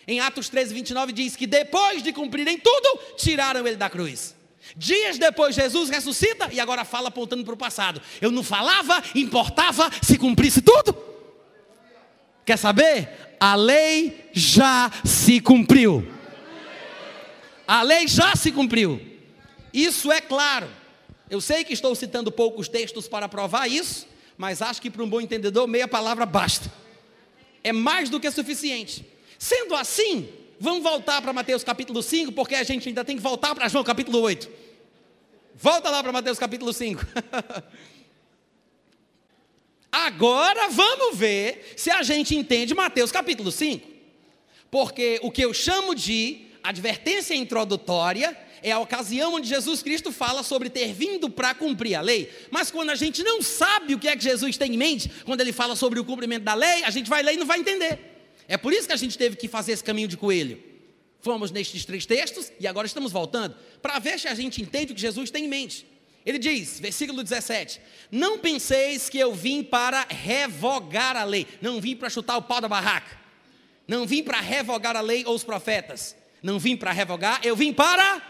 Em 0.07 0.21
Atos 0.21 0.49
13, 0.49 0.73
29 0.73 1.13
diz 1.13 1.37
que 1.37 1.47
depois 1.47 2.03
de 2.03 2.13
cumprirem 2.13 2.59
tudo, 2.59 3.01
tiraram 3.17 3.67
ele 3.67 3.77
da 3.77 3.91
cruz. 3.91 4.38
Dias 4.77 5.19
depois, 5.19 5.55
Jesus 5.55 5.89
ressuscita 5.89 6.49
e 6.53 6.61
agora 6.61 6.85
fala 6.85 7.09
apontando 7.09 7.45
para 7.45 7.55
o 7.55 7.57
passado. 7.57 8.01
Eu 8.21 8.31
não 8.31 8.43
falava, 8.43 9.03
importava 9.15 9.91
se 10.03 10.19
cumprisse 10.19 10.63
tudo. 10.63 10.97
Quer 12.45 12.57
saber? 12.57 13.37
A 13.41 13.55
lei 13.55 14.31
já 14.33 14.91
se 15.05 15.41
cumpriu. 15.41 16.07
A 17.67 17.83
lei 17.83 18.09
já 18.09 18.35
se 18.35 18.51
cumpriu. 18.51 19.01
Isso 19.73 20.11
é 20.11 20.21
claro. 20.21 20.69
Eu 21.29 21.41
sei 21.41 21.63
que 21.63 21.75
estou 21.75 21.95
citando 21.95 22.33
poucos 22.33 22.69
textos 22.69 23.07
para 23.07 23.29
provar 23.29 23.69
isso, 23.69 24.07
mas 24.37 24.63
acho 24.63 24.81
que 24.81 24.91
para 24.91 25.03
um 25.03 25.09
bom 25.09 25.21
entendedor, 25.21 25.69
meia 25.69 25.87
palavra 25.87 26.25
basta. 26.25 26.73
É 27.63 27.73
mais 27.73 28.09
do 28.09 28.19
que 28.19 28.31
suficiente. 28.31 29.05
Sendo 29.39 29.75
assim, 29.75 30.29
vamos 30.61 30.83
voltar 30.83 31.21
para 31.23 31.33
Mateus 31.33 31.63
capítulo 31.65 32.03
5, 32.03 32.33
porque 32.33 32.55
a 32.55 32.63
gente 32.63 32.89
ainda 32.89 33.05
tem 33.05 33.17
que 33.17 33.23
voltar 33.23 33.55
para 33.55 33.69
João 33.69 33.85
capítulo 33.85 34.21
8. 34.21 34.49
Volta 35.55 35.91
lá 35.91 36.03
para 36.03 36.13
Mateus 36.13 36.39
capítulo 36.39 36.73
5. 36.73 37.05
Agora 39.91 40.69
vamos 40.69 41.17
ver 41.17 41.75
se 41.77 41.91
a 41.91 42.03
gente 42.03 42.37
entende 42.37 42.75
Mateus 42.75 43.11
capítulo 43.11 43.51
5. 43.51 43.87
Porque 44.71 45.19
o 45.23 45.31
que 45.31 45.45
eu 45.45 45.55
chamo 45.55 45.95
de 45.95 46.47
advertência 46.63 47.35
introdutória 47.35 48.37
é 48.63 48.71
a 48.73 48.79
ocasião 48.79 49.35
onde 49.35 49.49
Jesus 49.49 49.83
Cristo 49.83 50.13
fala 50.13 50.43
sobre 50.43 50.69
ter 50.69 50.93
vindo 50.93 51.31
para 51.31 51.55
cumprir 51.55 51.95
a 51.95 52.01
lei. 52.01 52.31
Mas 52.51 52.71
quando 52.71 52.91
a 52.91 52.95
gente 52.95 53.23
não 53.23 53.41
sabe 53.41 53.95
o 53.95 53.99
que 53.99 54.09
é 54.09 54.17
que 54.17 54.23
Jesus 54.23 54.57
tem 54.57 54.75
em 54.75 54.77
mente, 54.77 55.11
quando 55.25 55.41
ele 55.41 55.53
fala 55.53 55.75
sobre 55.75 55.99
o 55.99 56.05
cumprimento 56.05 56.45
da 56.45 56.55
lei, 56.55 56.85
a 56.85 56.91
gente 56.91 57.09
vai 57.09 57.23
ler 57.23 57.35
e 57.35 57.37
não 57.37 57.47
vai 57.47 57.61
entender. 57.61 58.18
É 58.49 58.57
por 58.57 58.73
isso 58.73 58.89
que 58.89 58.95
a 58.95 58.97
gente 58.97 59.17
teve 59.17 59.37
que 59.37 59.47
fazer 59.47 59.73
esse 59.73 59.85
caminho 59.85 60.09
de 60.09 60.17
coelho. 60.17 60.61
Fomos 61.21 61.51
nestes 61.51 61.85
três 61.85 62.07
textos 62.07 62.51
e 62.59 62.67
agora 62.67 62.87
estamos 62.87 63.13
voltando 63.13 63.55
para 63.83 63.99
ver 63.99 64.19
se 64.19 64.27
a 64.27 64.35
gente 64.35 64.63
entende 64.63 64.93
o 64.93 64.95
que 64.95 65.01
Jesus 65.01 65.31
tem 65.31 65.45
em 65.45 65.49
mente. 65.49 65.87
Ele 66.25 66.39
diz, 66.39 66.81
versículo 66.81 67.23
17: 67.23 67.81
Não 68.11 68.39
penseis 68.39 69.09
que 69.09 69.19
eu 69.19 69.35
vim 69.35 69.63
para 69.63 70.07
revogar 70.09 71.17
a 71.17 71.25
lei, 71.25 71.47
não 71.61 71.81
vim 71.81 71.95
para 71.95 72.11
chutar 72.11 72.37
o 72.39 72.43
pau 72.43 72.61
da 72.61 72.69
barraca, 72.69 73.17
não 73.87 74.07
vim 74.07 74.23
para 74.23 74.41
revogar 74.41 74.97
a 74.97 75.01
lei 75.01 75.25
ou 75.27 75.35
os 75.35 75.45
profetas, 75.45 76.17
não 76.43 76.59
vim 76.59 76.77
para 76.77 76.93
revogar, 76.93 77.41
eu 77.45 77.55
vim 77.55 77.73
para 77.73 78.23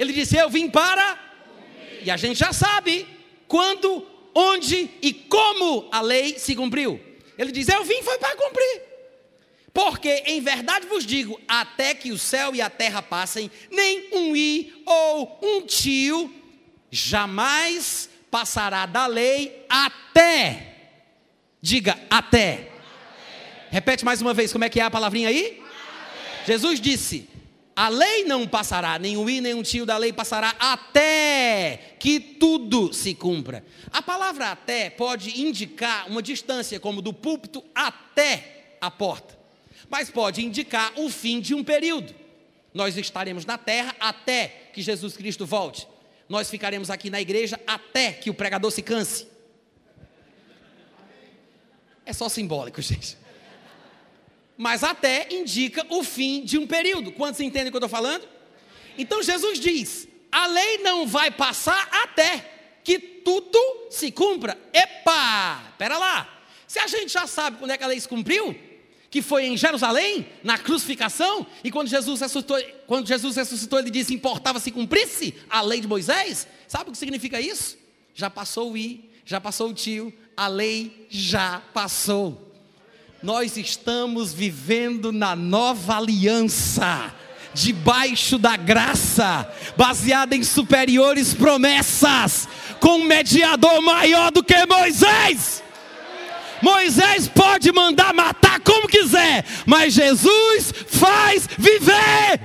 ele 0.00 0.14
disse: 0.14 0.34
Eu 0.34 0.48
vim 0.48 0.70
para. 0.70 1.18
E 2.02 2.10
a 2.10 2.16
gente 2.16 2.38
já 2.38 2.54
sabe 2.54 3.06
quando, 3.46 4.06
onde 4.34 4.88
e 5.02 5.12
como 5.12 5.90
a 5.92 6.00
lei 6.00 6.38
se 6.38 6.56
cumpriu. 6.56 6.98
Ele 7.36 7.52
diz: 7.52 7.68
Eu 7.68 7.84
vim 7.84 8.02
foi 8.02 8.16
para 8.16 8.34
cumprir. 8.34 8.89
Porque 9.72 10.24
em 10.26 10.40
verdade 10.40 10.86
vos 10.86 11.06
digo: 11.06 11.40
até 11.46 11.94
que 11.94 12.12
o 12.12 12.18
céu 12.18 12.54
e 12.54 12.60
a 12.60 12.70
terra 12.70 13.02
passem, 13.02 13.50
nem 13.70 14.08
um 14.12 14.36
i 14.36 14.82
ou 14.84 15.38
um 15.42 15.62
tio 15.62 16.32
jamais 16.90 18.08
passará 18.30 18.86
da 18.86 19.06
lei 19.06 19.64
até. 19.68 20.66
Diga 21.60 21.98
até. 22.10 22.70
Repete 23.70 24.04
mais 24.04 24.20
uma 24.20 24.34
vez 24.34 24.52
como 24.52 24.64
é 24.64 24.68
que 24.68 24.80
é 24.80 24.82
a 24.82 24.90
palavrinha 24.90 25.28
aí? 25.28 25.62
Até. 25.62 26.46
Jesus 26.46 26.80
disse: 26.80 27.28
a 27.80 27.88
lei 27.88 28.24
não 28.24 28.46
passará, 28.46 28.98
nem 28.98 29.16
o 29.16 29.30
i, 29.30 29.40
nem 29.40 29.54
um 29.54 29.62
tio 29.62 29.86
da 29.86 29.96
lei 29.96 30.12
passará, 30.12 30.54
até 30.58 31.94
que 31.98 32.20
tudo 32.20 32.92
se 32.92 33.14
cumpra. 33.14 33.64
A 33.90 34.02
palavra 34.02 34.50
até 34.50 34.90
pode 34.90 35.40
indicar 35.40 36.06
uma 36.06 36.20
distância, 36.20 36.78
como 36.78 37.00
do 37.00 37.12
púlpito 37.12 37.64
até 37.74 38.76
a 38.80 38.90
porta, 38.90 39.38
mas 39.90 40.08
pode 40.08 40.42
indicar 40.42 40.92
o 40.96 41.10
fim 41.10 41.40
de 41.40 41.54
um 41.54 41.62
período. 41.62 42.14
Nós 42.72 42.96
estaremos 42.96 43.44
na 43.44 43.58
terra 43.58 43.94
até 44.00 44.70
que 44.72 44.80
Jesus 44.80 45.16
Cristo 45.16 45.44
volte. 45.44 45.86
Nós 46.28 46.48
ficaremos 46.48 46.88
aqui 46.88 47.10
na 47.10 47.20
igreja 47.20 47.60
até 47.66 48.12
que 48.12 48.30
o 48.30 48.34
pregador 48.34 48.70
se 48.70 48.80
canse. 48.80 49.26
É 52.06 52.12
só 52.12 52.28
simbólico, 52.28 52.80
gente 52.80 53.18
mas 54.60 54.84
até 54.84 55.26
indica 55.30 55.86
o 55.88 56.04
fim 56.04 56.44
de 56.44 56.58
um 56.58 56.66
período. 56.66 57.12
Quantos 57.12 57.40
entendem 57.40 57.68
o 57.68 57.70
que 57.70 57.76
eu 57.76 57.86
estou 57.86 57.88
falando? 57.88 58.28
Então 58.98 59.22
Jesus 59.22 59.58
diz: 59.58 60.06
a 60.30 60.46
lei 60.46 60.76
não 60.82 61.06
vai 61.06 61.30
passar 61.30 61.88
até 61.90 62.78
que 62.84 62.98
tudo 62.98 63.88
se 63.88 64.12
cumpra. 64.12 64.58
Epa, 64.70 65.64
espera 65.70 65.96
lá. 65.96 66.42
Se 66.66 66.78
a 66.78 66.86
gente 66.86 67.10
já 67.10 67.26
sabe 67.26 67.56
quando 67.56 67.70
é 67.70 67.78
que 67.78 67.84
a 67.84 67.86
lei 67.86 67.98
se 67.98 68.06
cumpriu, 68.06 68.54
que 69.10 69.20
foi 69.20 69.46
em 69.46 69.56
Jerusalém, 69.56 70.26
na 70.42 70.56
crucificação, 70.56 71.46
e 71.64 71.70
quando 71.70 71.88
Jesus 71.88 72.20
ressuscitou, 72.20 72.62
quando 72.86 73.08
Jesus 73.08 73.36
ressuscitou, 73.36 73.78
ele 73.78 73.90
disse: 73.90 74.14
importava 74.14 74.60
se 74.60 74.70
cumprisse 74.70 75.34
a 75.48 75.60
lei 75.60 75.80
de 75.80 75.88
Moisés. 75.88 76.46
Sabe 76.68 76.90
o 76.90 76.92
que 76.92 76.98
significa 76.98 77.40
isso? 77.40 77.76
Já 78.14 78.30
passou 78.30 78.72
o 78.72 78.76
i, 78.76 79.10
já 79.24 79.40
passou 79.40 79.70
o 79.70 79.74
tio, 79.74 80.12
a 80.36 80.46
lei 80.46 81.06
já 81.10 81.60
passou 81.74 82.50
nós 83.22 83.56
estamos 83.56 84.32
vivendo 84.32 85.12
na 85.12 85.36
nova 85.36 85.98
aliança, 85.98 87.14
debaixo 87.52 88.38
da 88.38 88.56
graça, 88.56 89.46
baseada 89.76 90.34
em 90.34 90.42
superiores 90.42 91.34
promessas, 91.34 92.48
com 92.78 92.98
um 92.98 93.04
mediador 93.04 93.82
maior 93.82 94.30
do 94.30 94.42
que 94.42 94.64
Moisés. 94.66 95.62
Moisés 96.62 97.28
pode 97.28 97.72
mandar 97.72 98.12
matar 98.12 98.60
como 98.60 98.88
quiser, 98.88 99.44
mas 99.66 99.94
Jesus 99.94 100.72
faz 100.86 101.48
viver. 101.58 102.40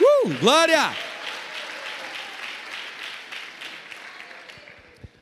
Uh, 0.00 0.28
glória! 0.40 0.94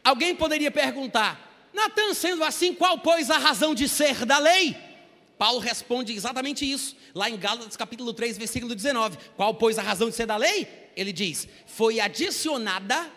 Alguém 0.05 0.35
poderia 0.35 0.71
perguntar: 0.71 1.39
Natan, 1.73 2.15
sendo 2.15 2.43
assim, 2.43 2.75
qual, 2.75 2.99
pois, 2.99 3.31
a 3.31 3.39
razão 3.39 3.75
de 3.75 3.89
ser 3.89 4.25
da 4.25 4.39
lei? 4.39 4.92
Paulo 5.39 5.59
responde 5.59 6.13
exatamente 6.13 6.71
isso, 6.71 6.97
lá 7.15 7.29
em 7.29 7.37
Gálatas 7.37 7.77
capítulo 7.77 8.13
3, 8.13 8.39
versículo 8.39 8.75
19. 8.75 9.19
Qual, 9.37 9.55
pois, 9.55 9.79
a 9.79 9.83
razão 9.83 10.09
de 10.09 10.15
ser 10.15 10.27
da 10.27 10.37
lei? 10.37 10.69
Ele 10.97 11.13
diz: 11.13 11.49
foi 11.67 12.01
adicionada 12.01 13.11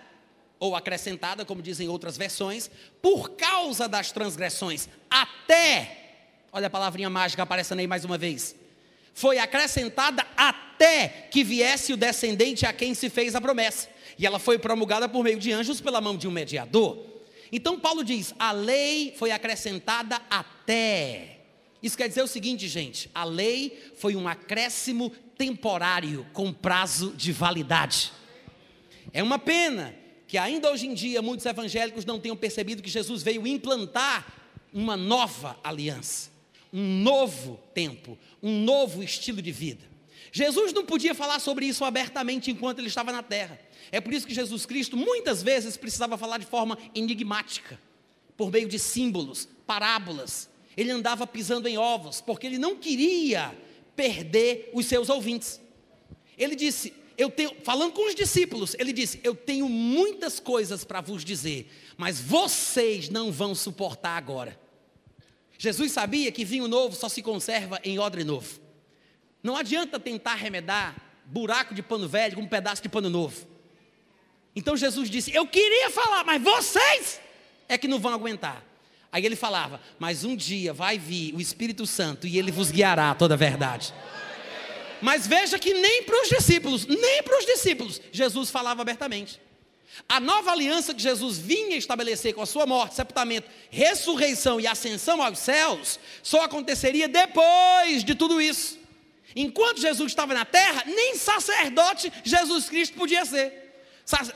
ou 0.60 0.76
acrescentada, 0.76 1.46
como 1.46 1.62
dizem 1.62 1.90
outras 1.90 2.18
versões, 2.18 2.70
por 3.02 3.32
causa 3.32 3.88
das 3.88 4.12
transgressões, 4.12 4.88
até, 5.10 6.16
olha 6.52 6.68
a 6.68 6.70
palavrinha 6.70 7.10
mágica 7.10 7.44
aparecendo 7.44 7.80
aí 7.80 7.88
mais 7.88 8.06
uma 8.06 8.18
vez, 8.18 8.56
foi 9.14 9.38
acrescentada 9.38 10.26
até 10.36 11.08
que 11.08 11.44
viesse 11.44 11.94
o 11.94 11.98
descendente 11.98 12.66
a 12.66 12.74
quem 12.74 12.94
se 12.94 13.10
fez 13.10 13.36
a 13.36 13.42
promessa, 13.42 13.90
e 14.18 14.26
ela 14.26 14.40
foi 14.40 14.58
promulgada 14.58 15.08
por 15.08 15.24
meio 15.24 15.40
de 15.40 15.52
anjos 15.52 15.82
pela 15.82 16.02
mão 16.02 16.18
de 16.18 16.28
um 16.28 16.32
mediador. 16.32 16.98
Então 17.52 17.80
Paulo 17.80 18.04
diz: 18.04 18.34
a 18.40 18.52
lei 18.52 19.14
foi 19.18 19.32
acrescentada 19.32 20.22
até. 20.30 21.35
Isso 21.86 21.96
quer 21.96 22.10
dizer 22.10 22.24
o 22.24 22.28
seguinte, 22.28 22.68
gente: 22.68 23.12
a 23.14 23.24
lei 23.24 23.92
foi 23.96 24.16
um 24.16 24.28
acréscimo 24.28 25.12
temporário 25.38 26.26
com 26.34 26.52
prazo 26.52 27.14
de 27.16 27.32
validade. 27.32 28.12
É 29.14 29.22
uma 29.22 29.38
pena 29.38 29.96
que 30.28 30.36
ainda 30.36 30.72
hoje 30.72 30.88
em 30.88 30.96
dia 30.96 31.22
muitos 31.22 31.46
evangélicos 31.46 32.04
não 32.04 32.20
tenham 32.20 32.36
percebido 32.36 32.82
que 32.82 32.90
Jesus 32.90 33.22
veio 33.22 33.46
implantar 33.46 34.26
uma 34.74 34.98
nova 34.98 35.60
aliança, 35.64 36.32
um 36.74 37.04
novo 37.04 37.60
tempo, 37.72 38.18
um 38.42 38.64
novo 38.64 39.04
estilo 39.04 39.40
de 39.40 39.52
vida. 39.52 39.84
Jesus 40.32 40.74
não 40.74 40.88
podia 40.88 41.14
falar 41.14 41.40
sobre 41.40 41.68
isso 41.68 41.86
abertamente 41.86 42.50
enquanto 42.50 42.80
ele 42.80 42.88
estava 42.88 43.12
na 43.12 43.22
terra. 43.22 43.60
É 43.92 44.02
por 44.02 44.12
isso 44.12 44.26
que 44.26 44.34
Jesus 44.34 44.66
Cristo 44.66 44.98
muitas 44.98 45.44
vezes 45.44 45.78
precisava 45.78 46.18
falar 46.18 46.40
de 46.40 46.48
forma 46.48 46.80
enigmática, 46.96 47.80
por 48.36 48.52
meio 48.52 48.68
de 48.68 48.80
símbolos, 48.80 49.48
parábolas, 49.68 50.50
ele 50.76 50.92
andava 50.92 51.26
pisando 51.26 51.68
em 51.68 51.78
ovos, 51.78 52.22
porque 52.22 52.46
ele 52.48 52.58
não 52.58 52.76
queria 52.76 53.56
perder 53.96 54.70
os 54.74 54.86
seus 54.86 55.10
ouvintes. 55.10 55.62
Ele 56.38 56.56
disse, 56.56 56.94
eu 57.18 57.30
tenho, 57.30 57.56
falando 57.64 57.94
com 57.94 58.08
os 58.08 58.16
discípulos, 58.16 58.76
ele 58.78 58.92
disse: 58.92 59.20
Eu 59.24 59.34
tenho 59.34 59.70
muitas 59.70 60.40
coisas 60.40 60.84
para 60.84 61.00
vos 61.00 61.24
dizer, 61.24 61.72
mas 61.96 62.20
vocês 62.20 63.10
não 63.10 63.32
vão 63.32 63.56
suportar 63.56 64.18
agora. 64.18 64.60
Jesus 65.58 65.94
sabia 65.94 66.32
que 66.32 66.44
vinho 66.44 66.68
novo 66.68 66.96
só 66.96 67.08
se 67.08 67.22
conserva 67.22 67.80
em 67.84 67.98
odre 67.98 68.24
novo. 68.24 68.60
Não 69.42 69.56
adianta 69.56 70.00
tentar 70.00 70.36
remedar 70.36 70.96
buraco 71.26 71.74
de 71.74 71.82
pano 71.82 72.08
velho 72.08 72.36
com 72.36 72.42
um 72.42 72.48
pedaço 72.48 72.82
de 72.82 72.90
pano 72.90 73.10
novo. 73.10 73.48
Então 74.54 74.76
Jesus 74.76 75.10
disse: 75.10 75.34
Eu 75.34 75.48
queria 75.48 75.90
falar, 75.90 76.26
mas 76.26 76.42
vocês 76.42 77.22
é 77.70 77.78
que 77.78 77.88
não 77.88 78.00
vão 78.00 78.14
aguentar. 78.14 78.64
Aí 79.16 79.26
ele 79.26 79.38
falava: 79.38 79.80
Mas 79.98 80.26
um 80.26 80.36
dia 80.36 80.74
vai 80.74 80.98
vir 80.98 81.34
o 81.34 81.40
Espírito 81.40 81.88
Santo 81.88 82.28
e 82.28 82.38
ele 82.38 82.52
vos 82.52 82.70
guiará 82.70 83.12
a 83.12 83.16
toda 83.16 83.36
a 83.36 83.38
verdade. 83.38 83.94
Mas 85.02 85.26
veja 85.26 85.58
que 85.58 85.74
nem 85.74 86.04
para 86.04 86.22
os 86.22 86.28
discípulos, 86.28 86.86
nem 86.86 87.24
para 87.24 87.40
os 87.40 87.46
discípulos, 87.46 88.02
Jesus 88.12 88.50
falava 88.50 88.82
abertamente. 88.82 89.40
A 90.10 90.20
nova 90.20 90.52
aliança 90.52 90.94
que 90.94 91.02
Jesus 91.02 91.38
vinha 91.38 91.78
estabelecer 91.78 92.34
com 92.34 92.42
a 92.42 92.46
sua 92.46 92.66
morte, 92.66 92.96
sepultamento, 92.96 93.50
ressurreição 93.70 94.60
e 94.60 94.68
ascensão 94.68 95.24
aos 95.24 95.40
céus, 95.40 95.98
só 96.22 96.44
aconteceria 96.44 97.08
depois 97.08 98.04
de 98.04 98.16
tudo 98.16 98.42
isso. 98.42 98.78
Enquanto 99.34 99.80
Jesus 99.80 100.12
estava 100.12 100.34
na 100.34 100.44
terra, 100.44 100.84
nem 100.86 101.16
sacerdote 101.16 102.12
Jesus 102.22 102.68
Cristo 102.68 102.98
podia 102.98 103.24
ser. 103.24 103.82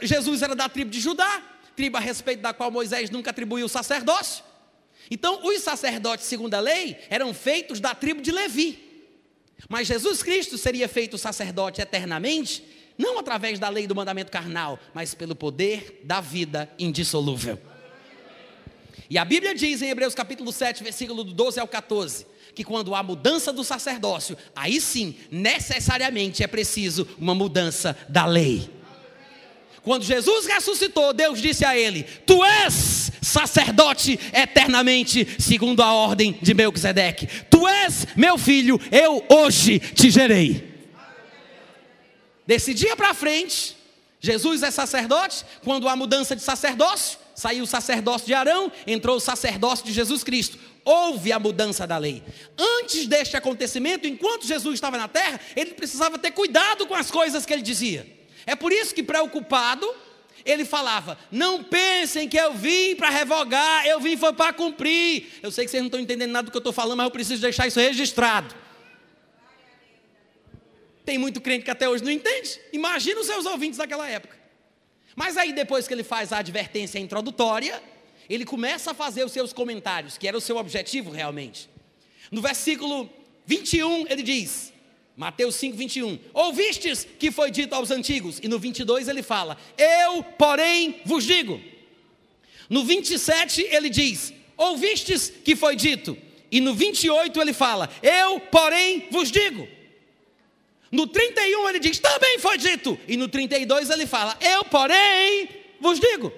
Jesus 0.01 0.41
era 0.41 0.55
da 0.55 0.69
tribo 0.69 0.89
de 0.89 1.01
Judá, 1.01 1.43
tribo 1.75 1.97
a 1.97 1.99
respeito 1.99 2.39
da 2.39 2.53
qual 2.53 2.71
Moisés 2.71 3.09
nunca 3.09 3.31
atribuiu 3.31 3.65
o 3.65 3.69
sacerdócio. 3.69 4.47
Então, 5.11 5.45
os 5.45 5.61
sacerdotes, 5.61 6.25
segundo 6.25 6.53
a 6.53 6.59
lei, 6.59 6.97
eram 7.09 7.33
feitos 7.33 7.79
da 7.79 7.95
tribo 7.95 8.21
de 8.21 8.31
Levi. 8.31 8.89
Mas 9.67 9.87
Jesus 9.87 10.23
Cristo 10.23 10.57
seria 10.57 10.87
feito 10.87 11.17
sacerdote 11.17 11.81
eternamente, 11.81 12.63
não 12.97 13.17
através 13.17 13.59
da 13.59 13.69
lei 13.69 13.87
do 13.87 13.95
mandamento 13.95 14.31
carnal, 14.31 14.79
mas 14.93 15.13
pelo 15.13 15.35
poder 15.35 16.01
da 16.03 16.21
vida 16.21 16.69
indissolúvel. 16.77 17.59
E 19.09 19.17
a 19.17 19.25
Bíblia 19.25 19.55
diz 19.55 19.81
em 19.81 19.89
Hebreus 19.89 20.13
capítulo 20.13 20.51
7, 20.51 20.83
versículo 20.83 21.23
do 21.23 21.33
12 21.33 21.59
ao 21.59 21.67
14, 21.67 22.27
que 22.53 22.63
quando 22.63 22.93
há 22.93 23.01
mudança 23.01 23.51
do 23.51 23.63
sacerdócio, 23.63 24.37
aí 24.55 24.79
sim, 24.79 25.15
necessariamente 25.31 26.43
é 26.43 26.47
preciso 26.47 27.07
uma 27.17 27.33
mudança 27.33 27.97
da 28.07 28.25
lei. 28.25 28.69
Quando 29.83 30.03
Jesus 30.03 30.45
ressuscitou, 30.45 31.13
Deus 31.13 31.41
disse 31.41 31.65
a 31.65 31.77
ele: 31.77 32.03
Tu 32.25 32.43
és 32.43 33.11
sacerdote 33.21 34.19
eternamente, 34.33 35.27
segundo 35.39 35.81
a 35.81 35.93
ordem 35.93 36.37
de 36.41 36.53
Melquisedeque. 36.53 37.27
Tu 37.49 37.67
és 37.67 38.07
meu 38.15 38.37
filho, 38.37 38.79
eu 38.91 39.23
hoje 39.29 39.79
te 39.79 40.09
gerei. 40.09 40.67
Desse 42.45 42.73
dia 42.73 42.95
para 42.95 43.13
frente, 43.13 43.77
Jesus 44.19 44.63
é 44.63 44.71
sacerdote. 44.71 45.45
Quando 45.63 45.87
há 45.87 45.95
mudança 45.95 46.35
de 46.35 46.41
sacerdócio, 46.41 47.19
saiu 47.35 47.63
o 47.63 47.67
sacerdócio 47.67 48.27
de 48.27 48.33
Arão, 48.33 48.71
entrou 48.85 49.17
o 49.17 49.19
sacerdócio 49.21 49.85
de 49.85 49.93
Jesus 49.93 50.23
Cristo. 50.23 50.57
Houve 50.83 51.31
a 51.31 51.39
mudança 51.39 51.85
da 51.85 51.97
lei. 51.97 52.23
Antes 52.57 53.05
deste 53.05 53.37
acontecimento, 53.37 54.07
enquanto 54.07 54.47
Jesus 54.47 54.73
estava 54.73 54.97
na 54.97 55.07
terra, 55.07 55.39
ele 55.55 55.73
precisava 55.73 56.17
ter 56.17 56.31
cuidado 56.31 56.87
com 56.87 56.95
as 56.95 57.11
coisas 57.11 57.45
que 57.45 57.53
ele 57.53 57.61
dizia. 57.61 58.18
É 58.45 58.55
por 58.55 58.71
isso 58.71 58.93
que, 58.93 59.03
preocupado, 59.03 59.87
ele 60.45 60.65
falava: 60.65 61.17
Não 61.31 61.63
pensem 61.63 62.27
que 62.27 62.37
eu 62.37 62.53
vim 62.53 62.95
para 62.95 63.09
revogar, 63.09 63.85
eu 63.85 63.99
vim 63.99 64.17
foi 64.17 64.33
para 64.33 64.53
cumprir. 64.53 65.39
Eu 65.41 65.51
sei 65.51 65.65
que 65.65 65.71
vocês 65.71 65.81
não 65.81 65.87
estão 65.87 65.99
entendendo 65.99 66.31
nada 66.31 66.45
do 66.45 66.51
que 66.51 66.57
eu 66.57 66.59
estou 66.59 66.73
falando, 66.73 66.97
mas 66.97 67.05
eu 67.05 67.11
preciso 67.11 67.41
deixar 67.41 67.67
isso 67.67 67.79
registrado. 67.79 68.55
Tem 71.05 71.17
muito 71.17 71.41
crente 71.41 71.65
que 71.65 71.71
até 71.71 71.89
hoje 71.89 72.03
não 72.03 72.11
entende. 72.11 72.59
Imagina 72.71 73.19
os 73.19 73.25
seus 73.25 73.45
ouvintes 73.45 73.77
daquela 73.77 74.07
época. 74.07 74.37
Mas 75.15 75.37
aí, 75.37 75.51
depois 75.51 75.87
que 75.87 75.93
ele 75.93 76.03
faz 76.03 76.31
a 76.31 76.37
advertência 76.37 76.99
introdutória, 76.99 77.81
ele 78.29 78.45
começa 78.45 78.91
a 78.91 78.93
fazer 78.93 79.23
os 79.23 79.31
seus 79.31 79.51
comentários, 79.51 80.17
que 80.17 80.27
era 80.27 80.37
o 80.37 80.41
seu 80.41 80.57
objetivo 80.57 81.09
realmente. 81.09 81.69
No 82.31 82.41
versículo 82.41 83.09
21, 83.45 84.05
ele 84.07 84.21
diz: 84.21 84.71
Mateus 85.19 85.55
5, 85.55 85.75
21. 85.75 86.17
Ouvistes 86.33 87.05
que 87.19 87.29
foi 87.29 87.51
dito 87.51 87.75
aos 87.75 87.91
antigos? 87.91 88.39
E 88.41 88.47
no 88.47 88.57
22 88.57 89.09
ele 89.09 89.21
fala: 89.21 89.57
Eu, 89.77 90.23
porém, 90.23 91.01
vos 91.03 91.25
digo. 91.25 91.59
No 92.69 92.85
27 92.85 93.67
ele 93.69 93.89
diz: 93.89 94.33
Ouvistes 94.55 95.29
que 95.43 95.57
foi 95.57 95.75
dito? 95.75 96.17
E 96.49 96.61
no 96.61 96.73
28 96.73 97.41
ele 97.41 97.51
fala: 97.51 97.89
Eu, 98.01 98.39
porém, 98.39 99.09
vos 99.11 99.29
digo. 99.29 99.67
No 100.89 101.05
31 101.05 101.67
ele 101.67 101.79
diz: 101.79 101.99
Também 101.99 102.39
foi 102.39 102.57
dito. 102.57 102.97
E 103.05 103.17
no 103.17 103.27
32 103.27 103.89
ele 103.89 104.07
fala: 104.07 104.37
Eu, 104.39 104.63
porém, 104.63 105.49
vos 105.81 105.99
digo. 105.99 106.31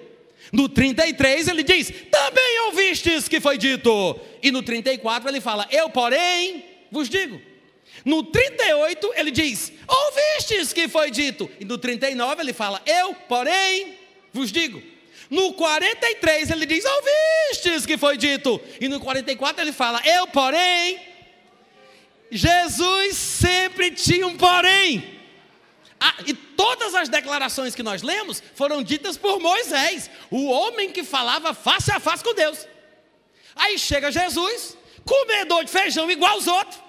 No 0.52 0.68
33 0.68 1.46
ele 1.46 1.62
diz: 1.62 1.88
Também 2.10 2.66
ouvistes 2.66 3.28
que 3.28 3.38
foi 3.38 3.56
dito. 3.56 4.18
E 4.42 4.50
no 4.50 4.60
34 4.60 5.28
ele 5.28 5.40
fala: 5.40 5.68
Eu, 5.70 5.88
porém, 5.88 6.64
vos 6.90 7.08
digo. 7.08 7.51
No 8.04 8.22
38 8.22 9.12
ele 9.16 9.30
diz: 9.30 9.72
Ouvistes 9.86 10.72
que 10.72 10.88
foi 10.88 11.10
dito. 11.10 11.50
E 11.60 11.64
no 11.64 11.78
39 11.78 12.42
ele 12.42 12.52
fala: 12.52 12.82
Eu, 12.86 13.14
porém, 13.14 13.98
vos 14.32 14.50
digo. 14.50 14.82
No 15.30 15.52
43 15.54 16.50
ele 16.50 16.66
diz: 16.66 16.84
Ouvistes 16.84 17.86
que 17.86 17.96
foi 17.96 18.16
dito. 18.16 18.60
E 18.80 18.88
no 18.88 19.00
44 19.00 19.62
ele 19.62 19.72
fala: 19.72 20.00
Eu, 20.04 20.26
porém. 20.26 21.00
Jesus 22.30 23.16
sempre 23.16 23.90
tinha 23.90 24.26
um 24.26 24.36
porém. 24.36 25.20
Ah, 26.00 26.16
e 26.26 26.34
todas 26.34 26.94
as 26.96 27.08
declarações 27.08 27.76
que 27.76 27.82
nós 27.82 28.02
lemos 28.02 28.42
foram 28.56 28.82
ditas 28.82 29.16
por 29.16 29.38
Moisés, 29.38 30.10
o 30.30 30.46
homem 30.46 30.90
que 30.90 31.04
falava 31.04 31.54
face 31.54 31.92
a 31.92 32.00
face 32.00 32.24
com 32.24 32.34
Deus. 32.34 32.66
Aí 33.54 33.78
chega 33.78 34.10
Jesus, 34.10 34.76
comedor 35.04 35.64
de 35.64 35.70
feijão 35.70 36.10
igual 36.10 36.32
aos 36.32 36.48
outros. 36.48 36.81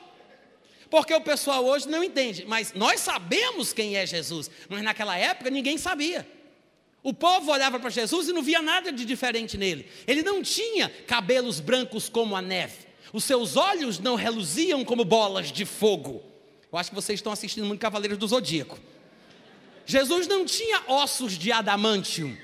Porque 0.93 1.11
o 1.11 1.21
pessoal 1.21 1.65
hoje 1.65 1.89
não 1.89 2.03
entende, 2.03 2.45
mas 2.45 2.71
nós 2.75 2.99
sabemos 2.99 3.73
quem 3.73 3.95
é 3.97 4.05
Jesus, 4.05 4.47
mas 4.69 4.83
naquela 4.83 5.17
época 5.17 5.49
ninguém 5.49 5.75
sabia. 5.75 6.23
O 7.01 7.11
povo 7.11 7.51
olhava 7.51 7.79
para 7.79 7.89
Jesus 7.89 8.27
e 8.27 8.31
não 8.31 8.43
via 8.43 8.61
nada 8.61 8.91
de 8.91 9.03
diferente 9.03 9.57
nele. 9.57 9.89
Ele 10.05 10.21
não 10.21 10.43
tinha 10.43 10.89
cabelos 11.07 11.59
brancos 11.59 12.09
como 12.09 12.35
a 12.35 12.43
neve. 12.43 12.85
Os 13.11 13.23
seus 13.23 13.57
olhos 13.57 13.97
não 13.97 14.13
reluziam 14.13 14.85
como 14.85 15.03
bolas 15.03 15.51
de 15.51 15.65
fogo. 15.65 16.21
Eu 16.71 16.77
acho 16.77 16.91
que 16.91 16.95
vocês 16.95 17.17
estão 17.17 17.33
assistindo 17.33 17.65
muito 17.65 17.81
Cavaleiros 17.81 18.19
do 18.19 18.27
Zodíaco. 18.27 18.79
Jesus 19.87 20.27
não 20.27 20.45
tinha 20.45 20.83
ossos 20.87 21.39
de 21.39 21.51
adamantium. 21.51 22.37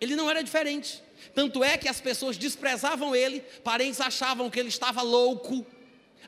Ele 0.00 0.16
não 0.16 0.30
era 0.30 0.42
diferente. 0.42 1.02
Tanto 1.34 1.62
é 1.62 1.76
que 1.76 1.90
as 1.90 2.00
pessoas 2.00 2.38
desprezavam 2.38 3.14
ele, 3.14 3.40
parentes 3.62 4.00
achavam 4.00 4.48
que 4.48 4.58
ele 4.58 4.70
estava 4.70 5.02
louco, 5.02 5.66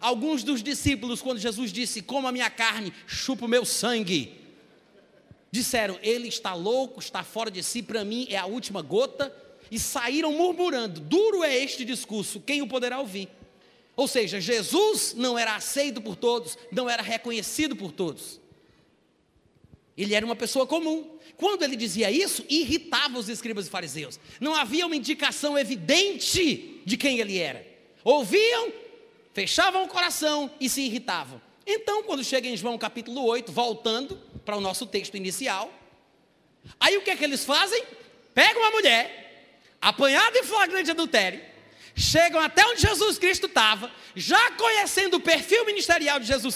Alguns 0.05 0.45
dos 0.45 0.63
discípulos, 0.63 1.23
quando 1.23 1.39
Jesus 1.39 1.73
disse: 1.73 2.03
Coma 2.03 2.31
minha 2.31 2.51
carne, 2.51 2.93
chupa 3.07 3.47
o 3.47 3.49
meu 3.49 3.65
sangue, 3.65 4.35
disseram: 5.51 5.99
Ele 6.03 6.29
está 6.29 6.53
louco, 6.53 7.01
está 7.01 7.25
fora 7.25 7.51
de 7.51 7.63
si, 7.63 7.83
para 7.83 8.05
mim 8.05 8.27
é 8.29 8.37
a 8.37 8.45
última 8.45 8.83
gota, 8.83 9.35
e 9.71 9.79
saíram 9.79 10.31
murmurando: 10.31 11.01
Duro 11.01 11.43
é 11.43 11.57
este 11.57 11.87
discurso, 11.87 12.39
quem 12.39 12.61
o 12.61 12.67
poderá 12.67 13.01
ouvir? 13.01 13.31
Ou 13.97 14.07
seja, 14.07 14.43
Jesus 14.43 15.15
não 15.17 15.39
era 15.39 15.57
aceito 15.57 16.03
por 16.03 16.17
todos, 16.17 16.59
não 16.71 16.91
era 16.91 17.03
reconhecido 17.03 17.75
por 17.75 17.91
todos. 17.91 18.39
Ele 19.97 20.15
era 20.15 20.27
uma 20.27 20.37
pessoa 20.37 20.67
comum. 20.67 21.17
Quando 21.39 21.63
ele 21.63 21.77
dizia 21.77 22.11
isso, 22.11 22.45
irritava 22.51 23.19
os 23.19 23.31
escribas 23.31 23.69
e 23.69 23.71
fariseus. 23.71 24.21
Não 24.39 24.55
havia 24.55 24.85
uma 24.85 24.97
indicação 24.97 25.59
evidente 25.59 26.83
de 26.85 26.97
quem 26.99 27.21
ele 27.21 27.39
era. 27.39 27.67
Ouviam, 28.05 28.84
fechavam 29.35 29.85
o 29.85 29.89
coração 29.89 30.51
e 30.61 30.69
se 30.69 30.83
irritavam. 30.83 31.43
Então, 31.67 32.05
quando 32.05 32.23
chega 32.23 32.49
em 32.49 32.57
João 32.57 32.79
capítulo 32.79 33.25
8, 33.25 33.51
voltando 33.51 34.17
para 34.45 34.57
o 34.57 34.61
nosso 34.61 34.87
texto 34.87 35.17
inicial, 35.17 35.73
aí 36.79 36.97
o 36.97 37.03
que 37.03 37.11
é 37.11 37.17
que 37.17 37.25
eles 37.25 37.45
fazem? 37.45 37.83
Pegam 38.33 38.63
uma 38.63 38.71
mulher, 38.71 39.59
apanhada 39.81 40.39
em 40.39 40.45
flagrante 40.45 40.91
adultério, 40.91 41.43
chegam 41.97 42.41
até 42.41 42.65
onde 42.67 42.81
Jesus 42.81 43.19
Cristo 43.19 43.47
estava, 43.47 43.91
já 44.15 44.53
conhecendo 44.53 45.17
o 45.17 45.21
perfil 45.21 45.67
ministerial 45.67 46.21
de 46.21 46.27
Jesus 46.27 46.55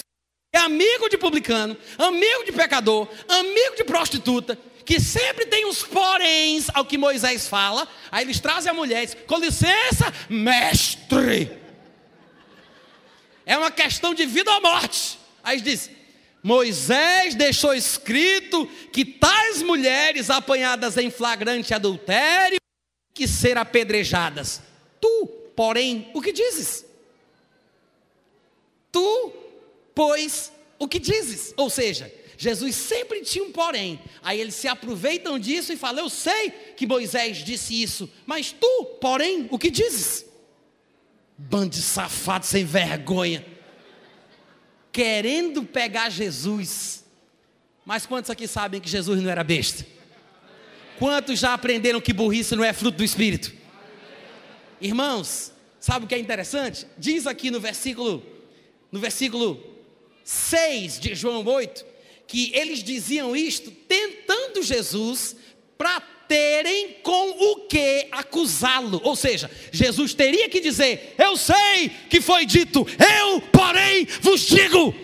é 0.51 0.57
amigo 0.57 1.07
de 1.09 1.17
publicano, 1.17 1.77
amigo 1.95 2.43
de 2.43 2.51
pecador, 2.51 3.07
amigo 3.27 3.75
de 3.75 3.83
prostituta, 3.83 4.57
que 4.83 4.99
sempre 4.99 5.45
tem 5.45 5.65
os 5.65 5.83
poréns 5.83 6.67
ao 6.73 6.83
que 6.83 6.97
Moisés 6.97 7.47
fala. 7.47 7.87
Aí 8.11 8.25
eles 8.25 8.39
trazem 8.39 8.71
a 8.71 8.73
mulher 8.73 9.03
e 9.03 9.05
dizem, 9.05 9.21
com 9.27 9.37
licença, 9.37 10.11
mestre. 10.27 11.68
É 13.49 13.57
uma 13.57 13.71
questão 13.71 14.13
de 14.13 14.27
vida 14.27 14.53
ou 14.53 14.61
morte. 14.61 15.17
Aí 15.43 15.59
diz: 15.59 15.89
Moisés 16.43 17.33
deixou 17.33 17.73
escrito 17.73 18.67
que 18.93 19.03
tais 19.03 19.63
mulheres 19.63 20.29
apanhadas 20.29 20.97
em 20.97 21.09
flagrante 21.09 21.73
adultério 21.73 22.59
que 23.11 23.27
ser 23.27 23.57
apedrejadas. 23.57 24.61
Tu, 25.01 25.25
porém, 25.55 26.11
o 26.13 26.21
que 26.21 26.31
dizes? 26.31 26.85
Tu 28.91 29.33
pois 29.95 30.51
o 30.77 30.87
que 30.87 30.99
dizes? 30.99 31.51
Ou 31.57 31.71
seja, 31.71 32.13
Jesus 32.37 32.75
sempre 32.75 33.21
tinha 33.21 33.43
um 33.43 33.51
porém. 33.51 33.99
Aí 34.21 34.39
eles 34.39 34.53
se 34.53 34.67
aproveitam 34.67 35.39
disso 35.39 35.73
e 35.73 35.75
falam: 35.75 36.03
Eu 36.03 36.09
sei 36.11 36.51
que 36.77 36.85
Moisés 36.85 37.37
disse 37.37 37.81
isso, 37.81 38.07
mas 38.27 38.51
tu, 38.51 38.85
porém, 39.01 39.47
o 39.49 39.57
que 39.57 39.71
dizes? 39.71 40.28
Bando 41.41 41.69
de 41.69 41.81
safado 41.81 42.45
sem 42.45 42.65
vergonha, 42.65 43.45
querendo 44.91 45.63
pegar 45.63 46.09
Jesus. 46.09 47.05
Mas 47.85 48.05
quantos 48.05 48.29
aqui 48.29 48.45
sabem 48.45 48.81
que 48.81 48.89
Jesus 48.89 49.21
não 49.21 49.29
era 49.29 49.43
besta? 49.43 49.85
Quantos 50.97 51.39
já 51.39 51.53
aprenderam 51.53 52.01
que 52.01 52.11
burrice 52.11 52.57
não 52.57 52.63
é 52.63 52.73
fruto 52.73 52.97
do 52.97 53.05
Espírito? 53.05 53.53
Irmãos, 54.81 55.53
sabe 55.79 56.03
o 56.03 56.07
que 56.09 56.13
é 56.13 56.19
interessante? 56.19 56.85
Diz 56.97 57.25
aqui 57.25 57.49
no 57.49 57.59
versículo, 57.61 58.21
no 58.91 58.99
versículo 58.99 59.63
6 60.25 60.99
de 60.99 61.15
João 61.15 61.45
8, 61.45 61.85
que 62.27 62.51
eles 62.53 62.83
diziam 62.83 63.33
isto 63.33 63.71
tentando 63.71 64.61
Jesus 64.61 65.37
para 65.77 66.01
terem 66.29 66.93
com 67.03 67.31
o 67.31 67.67
que 67.67 68.07
acusá-lo. 68.11 69.01
Ou 69.03 69.17
seja, 69.17 69.51
Jesus 69.71 70.13
teria 70.13 70.47
que 70.47 70.61
dizer: 70.61 71.15
Eu 71.17 71.35
sei 71.35 71.89
que 72.09 72.21
foi 72.21 72.45
dito, 72.45 72.87
eu, 72.97 73.41
porém, 73.41 74.07
vos 74.21 74.41
digo. 74.41 74.95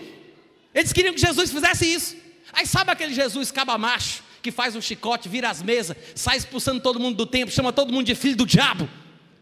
Eles 0.74 0.92
queriam 0.92 1.12
que 1.12 1.20
Jesus 1.20 1.50
fizesse 1.50 1.92
isso. 1.92 2.16
Aí 2.50 2.66
sabe 2.66 2.90
aquele 2.90 3.12
Jesus 3.12 3.50
cabamacho 3.50 4.22
que 4.40 4.50
faz 4.50 4.74
um 4.74 4.80
chicote, 4.80 5.28
vira 5.28 5.50
as 5.50 5.60
mesas, 5.60 5.96
sai 6.14 6.38
expulsando 6.38 6.80
todo 6.80 6.98
mundo 6.98 7.16
do 7.16 7.26
templo, 7.26 7.54
chama 7.54 7.72
todo 7.72 7.92
mundo 7.92 8.06
de 8.06 8.14
filho 8.14 8.36
do 8.36 8.46
diabo? 8.46 8.88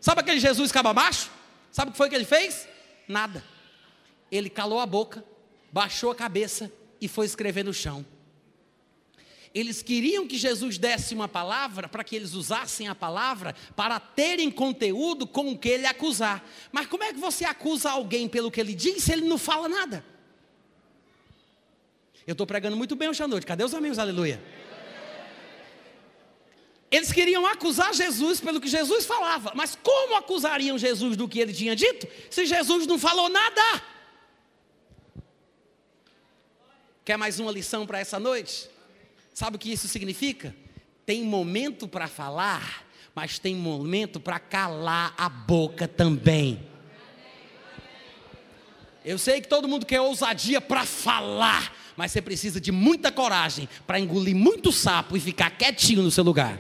Sabe 0.01 0.21
aquele 0.21 0.41
Jesus 0.41 0.73
cabamacho? 0.73 1.31
Sabe 1.71 1.91
o 1.91 1.93
que 1.93 1.99
foi 1.99 2.09
que 2.09 2.17
ele 2.17 2.25
fez? 2.25 2.67
Nada. 3.07 3.45
Ele 4.33 4.51
calou 4.51 4.81
a 4.81 4.87
boca 4.87 5.23
baixou 5.75 6.13
a 6.13 6.15
cabeça 6.15 6.71
e 7.01 7.09
foi 7.09 7.27
escrever 7.27 7.65
no 7.65 7.75
chão. 7.75 8.07
Eles 9.55 9.83
queriam 9.83 10.27
que 10.27 10.37
Jesus 10.37 10.79
desse 10.79 11.15
uma 11.15 11.29
palavra 11.29 11.89
para 11.89 12.03
que 12.03 12.17
eles 12.17 12.35
usassem 12.35 12.89
a 12.89 12.95
palavra 12.95 13.55
para 13.77 14.01
terem 14.01 14.51
conteúdo 14.51 15.29
com 15.29 15.53
o 15.53 15.57
que 15.57 15.69
ele 15.69 15.87
acusar. 15.87 16.45
Mas 16.73 16.89
como 16.89 17.05
é 17.05 17.13
que 17.13 17.21
você 17.21 17.45
acusa 17.45 17.89
alguém 17.89 18.29
pelo 18.29 18.51
que 18.51 18.61
ele 18.61 18.75
diz 18.75 19.05
se 19.05 19.13
ele 19.13 19.29
não 19.29 19.39
fala 19.39 19.69
nada? 19.69 20.05
Eu 22.27 22.33
estou 22.33 22.49
pregando 22.49 22.77
muito 22.77 22.97
bem 22.97 23.09
hoje 23.09 23.23
à 23.23 23.29
noite. 23.29 23.47
Cadê 23.47 23.63
os 23.63 23.73
amigos? 23.75 23.97
Aleluia. 23.97 24.43
Eles 26.91 27.13
queriam 27.13 27.47
acusar 27.47 27.95
Jesus 27.95 28.41
pelo 28.41 28.61
que 28.61 28.69
Jesus 28.69 29.07
falava, 29.07 29.53
mas 29.55 29.77
como 29.81 30.17
acusariam 30.17 30.77
Jesus 30.79 31.17
do 31.17 31.29
que 31.29 31.41
ele 31.41 31.53
tinha 31.53 31.75
dito 31.77 32.09
se 32.31 32.45
Jesus 32.45 32.87
não 32.87 32.99
falou 32.99 33.29
nada? 33.29 33.83
Quer 37.05 37.17
mais 37.17 37.39
uma 37.39 37.53
lição 37.53 37.87
para 37.87 38.01
essa 38.01 38.19
noite? 38.19 38.74
Sabe 39.35 39.57
o 39.57 39.59
que 39.59 39.73
isso 39.73 39.89
significa? 39.89 40.55
Tem 41.05 41.25
momento 41.25 41.89
para 41.89 42.07
falar, 42.07 42.87
mas 43.13 43.37
tem 43.37 43.57
momento 43.57 44.21
para 44.21 44.39
calar 44.39 45.13
a 45.19 45.29
boca 45.29 45.89
também. 45.89 46.65
Eu 49.05 49.19
sei 49.19 49.41
que 49.41 49.49
todo 49.49 49.67
mundo 49.67 49.85
quer 49.85 50.01
ousadia 50.01 50.61
para 50.61 50.87
falar, 50.87 51.77
mas 51.97 52.13
você 52.13 52.23
precisa 52.23 52.61
de 52.61 52.71
muita 52.71 53.11
coragem 53.11 53.69
para 53.89 53.99
engolir 53.99 54.37
muito 54.37 54.71
sapo 54.71 55.17
e 55.17 55.21
ficar 55.21 55.51
quietinho 55.51 56.03
no 56.03 56.13
seu 56.13 56.23
lugar. 56.23 56.59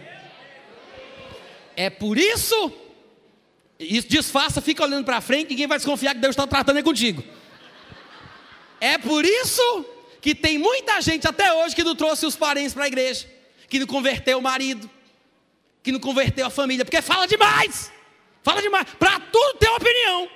É 1.77 1.89
por 1.89 2.19
isso, 2.19 2.73
isso 3.79 4.09
disfarça, 4.09 4.61
fica 4.61 4.83
olhando 4.83 5.05
para 5.05 5.21
frente, 5.21 5.51
ninguém 5.51 5.69
vai 5.69 5.79
desconfiar 5.79 6.13
que 6.13 6.21
Deus 6.21 6.33
está 6.33 6.47
tratando 6.47 6.83
contigo. 6.83 7.23
É 8.81 8.99
por 8.99 9.25
isso 9.25 9.94
que 10.25 10.35
tem 10.35 10.57
muita 10.57 11.03
gente 11.03 11.29
até 11.29 11.53
hoje 11.53 11.77
que 11.77 11.85
não 11.85 11.95
trouxe 11.95 12.25
os 12.25 12.35
parentes 12.35 12.73
para 12.73 12.85
a 12.85 12.87
igreja, 12.87 13.29
que 13.69 13.79
não 13.79 13.87
converteu 13.87 14.39
o 14.39 14.41
marido, 14.41 14.89
que 15.83 15.93
não 15.93 16.01
converteu 16.01 16.47
a 16.47 16.51
família, 16.51 16.83
porque 16.83 17.03
fala 17.03 17.27
demais, 17.27 17.93
fala 18.43 18.63
demais, 18.63 18.87
para 18.99 19.21
tudo 19.21 19.59
ter 19.59 19.69
opinião. 19.69 20.27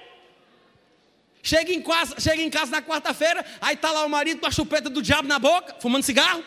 Chega 1.43 1.73
em 1.73 1.81
casa, 1.81 2.21
chega 2.21 2.43
em 2.43 2.51
casa 2.51 2.71
na 2.71 2.83
quarta-feira, 2.83 3.43
aí 3.63 3.79
tá 3.79 3.91
lá 3.91 4.05
o 4.05 4.11
marido 4.11 4.41
com 4.41 4.47
a 4.47 4.51
chupeta 4.51 4.91
do 4.91 5.01
diabo 5.01 5.27
na 5.27 5.39
boca, 5.39 5.77
fumando 5.81 6.03
cigarro. 6.03 6.45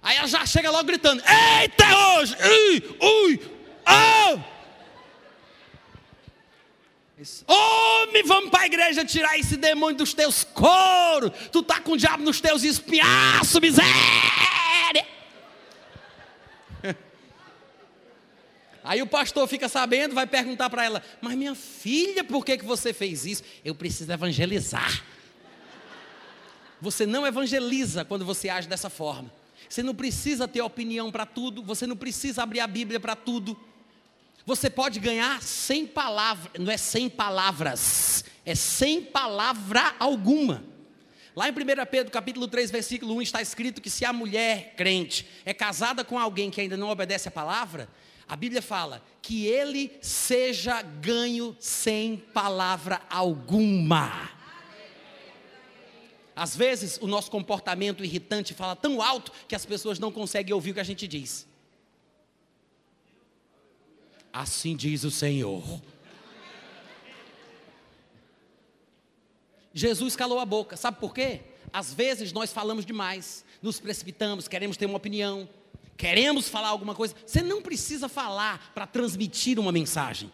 Aí 0.00 0.16
ela 0.16 0.28
já 0.28 0.46
chega 0.46 0.70
logo 0.70 0.84
gritando: 0.84 1.20
Eita 1.60 2.18
hoje! 2.20 2.36
Ui! 2.44 2.96
Ui! 3.00 3.40
Oh! 3.88 4.53
Homem, 7.46 8.22
vamos 8.24 8.50
para 8.50 8.62
a 8.62 8.66
igreja 8.66 9.04
tirar 9.04 9.38
esse 9.38 9.56
demônio 9.56 9.96
dos 9.96 10.12
teus 10.14 10.44
coros. 10.44 11.30
Tu 11.50 11.62
tá 11.62 11.80
com 11.80 11.92
o 11.92 11.96
diabo 11.96 12.22
nos 12.22 12.40
teus 12.40 12.62
espinhaços, 12.62 13.60
miséria. 13.60 15.06
Aí 18.84 19.00
o 19.00 19.06
pastor 19.06 19.48
fica 19.48 19.68
sabendo, 19.68 20.14
vai 20.14 20.26
perguntar 20.26 20.68
para 20.68 20.84
ela: 20.84 21.02
Mas 21.20 21.34
minha 21.34 21.54
filha, 21.54 22.22
por 22.24 22.44
que, 22.44 22.58
que 22.58 22.64
você 22.64 22.92
fez 22.92 23.24
isso? 23.24 23.42
Eu 23.64 23.74
preciso 23.74 24.12
evangelizar. 24.12 25.02
Você 26.80 27.06
não 27.06 27.26
evangeliza 27.26 28.04
quando 28.04 28.24
você 28.24 28.48
age 28.50 28.68
dessa 28.68 28.90
forma. 28.90 29.32
Você 29.68 29.82
não 29.82 29.94
precisa 29.94 30.46
ter 30.46 30.60
opinião 30.60 31.10
para 31.10 31.24
tudo, 31.24 31.62
você 31.62 31.86
não 31.86 31.96
precisa 31.96 32.42
abrir 32.42 32.60
a 32.60 32.66
Bíblia 32.66 33.00
para 33.00 33.16
tudo. 33.16 33.58
Você 34.46 34.68
pode 34.68 35.00
ganhar 35.00 35.42
sem 35.42 35.86
palavras, 35.86 36.52
não 36.58 36.70
é 36.70 36.76
sem 36.76 37.08
palavras, 37.08 38.24
é 38.44 38.54
sem 38.54 39.00
palavra 39.02 39.94
alguma. 39.98 40.62
Lá 41.34 41.48
em 41.48 41.52
1 41.52 41.54
Pedro 41.90 42.12
capítulo 42.12 42.46
3, 42.46 42.70
versículo 42.70 43.14
1 43.16 43.22
está 43.22 43.40
escrito 43.40 43.80
que 43.80 43.88
se 43.88 44.04
a 44.04 44.12
mulher 44.12 44.74
crente 44.76 45.26
é 45.46 45.54
casada 45.54 46.04
com 46.04 46.18
alguém 46.18 46.50
que 46.50 46.60
ainda 46.60 46.76
não 46.76 46.90
obedece 46.90 47.26
a 47.26 47.30
palavra, 47.30 47.88
a 48.28 48.36
Bíblia 48.36 48.60
fala 48.60 49.02
que 49.22 49.46
ele 49.46 49.96
seja 50.02 50.82
ganho 50.82 51.56
sem 51.58 52.18
palavra 52.18 53.00
alguma. 53.08 54.30
Às 56.36 56.54
vezes 56.54 56.98
o 57.00 57.06
nosso 57.06 57.30
comportamento 57.30 58.04
irritante 58.04 58.52
fala 58.52 58.76
tão 58.76 59.00
alto 59.00 59.32
que 59.48 59.54
as 59.54 59.64
pessoas 59.64 59.98
não 59.98 60.12
conseguem 60.12 60.52
ouvir 60.52 60.72
o 60.72 60.74
que 60.74 60.80
a 60.80 60.84
gente 60.84 61.08
diz. 61.08 61.46
Assim 64.34 64.74
diz 64.74 65.04
o 65.04 65.12
Senhor. 65.12 65.62
Jesus 69.72 70.16
calou 70.16 70.40
a 70.40 70.44
boca, 70.44 70.76
sabe 70.76 70.98
por 70.98 71.14
quê? 71.14 71.40
Às 71.72 71.94
vezes 71.94 72.32
nós 72.32 72.52
falamos 72.52 72.84
demais, 72.84 73.44
nos 73.62 73.78
precipitamos, 73.78 74.48
queremos 74.48 74.76
ter 74.76 74.86
uma 74.86 74.96
opinião, 74.96 75.48
queremos 75.96 76.48
falar 76.48 76.68
alguma 76.68 76.96
coisa. 76.96 77.14
Você 77.24 77.42
não 77.42 77.62
precisa 77.62 78.08
falar 78.08 78.72
para 78.74 78.88
transmitir 78.88 79.56
uma 79.60 79.70
mensagem. 79.70 80.32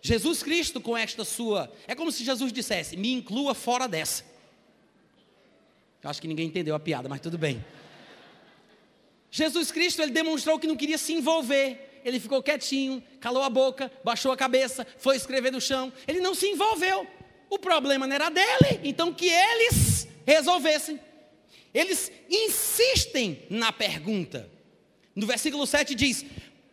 Jesus 0.00 0.42
Cristo, 0.42 0.80
com 0.80 0.96
esta 0.96 1.26
sua. 1.26 1.70
É 1.86 1.94
como 1.94 2.10
se 2.10 2.24
Jesus 2.24 2.54
dissesse: 2.54 2.96
me 2.96 3.12
inclua 3.12 3.54
fora 3.54 3.86
dessa. 3.86 4.24
Eu 6.02 6.08
acho 6.08 6.22
que 6.22 6.28
ninguém 6.28 6.46
entendeu 6.46 6.74
a 6.74 6.80
piada, 6.80 7.06
mas 7.06 7.20
tudo 7.20 7.36
bem. 7.36 7.62
Jesus 9.30 9.70
Cristo, 9.70 10.00
ele 10.00 10.12
demonstrou 10.12 10.58
que 10.58 10.66
não 10.66 10.76
queria 10.76 10.96
se 10.96 11.12
envolver 11.12 11.93
ele 12.04 12.20
ficou 12.20 12.42
quietinho, 12.42 13.02
calou 13.20 13.42
a 13.42 13.50
boca, 13.50 13.90
baixou 14.04 14.30
a 14.30 14.36
cabeça, 14.36 14.86
foi 14.98 15.16
escrever 15.16 15.50
no 15.50 15.60
chão. 15.60 15.92
Ele 16.06 16.20
não 16.20 16.34
se 16.34 16.46
envolveu. 16.46 17.06
O 17.48 17.58
problema 17.58 18.06
não 18.06 18.14
era 18.14 18.30
dele, 18.30 18.80
então 18.84 19.12
que 19.12 19.28
eles 19.28 20.06
resolvessem. 20.26 21.00
Eles 21.72 22.12
insistem 22.30 23.42
na 23.48 23.72
pergunta. 23.72 24.48
No 25.14 25.26
versículo 25.26 25.66
7 25.66 25.94
diz: 25.94 26.24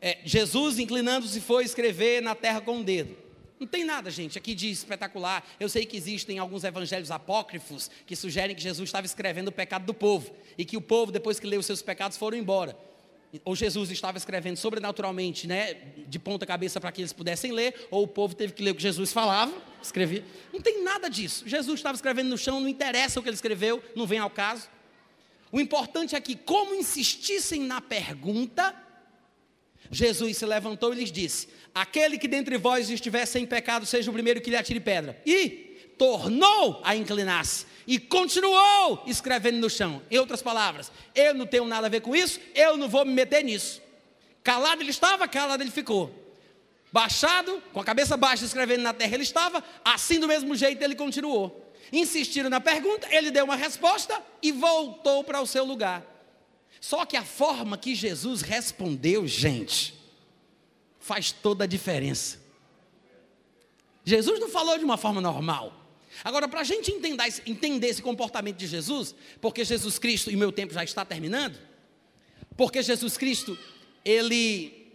é, 0.02 0.20
Jesus, 0.26 0.80
inclinando-se, 0.80 1.40
foi 1.40 1.64
escrever 1.64 2.22
na 2.22 2.36
terra 2.36 2.62
com 2.62 2.80
o 2.80 2.84
dedo. 2.84 3.16
Não 3.60 3.68
tem 3.68 3.84
nada, 3.84 4.10
gente, 4.10 4.40
aqui 4.40 4.56
de 4.56 4.72
espetacular. 4.72 5.48
Eu 5.60 5.70
sei 5.70 5.86
que 5.86 5.96
existem 5.96 6.40
alguns 6.40 6.64
evangelhos 6.64 7.12
apócrifos 7.12 7.92
que 8.08 8.16
sugerem 8.16 8.56
que 8.56 8.62
Jesus 8.62 8.90
estava 8.90 9.06
escrevendo 9.06 9.50
o 9.50 9.52
pecado 9.52 9.86
do 9.86 9.94
povo 9.94 10.34
e 10.58 10.66
que 10.66 10.76
o 10.76 10.82
povo, 10.82 11.12
depois 11.12 11.40
que 11.40 11.46
leu 11.46 11.60
os 11.60 11.68
seus 11.68 11.82
pecados, 11.82 12.18
foram 12.18 12.36
embora. 12.36 12.76
Ou 13.46 13.56
Jesus 13.56 13.90
estava 13.90 14.18
escrevendo 14.18 14.58
sobrenaturalmente, 14.58 15.48
né, 15.48 15.74
de 16.08 16.20
ponta 16.20 16.46
cabeça 16.46 16.82
para 16.82 16.92
que 16.92 17.02
eles 17.02 17.14
pudessem 17.14 17.52
ler, 17.52 17.88
ou 17.90 18.04
o 18.04 18.08
povo 18.08 18.36
teve 18.36 18.54
que 18.54 18.62
ler 18.62 18.72
o 18.72 18.76
que 18.76 18.82
Jesus 18.82 19.14
falava, 19.14 19.54
escrevia. 19.82 20.24
Não 20.52 20.60
tem 20.60 20.84
nada 20.84 21.10
disso. 21.10 21.48
Jesus 21.48 21.80
estava 21.80 21.96
escrevendo 21.96 22.30
no 22.30 22.38
chão, 22.38 22.60
não 22.60 22.68
interessa 22.68 23.20
o 23.20 23.24
que 23.24 23.30
ele 23.30 23.36
escreveu, 23.36 23.82
não 23.96 24.06
vem 24.06 24.20
ao 24.20 24.30
caso. 24.30 24.70
O 25.52 25.60
importante 25.60 26.16
é 26.16 26.22
que, 26.22 26.36
como 26.36 26.76
insistissem 26.76 27.62
na 27.62 27.80
pergunta, 27.80 28.76
Jesus 29.90 30.38
se 30.38 30.46
levantou 30.46 30.94
e 30.94 30.98
lhes 30.98 31.12
disse: 31.12 31.50
Aquele 31.74 32.18
que 32.18 32.28
dentre 32.28 32.58
vós 32.58 32.90
estiver 32.90 33.26
sem 33.26 33.46
pecado, 33.46 33.86
seja 33.86 34.10
o 34.10 34.14
primeiro 34.14 34.42
que 34.42 34.50
lhe 34.50 34.56
atire 34.56 34.80
pedra. 34.80 35.22
E 35.26 35.94
tornou 35.98 36.82
a 36.84 36.96
inclinar-se 36.96 37.66
e 37.88 38.00
continuou 38.00 39.04
escrevendo 39.06 39.60
no 39.60 39.70
chão. 39.70 40.02
Em 40.10 40.18
outras 40.18 40.42
palavras, 40.42 40.92
eu 41.16 41.34
não 41.34 41.46
tenho 41.46 41.66
nada 41.66 41.88
a 41.88 41.90
ver 41.90 42.02
com 42.02 42.16
isso, 42.16 42.40
eu 42.54 42.78
não 42.78 42.88
vou 42.88 43.06
me 43.06 43.14
meter 43.14 43.44
nisso. 43.44 43.82
Calado 44.44 44.82
ele 44.82 44.92
estava, 44.92 45.28
calado 45.28 45.64
ele 45.64 45.72
ficou. 45.72 46.14
Baixado, 46.92 47.62
com 47.72 47.80
a 47.80 47.84
cabeça 47.84 48.18
baixa, 48.18 48.44
escrevendo 48.44 48.82
na 48.82 48.94
terra 48.94 49.14
ele 49.14 49.24
estava, 49.24 49.64
assim 49.84 50.20
do 50.20 50.28
mesmo 50.28 50.56
jeito 50.56 50.82
ele 50.84 50.96
continuou. 50.96 51.72
Insistiram 51.92 52.50
na 52.50 52.60
pergunta, 52.60 53.08
ele 53.14 53.32
deu 53.32 53.46
uma 53.46 53.56
resposta 53.56 54.22
e 54.42 54.52
voltou 54.52 55.24
para 55.24 55.42
o 55.42 55.48
seu 55.48 55.64
lugar. 55.64 56.06
Só 56.80 57.06
que 57.06 57.16
a 57.16 57.24
forma 57.24 57.78
que 57.78 57.94
Jesus 57.94 58.42
respondeu, 58.42 59.28
gente, 59.28 59.94
faz 61.00 61.32
toda 61.32 61.66
a 61.66 61.68
diferença. 61.68 62.40
Jesus 64.04 64.40
não 64.40 64.50
falou 64.50 64.78
de 64.78 64.84
uma 64.84 64.98
forma 64.98 65.22
normal. 65.22 65.81
Agora, 66.24 66.48
para 66.48 66.62
a 66.62 66.64
gente 66.64 66.92
entender, 66.92 67.42
entender 67.46 67.88
esse 67.88 68.02
comportamento 68.02 68.58
de 68.58 68.68
Jesus, 68.68 69.16
porque 69.40 69.64
Jesus 69.64 69.98
Cristo, 69.98 70.30
e 70.32 70.36
meu 70.36 70.52
tempo 70.52 70.74
já 70.74 70.84
está 70.84 71.04
terminando, 71.04 71.58
porque 72.56 72.82
Jesus 72.82 73.18
Cristo, 73.18 73.58
ele 74.06 74.88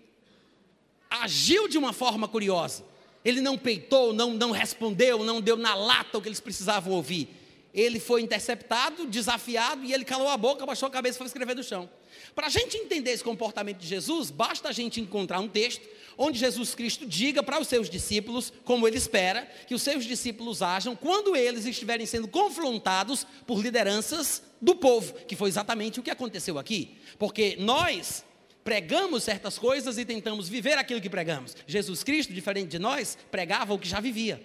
agiu 1.11 1.69
de 1.69 1.79
uma 1.79 1.93
forma 1.93 2.29
curiosa. 2.29 2.85
Ele 3.25 3.41
não 3.41 3.59
peitou, 3.59 4.13
não, 4.13 4.33
não 4.35 4.51
respondeu, 4.53 5.25
não 5.25 5.41
deu 5.41 5.57
na 5.57 5.75
lata 5.75 6.19
o 6.19 6.23
que 6.23 6.29
eles 6.29 6.41
precisavam 6.41 6.93
ouvir 6.93 7.29
ele 7.77 8.01
foi 8.01 8.23
interceptado, 8.23 9.07
desafiado, 9.07 9.85
e 9.85 9.93
ele 9.93 10.03
calou 10.03 10.29
a 10.29 10.37
boca, 10.39 10.65
baixou 10.65 10.87
a 10.87 10.91
cabeça 10.91 11.17
e 11.17 11.19
foi 11.19 11.27
escrever 11.27 11.55
no 11.55 11.63
chão. 11.63 11.91
Para 12.35 12.47
a 12.47 12.51
gente 12.51 12.75
entender 12.79 13.11
esse 13.11 13.23
comportamento 13.23 13.77
de 13.77 13.87
Jesus, 13.87 14.31
basta 14.31 14.71
a 14.71 14.73
gente 14.73 14.99
encontrar 14.99 15.41
um 15.41 15.49
texto 15.49 15.87
onde 16.19 16.39
Jesus 16.39 16.75
Cristo 16.75 17.07
diga 17.07 17.43
para 17.43 17.61
os 17.61 17.69
seus 17.69 17.91
discípulos, 17.91 18.53
como 18.65 18.87
ele 18.87 18.97
espera, 18.97 19.49
que 19.67 19.75
os 19.75 19.83
seus 19.83 20.05
discípulos 20.05 20.63
ajam 20.63 20.97
quando 20.97 21.37
eles 21.37 21.67
estiverem 21.67 22.07
sendo 22.07 22.29
confrontados 22.29 23.27
por 23.47 23.63
lideranças 23.63 24.43
do 24.61 24.75
povo, 24.75 25.13
que 25.27 25.37
foi 25.37 25.49
exatamente 25.49 26.01
o 26.01 26.03
que 26.03 26.11
aconteceu 26.11 26.59
aqui. 26.59 26.97
Porque 27.19 27.57
nós 27.59 28.25
pregamos 28.65 29.23
certas 29.23 29.59
coisas 29.59 29.97
e 29.99 30.05
tentamos 30.05 30.49
viver 30.49 30.77
aquilo 30.79 31.01
que 31.01 31.09
pregamos. 31.11 31.57
Jesus 31.67 32.03
Cristo, 32.03 32.33
diferente 32.33 32.71
de 32.71 32.79
nós, 32.79 33.17
pregava 33.31 33.73
o 33.73 33.79
que 33.79 33.89
já 33.89 34.01
vivia. 34.01 34.45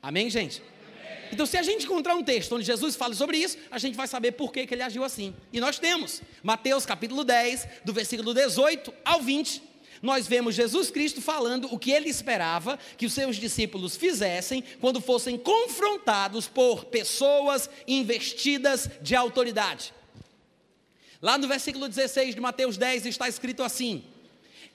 Amém, 0.00 0.30
gente? 0.30 0.62
Então, 1.32 1.44
se 1.44 1.56
a 1.56 1.62
gente 1.62 1.84
encontrar 1.84 2.14
um 2.14 2.22
texto 2.22 2.54
onde 2.54 2.64
Jesus 2.64 2.96
fala 2.96 3.14
sobre 3.14 3.36
isso, 3.38 3.58
a 3.70 3.78
gente 3.78 3.96
vai 3.96 4.06
saber 4.06 4.32
por 4.32 4.52
que, 4.52 4.66
que 4.66 4.74
ele 4.74 4.82
agiu 4.82 5.04
assim. 5.04 5.34
E 5.52 5.60
nós 5.60 5.78
temos 5.78 6.22
Mateus 6.42 6.86
capítulo 6.86 7.24
10, 7.24 7.68
do 7.84 7.92
versículo 7.92 8.32
18 8.32 8.94
ao 9.04 9.20
20. 9.20 9.67
Nós 10.00 10.26
vemos 10.26 10.54
Jesus 10.54 10.90
Cristo 10.90 11.20
falando 11.20 11.72
o 11.72 11.78
que 11.78 11.90
ele 11.90 12.08
esperava 12.08 12.78
que 12.96 13.06
os 13.06 13.12
seus 13.12 13.36
discípulos 13.36 13.96
fizessem 13.96 14.62
quando 14.80 15.00
fossem 15.00 15.36
confrontados 15.36 16.46
por 16.46 16.84
pessoas 16.86 17.68
investidas 17.86 18.88
de 19.02 19.14
autoridade. 19.14 19.92
Lá 21.20 21.36
no 21.36 21.48
versículo 21.48 21.88
16 21.88 22.34
de 22.34 22.40
Mateus 22.40 22.76
10 22.76 23.06
está 23.06 23.28
escrito 23.28 23.62
assim: 23.62 24.04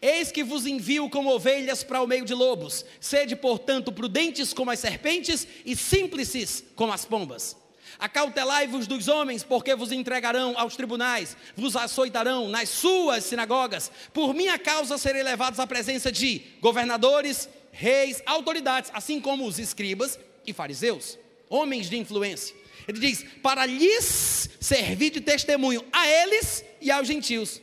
Eis 0.02 0.32
que 0.32 0.44
vos 0.44 0.66
envio 0.66 1.10
como 1.10 1.34
ovelhas 1.34 1.84
para 1.84 2.02
o 2.02 2.08
meio 2.08 2.26
de 2.26 2.34
lobos. 2.34 2.86
Sede, 3.00 3.36
portanto, 3.36 3.92
prudentes 3.92 4.54
como 4.54 4.70
as 4.70 4.80
serpentes 4.80 5.48
e 5.66 5.76
simples 5.76 6.66
como 6.76 6.92
as 6.92 7.06
pombas. 7.06 7.63
Acautelai-vos 8.00 8.88
dos 8.88 9.08
homens, 9.08 9.44
porque 9.44 9.76
vos 9.76 9.92
entregarão 9.92 10.54
aos 10.58 10.76
tribunais, 10.76 11.38
vos 11.56 11.76
açoitarão 11.76 12.48
nas 12.48 12.70
suas 12.70 13.24
sinagogas. 13.24 13.92
Por 14.14 14.34
minha 14.34 14.58
causa 14.60 14.98
serei 14.98 15.24
levados 15.24 15.60
à 15.60 15.68
presença 15.68 16.12
de 16.12 16.42
governadores, 16.62 17.48
reis, 17.72 18.22
autoridades, 18.26 18.92
assim 18.94 19.20
como 19.20 19.46
os 19.46 19.60
escribas 19.60 20.20
e 20.46 20.54
fariseus, 20.54 21.18
homens 21.50 21.90
de 21.90 21.98
influência. 21.98 22.56
Ele 22.88 23.00
diz: 23.00 23.26
para 23.42 23.66
lhes 23.66 24.50
servir 24.60 25.12
de 25.12 25.22
testemunho 25.22 25.84
a 25.92 26.08
eles 26.08 26.64
e 26.82 26.92
aos 26.92 27.08
gentios. 27.08 27.62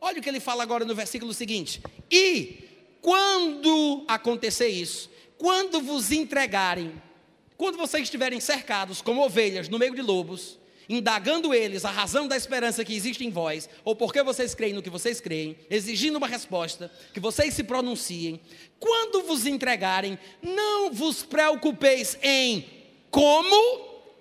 Olha 0.00 0.18
o 0.18 0.22
que 0.22 0.28
ele 0.28 0.40
fala 0.40 0.62
agora 0.62 0.84
no 0.84 0.94
versículo 0.94 1.32
seguinte: 1.32 1.82
E 2.10 2.64
quando 3.00 4.04
acontecer 4.08 4.68
isso, 4.68 5.10
quando 5.36 5.80
vos 5.80 6.12
entregarem, 6.12 6.92
quando 7.62 7.78
vocês 7.78 8.02
estiverem 8.02 8.40
cercados 8.40 9.00
como 9.00 9.24
ovelhas 9.24 9.68
no 9.68 9.78
meio 9.78 9.94
de 9.94 10.02
lobos, 10.02 10.58
indagando 10.88 11.54
eles 11.54 11.84
a 11.84 11.92
razão 11.92 12.26
da 12.26 12.36
esperança 12.36 12.84
que 12.84 12.92
existe 12.92 13.24
em 13.24 13.30
vós, 13.30 13.68
ou 13.84 13.94
por 13.94 14.12
que 14.12 14.20
vocês 14.20 14.52
creem 14.52 14.72
no 14.72 14.82
que 14.82 14.90
vocês 14.90 15.20
creem, 15.20 15.56
exigindo 15.70 16.16
uma 16.16 16.26
resposta, 16.26 16.90
que 17.14 17.20
vocês 17.20 17.54
se 17.54 17.62
pronunciem, 17.62 18.40
quando 18.80 19.22
vos 19.22 19.46
entregarem, 19.46 20.18
não 20.42 20.92
vos 20.92 21.22
preocupeis 21.22 22.18
em 22.20 22.66
como 23.12 23.54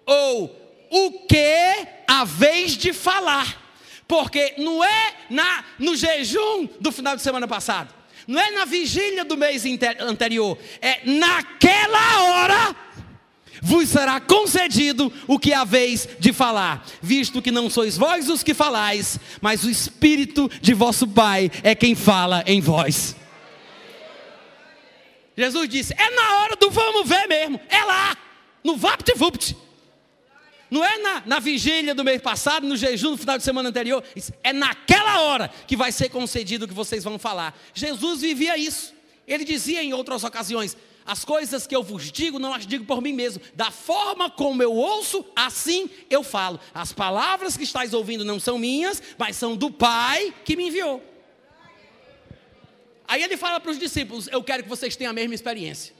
ou 0.06 0.56
o 0.92 1.26
que 1.28 1.88
haveis 2.08 2.78
de 2.78 2.94
falar 2.94 3.60
porque 4.08 4.56
não 4.58 4.84
é 4.84 5.16
na, 5.32 5.66
no 5.80 5.96
jejum 5.96 6.68
do 6.80 6.92
final 6.92 7.16
de 7.16 7.24
semana 7.24 7.48
passado, 7.48 7.92
não 8.28 8.40
é 8.40 8.52
na 8.52 8.66
vigília 8.66 9.26
do 9.26 9.36
mês 9.36 9.64
anterior, 10.00 10.58
é 10.80 11.00
naquela 11.06 12.24
hora 12.24 12.76
vos 13.62 13.90
será 13.90 14.20
concedido 14.20 15.14
o 15.28 15.38
que 15.38 15.54
haveis 15.54 16.08
de 16.20 16.34
falar, 16.34 16.86
visto 17.02 17.42
que 17.42 17.52
não 17.52 17.70
sois 17.70 17.96
vós 17.96 18.28
os 18.28 18.42
que 18.42 18.54
falais, 18.54 19.20
mas 19.40 19.64
o 19.64 19.70
Espírito 19.70 20.50
de 20.62 20.74
vosso 20.74 21.08
Pai 21.08 21.52
é 21.62 21.76
quem 21.76 21.94
fala 21.94 22.44
em 22.48 22.60
vós. 22.60 23.16
Jesus 25.38 25.70
disse: 25.70 25.94
é 25.98 26.10
na 26.10 26.38
hora 26.38 26.56
do 26.56 26.70
vamos 26.70 27.08
ver 27.08 27.28
mesmo, 27.28 27.60
é 27.70 27.84
lá, 27.84 28.18
no 28.64 28.76
vapt-vupt. 28.76 29.56
Não 30.70 30.86
é 30.86 30.98
na, 31.00 31.24
na 31.26 31.40
vigília 31.40 31.94
do 31.94 32.04
mês 32.04 32.22
passado, 32.22 32.66
no 32.66 32.78
jejum 32.78 33.12
do 33.12 33.18
final 33.18 33.38
de 33.38 33.44
semana 33.44 33.68
anterior. 33.68 34.02
É 34.42 34.54
naquela 34.54 35.20
hora 35.20 35.52
que 35.68 35.76
vai 35.76 35.92
ser 35.92 36.08
concedido 36.08 36.64
o 36.64 36.68
que 36.68 36.74
vocês 36.74 37.04
vão 37.04 37.20
falar. 37.20 37.60
Jesus 37.74 38.22
vivia 38.22 38.58
isso. 38.58 38.94
Ele 39.28 39.44
dizia 39.44 39.84
em 39.84 39.94
outras 39.94 40.24
ocasiões: 40.24 40.78
As 41.06 41.26
coisas 41.26 41.66
que 41.66 41.76
eu 41.76 41.82
vos 41.82 42.12
digo, 42.12 42.40
não 42.40 42.54
as 42.54 42.66
digo 42.66 42.86
por 42.86 43.02
mim 43.02 43.14
mesmo. 43.14 43.42
Da 43.56 43.72
forma 43.72 44.30
como 44.30 44.62
eu 44.62 44.74
ouço, 44.74 45.26
assim 45.36 45.90
eu 46.10 46.24
falo. 46.24 46.60
As 46.74 46.94
palavras 46.94 47.58
que 47.58 47.64
estáis 47.64 47.94
ouvindo 47.94 48.24
não 48.24 48.40
são 48.40 48.60
minhas, 48.60 49.02
mas 49.18 49.36
são 49.36 49.56
do 49.56 49.72
Pai 49.72 50.34
que 50.46 50.56
me 50.56 50.68
enviou. 50.68 51.04
Aí 53.08 53.24
ele 53.24 53.36
fala 53.36 53.60
para 53.60 53.72
os 53.72 53.80
discípulos: 53.80 54.30
Eu 54.32 54.44
quero 54.44 54.64
que 54.64 54.70
vocês 54.70 54.96
tenham 54.96 55.12
a 55.12 55.14
mesma 55.14 55.36
experiência. 55.36 55.94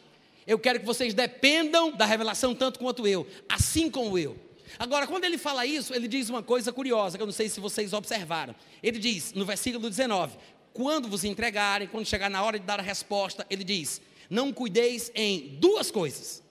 Eu 0.46 0.58
quero 0.58 0.80
que 0.80 0.86
vocês 0.86 1.14
dependam 1.14 1.92
da 1.92 2.06
revelação 2.06 2.56
tanto 2.56 2.80
quanto 2.80 3.08
eu, 3.08 3.28
assim 3.48 3.90
como 3.90 4.18
eu. 4.18 4.38
Agora, 4.80 5.06
quando 5.06 5.26
ele 5.26 5.38
fala 5.38 5.66
isso, 5.66 5.94
ele 5.94 6.08
diz 6.08 6.30
uma 6.30 6.42
coisa 6.42 6.72
curiosa, 6.72 7.18
que 7.18 7.22
eu 7.22 7.28
não 7.28 7.34
sei 7.34 7.50
se 7.50 7.60
vocês 7.60 7.94
observaram. 7.94 8.56
Ele 8.82 8.98
diz, 8.98 9.34
no 9.34 9.46
versículo 9.46 9.90
19: 9.90 10.38
Quando 10.74 11.08
vos 11.08 11.24
entregarem, 11.24 11.88
quando 11.88 12.06
chegar 12.06 12.30
na 12.30 12.42
hora 12.44 12.58
de 12.58 12.66
dar 12.66 12.80
a 12.80 12.84
resposta, 12.84 13.46
ele 13.50 13.64
diz: 13.64 14.02
Não 14.32 14.54
cuideis 14.54 15.12
em 15.14 15.58
duas 15.60 15.92
coisas. 15.92 16.42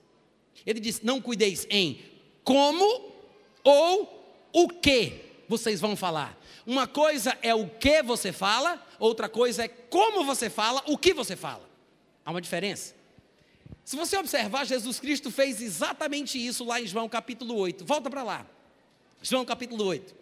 Ele 0.63 0.79
diz: 0.79 1.01
Não 1.01 1.19
cuideis 1.19 1.65
em 1.67 1.99
como 2.43 3.11
ou 3.63 4.49
o 4.53 4.69
que 4.69 5.19
vocês 5.49 5.81
vão 5.81 5.95
falar. 5.95 6.39
Uma 6.63 6.85
coisa 6.85 7.35
é 7.41 7.55
o 7.55 7.67
que 7.67 8.03
você 8.03 8.31
fala, 8.31 8.79
outra 8.99 9.27
coisa 9.27 9.63
é 9.63 9.67
como 9.67 10.23
você 10.23 10.47
fala, 10.47 10.83
o 10.85 10.95
que 10.95 11.11
você 11.11 11.35
fala. 11.35 11.67
Há 12.23 12.29
uma 12.29 12.39
diferença. 12.39 12.93
Se 13.83 13.95
você 13.95 14.15
observar, 14.15 14.63
Jesus 14.63 14.99
Cristo 14.99 15.31
fez 15.31 15.59
exatamente 15.59 16.37
isso 16.37 16.63
lá 16.63 16.79
em 16.79 16.85
João 16.85 17.09
capítulo 17.09 17.55
8. 17.55 17.83
Volta 17.83 18.11
para 18.11 18.21
lá. 18.21 18.45
João 19.23 19.43
capítulo 19.43 19.83
8. 19.85 20.13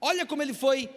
Olha 0.00 0.24
como 0.24 0.40
ele 0.40 0.54
foi 0.54 0.88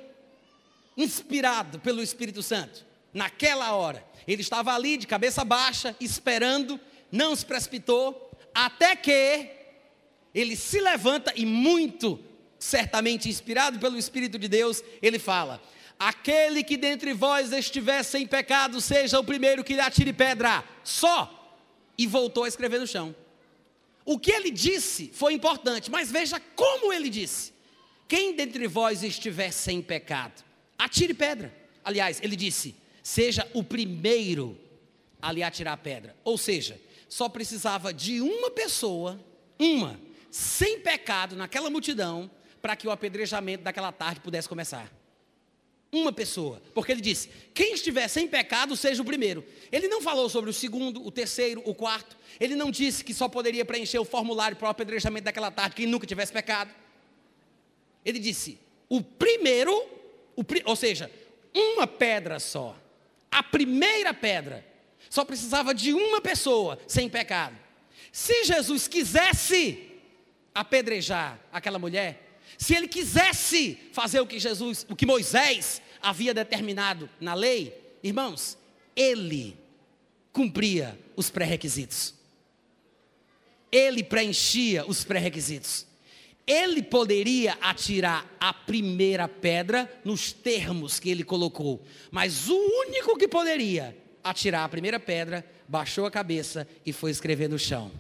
inspirado 0.96 1.78
pelo 1.80 2.02
Espírito 2.02 2.42
Santo. 2.42 2.88
Naquela 3.14 3.74
hora, 3.74 4.06
ele 4.28 4.42
estava 4.42 4.74
ali 4.74 4.98
de 4.98 5.08
cabeça 5.08 5.44
baixa, 5.44 5.96
esperando, 6.00 6.80
não 7.12 7.36
se 7.36 7.46
precipitou, 7.46 8.32
até 8.54 8.96
que 8.96 9.50
ele 10.34 10.56
se 10.56 10.80
levanta 10.80 11.34
e, 11.36 11.46
muito 11.46 12.24
certamente 12.60 13.30
inspirado 13.30 13.80
pelo 13.80 13.98
Espírito 13.98 14.38
de 14.38 14.48
Deus, 14.48 14.84
ele 15.02 15.18
fala: 15.18 15.62
Aquele 15.98 16.64
que 16.64 16.78
dentre 16.78 17.14
vós 17.14 17.52
estiver 17.52 18.04
sem 18.04 18.28
pecado, 18.28 18.80
seja 18.80 19.20
o 19.20 19.24
primeiro 19.24 19.64
que 19.64 19.74
lhe 19.74 19.82
atire 19.82 20.14
pedra, 20.14 20.64
só. 20.84 21.36
E 21.98 22.08
voltou 22.08 22.46
a 22.46 22.48
escrever 22.48 22.80
no 22.80 22.88
chão. 22.88 23.14
O 24.06 24.18
que 24.18 24.32
ele 24.32 24.50
disse 24.50 25.12
foi 25.14 25.34
importante, 25.34 25.92
mas 25.92 26.12
veja 26.12 26.40
como 26.56 26.94
ele 26.94 27.10
disse: 27.10 27.54
Quem 28.08 28.36
dentre 28.36 28.68
vós 28.68 29.04
estiver 29.04 29.52
sem 29.52 29.82
pecado, 29.82 30.44
atire 30.78 31.14
pedra. 31.14 31.54
Aliás, 31.84 32.20
ele 32.22 32.36
disse: 32.36 32.76
Seja 33.10 33.50
o 33.56 33.64
primeiro 33.64 34.56
a 35.20 35.32
lhe 35.32 35.42
atirar 35.42 35.76
pedra. 35.78 36.16
Ou 36.24 36.38
seja, 36.38 36.80
só 37.10 37.28
precisava 37.28 37.92
de 37.92 38.22
uma 38.22 38.52
pessoa, 38.52 39.20
uma, 39.58 40.00
sem 40.30 40.80
pecado 40.82 41.36
naquela 41.36 41.72
multidão, 41.72 42.30
para 42.62 42.76
que 42.76 42.88
o 42.88 42.92
apedrejamento 42.92 43.64
daquela 43.64 43.92
tarde 43.92 44.20
pudesse 44.20 44.48
começar. 44.48 44.94
Uma 45.92 46.14
pessoa, 46.14 46.62
porque 46.72 46.92
ele 46.92 47.02
disse: 47.02 47.32
quem 47.52 47.74
estiver 47.74 48.08
sem 48.08 48.28
pecado, 48.28 48.78
seja 48.78 49.02
o 49.02 49.06
primeiro. 49.06 49.44
Ele 49.72 49.88
não 49.88 50.04
falou 50.04 50.30
sobre 50.30 50.52
o 50.52 50.54
segundo, 50.54 51.04
o 51.04 51.10
terceiro, 51.10 51.64
o 51.66 51.74
quarto. 51.74 52.16
Ele 52.40 52.56
não 52.56 52.70
disse 52.70 53.04
que 53.04 53.12
só 53.12 53.28
poderia 53.28 53.66
preencher 53.66 53.98
o 53.98 54.06
formulário 54.06 54.56
para 54.56 54.68
o 54.68 54.70
apedrejamento 54.70 55.26
daquela 55.26 55.50
tarde 55.50 55.76
quem 55.76 55.88
nunca 55.88 56.06
tivesse 56.06 56.32
pecado. 56.32 56.70
Ele 58.06 58.20
disse: 58.20 58.60
o 58.88 59.02
primeiro, 59.02 59.74
o, 60.36 60.46
ou 60.66 60.76
seja, 60.76 61.10
uma 61.56 61.88
pedra 61.88 62.40
só. 62.40 62.78
A 63.32 63.44
primeira 63.44 64.14
pedra. 64.14 64.66
Só 65.10 65.26
precisava 65.26 65.74
de 65.74 65.94
uma 65.94 66.22
pessoa 66.22 66.80
sem 66.88 67.10
pecado. 67.10 67.58
Se 68.12 68.44
Jesus 68.44 68.88
quisesse 68.88 69.90
apedrejar 70.54 71.40
aquela 71.52 71.80
mulher, 71.80 72.42
se 72.58 72.76
ele 72.76 72.88
quisesse 72.88 73.78
fazer 73.94 74.20
o 74.20 74.28
que 74.28 74.40
Jesus, 74.40 74.86
o 74.90 74.96
que 74.96 75.06
Moisés 75.06 75.82
havia 76.02 76.34
determinado 76.34 77.10
na 77.20 77.34
lei, 77.34 77.74
irmãos, 78.04 78.58
ele 78.96 79.58
cumpria 80.32 81.00
os 81.16 81.30
pré-requisitos. 81.30 82.14
Ele 83.72 84.04
preenchia 84.04 84.86
os 84.88 85.04
pré-requisitos. 85.04 85.86
Ele 86.50 86.82
poderia 86.82 87.56
atirar 87.62 88.28
a 88.40 88.52
primeira 88.52 89.28
pedra 89.28 89.88
nos 90.04 90.34
termos 90.34 91.00
que 91.00 91.08
ele 91.08 91.24
colocou, 91.24 91.80
mas 92.10 92.50
o 92.50 92.56
único 92.88 93.16
que 93.20 93.28
poderia 93.28 93.96
atirar 94.24 94.64
a 94.64 94.70
primeira 94.70 95.00
pedra 95.00 95.46
baixou 95.68 96.08
a 96.08 96.12
cabeça 96.12 96.68
e 96.84 96.92
foi 96.92 97.12
escrever 97.12 97.48
no 97.48 97.60
chão. 97.60 97.92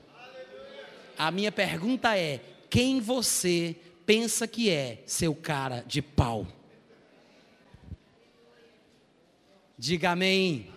A 1.16 1.30
minha 1.30 1.52
pergunta 1.52 2.18
é: 2.18 2.42
quem 2.72 3.00
você 3.00 3.76
pensa 4.04 4.48
que 4.48 4.68
é 4.68 5.04
seu 5.06 5.36
cara 5.36 5.84
de 5.86 6.02
pau? 6.02 6.48
Diga 9.78 10.10
amém. 10.10 10.72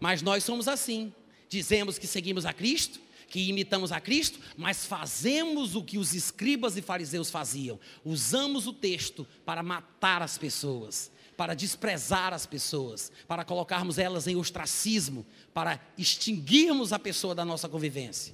Mas 0.00 0.22
nós 0.22 0.42
somos 0.42 0.68
assim. 0.68 1.12
Dizemos 1.50 1.98
que 1.98 2.06
seguimos 2.06 2.46
a 2.46 2.54
Cristo, 2.54 2.98
que 3.28 3.48
imitamos 3.48 3.92
a 3.92 4.00
Cristo, 4.00 4.40
mas 4.56 4.86
fazemos 4.86 5.74
o 5.74 5.82
que 5.82 5.98
os 5.98 6.14
escribas 6.14 6.76
e 6.76 6.82
fariseus 6.82 7.30
faziam. 7.30 7.78
Usamos 8.04 8.66
o 8.66 8.72
texto 8.72 9.26
para 9.44 9.62
matar 9.62 10.22
as 10.22 10.38
pessoas, 10.38 11.10
para 11.36 11.54
desprezar 11.54 12.32
as 12.32 12.46
pessoas, 12.46 13.12
para 13.26 13.44
colocarmos 13.44 13.98
elas 13.98 14.26
em 14.26 14.36
ostracismo, 14.36 15.26
para 15.52 15.80
extinguirmos 15.96 16.92
a 16.92 16.98
pessoa 16.98 17.34
da 17.34 17.44
nossa 17.44 17.68
convivência. 17.68 18.32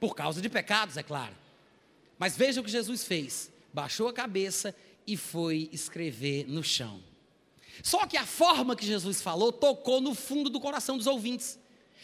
Por 0.00 0.14
causa 0.14 0.42
de 0.42 0.48
pecados, 0.48 0.96
é 0.96 1.02
claro. 1.02 1.34
Mas 2.18 2.36
veja 2.36 2.60
o 2.60 2.64
que 2.64 2.70
Jesus 2.70 3.04
fez: 3.04 3.50
baixou 3.72 4.08
a 4.08 4.12
cabeça 4.12 4.74
e 5.06 5.16
foi 5.16 5.68
escrever 5.72 6.46
no 6.48 6.62
chão. 6.62 7.00
Só 7.82 8.06
que 8.06 8.16
a 8.16 8.26
forma 8.26 8.76
que 8.76 8.86
Jesus 8.86 9.22
falou 9.22 9.52
tocou 9.52 10.00
no 10.00 10.14
fundo 10.14 10.50
do 10.50 10.60
coração 10.60 10.96
dos 10.96 11.06
ouvintes. 11.06 11.58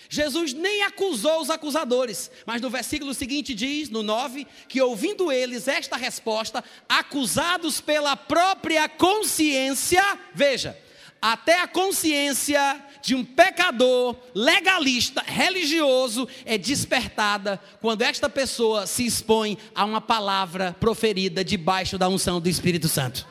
Jesus 0.08 0.52
nem 0.52 0.82
acusou 0.82 1.40
os 1.40 1.50
acusadores, 1.50 2.30
mas 2.46 2.60
no 2.60 2.70
versículo 2.70 3.14
seguinte 3.14 3.54
diz, 3.54 3.88
no 3.88 4.02
9, 4.02 4.46
que 4.68 4.80
ouvindo 4.80 5.30
eles 5.30 5.68
esta 5.68 5.96
resposta, 5.96 6.64
acusados 6.88 7.80
pela 7.80 8.16
própria 8.16 8.88
consciência, 8.88 10.02
veja, 10.34 10.76
até 11.22 11.60
a 11.60 11.68
consciência 11.68 12.82
de 13.02 13.14
um 13.14 13.24
pecador 13.24 14.16
legalista, 14.34 15.22
religioso, 15.22 16.26
é 16.44 16.56
despertada 16.56 17.60
quando 17.80 18.02
esta 18.02 18.28
pessoa 18.28 18.86
se 18.86 19.04
expõe 19.04 19.58
a 19.74 19.84
uma 19.84 20.00
palavra 20.00 20.74
proferida 20.80 21.44
debaixo 21.44 21.98
da 21.98 22.08
unção 22.08 22.40
do 22.40 22.48
Espírito 22.48 22.88
Santo. 22.88 23.26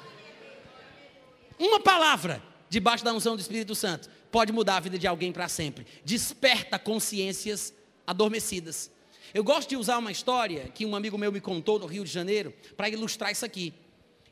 Uma 1.58 1.80
palavra 1.80 2.42
debaixo 2.70 3.04
da 3.04 3.12
unção 3.12 3.36
do 3.36 3.42
Espírito 3.42 3.74
Santo 3.74 4.10
pode 4.32 4.52
mudar 4.52 4.78
a 4.78 4.80
vida 4.80 4.98
de 4.98 5.08
alguém 5.08 5.32
para 5.32 5.48
sempre. 5.48 5.86
Desperta 6.04 6.78
consciências 6.78 7.74
adormecidas. 8.06 8.92
Eu 9.34 9.44
gosto 9.44 9.70
de 9.70 9.78
usar 9.78 9.98
uma 9.98 10.12
história 10.12 10.70
que 10.74 10.86
um 10.86 10.96
amigo 10.96 11.18
meu 11.18 11.32
me 11.32 11.40
contou 11.40 11.78
no 11.78 11.86
Rio 11.86 12.04
de 12.04 12.12
Janeiro 12.12 12.54
para 12.76 12.90
ilustrar 12.90 13.32
isso 13.32 13.46
aqui. 13.46 13.74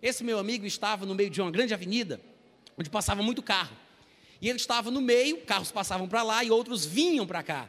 Esse 0.01 0.23
meu 0.23 0.39
amigo 0.39 0.65
estava 0.65 1.05
no 1.05 1.13
meio 1.13 1.29
de 1.29 1.41
uma 1.41 1.51
grande 1.51 1.73
avenida 1.73 2.19
onde 2.77 2.89
passava 2.89 3.23
muito 3.23 3.41
carro. 3.41 3.75
E 4.39 4.47
ele 4.47 4.59
estava 4.59 4.91
no 4.91 5.01
meio, 5.01 5.37
carros 5.41 5.71
passavam 5.71 6.07
para 6.07 6.21
lá 6.21 6.43
e 6.43 6.51
outros 6.51 6.85
vinham 6.85 7.25
para 7.25 7.41
cá. 7.41 7.67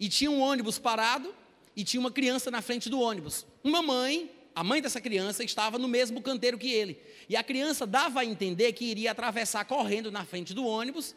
E 0.00 0.08
tinha 0.08 0.30
um 0.30 0.40
ônibus 0.40 0.78
parado 0.78 1.32
e 1.76 1.84
tinha 1.84 2.00
uma 2.00 2.10
criança 2.10 2.50
na 2.50 2.60
frente 2.60 2.88
do 2.88 3.00
ônibus. 3.00 3.46
Uma 3.62 3.80
mãe, 3.82 4.28
a 4.54 4.64
mãe 4.64 4.82
dessa 4.82 5.00
criança, 5.00 5.44
estava 5.44 5.78
no 5.78 5.86
mesmo 5.86 6.20
canteiro 6.20 6.58
que 6.58 6.72
ele. 6.72 7.00
E 7.28 7.36
a 7.36 7.44
criança 7.44 7.86
dava 7.86 8.20
a 8.20 8.24
entender 8.24 8.72
que 8.72 8.84
iria 8.84 9.12
atravessar 9.12 9.64
correndo 9.64 10.10
na 10.10 10.24
frente 10.24 10.52
do 10.52 10.66
ônibus, 10.66 11.14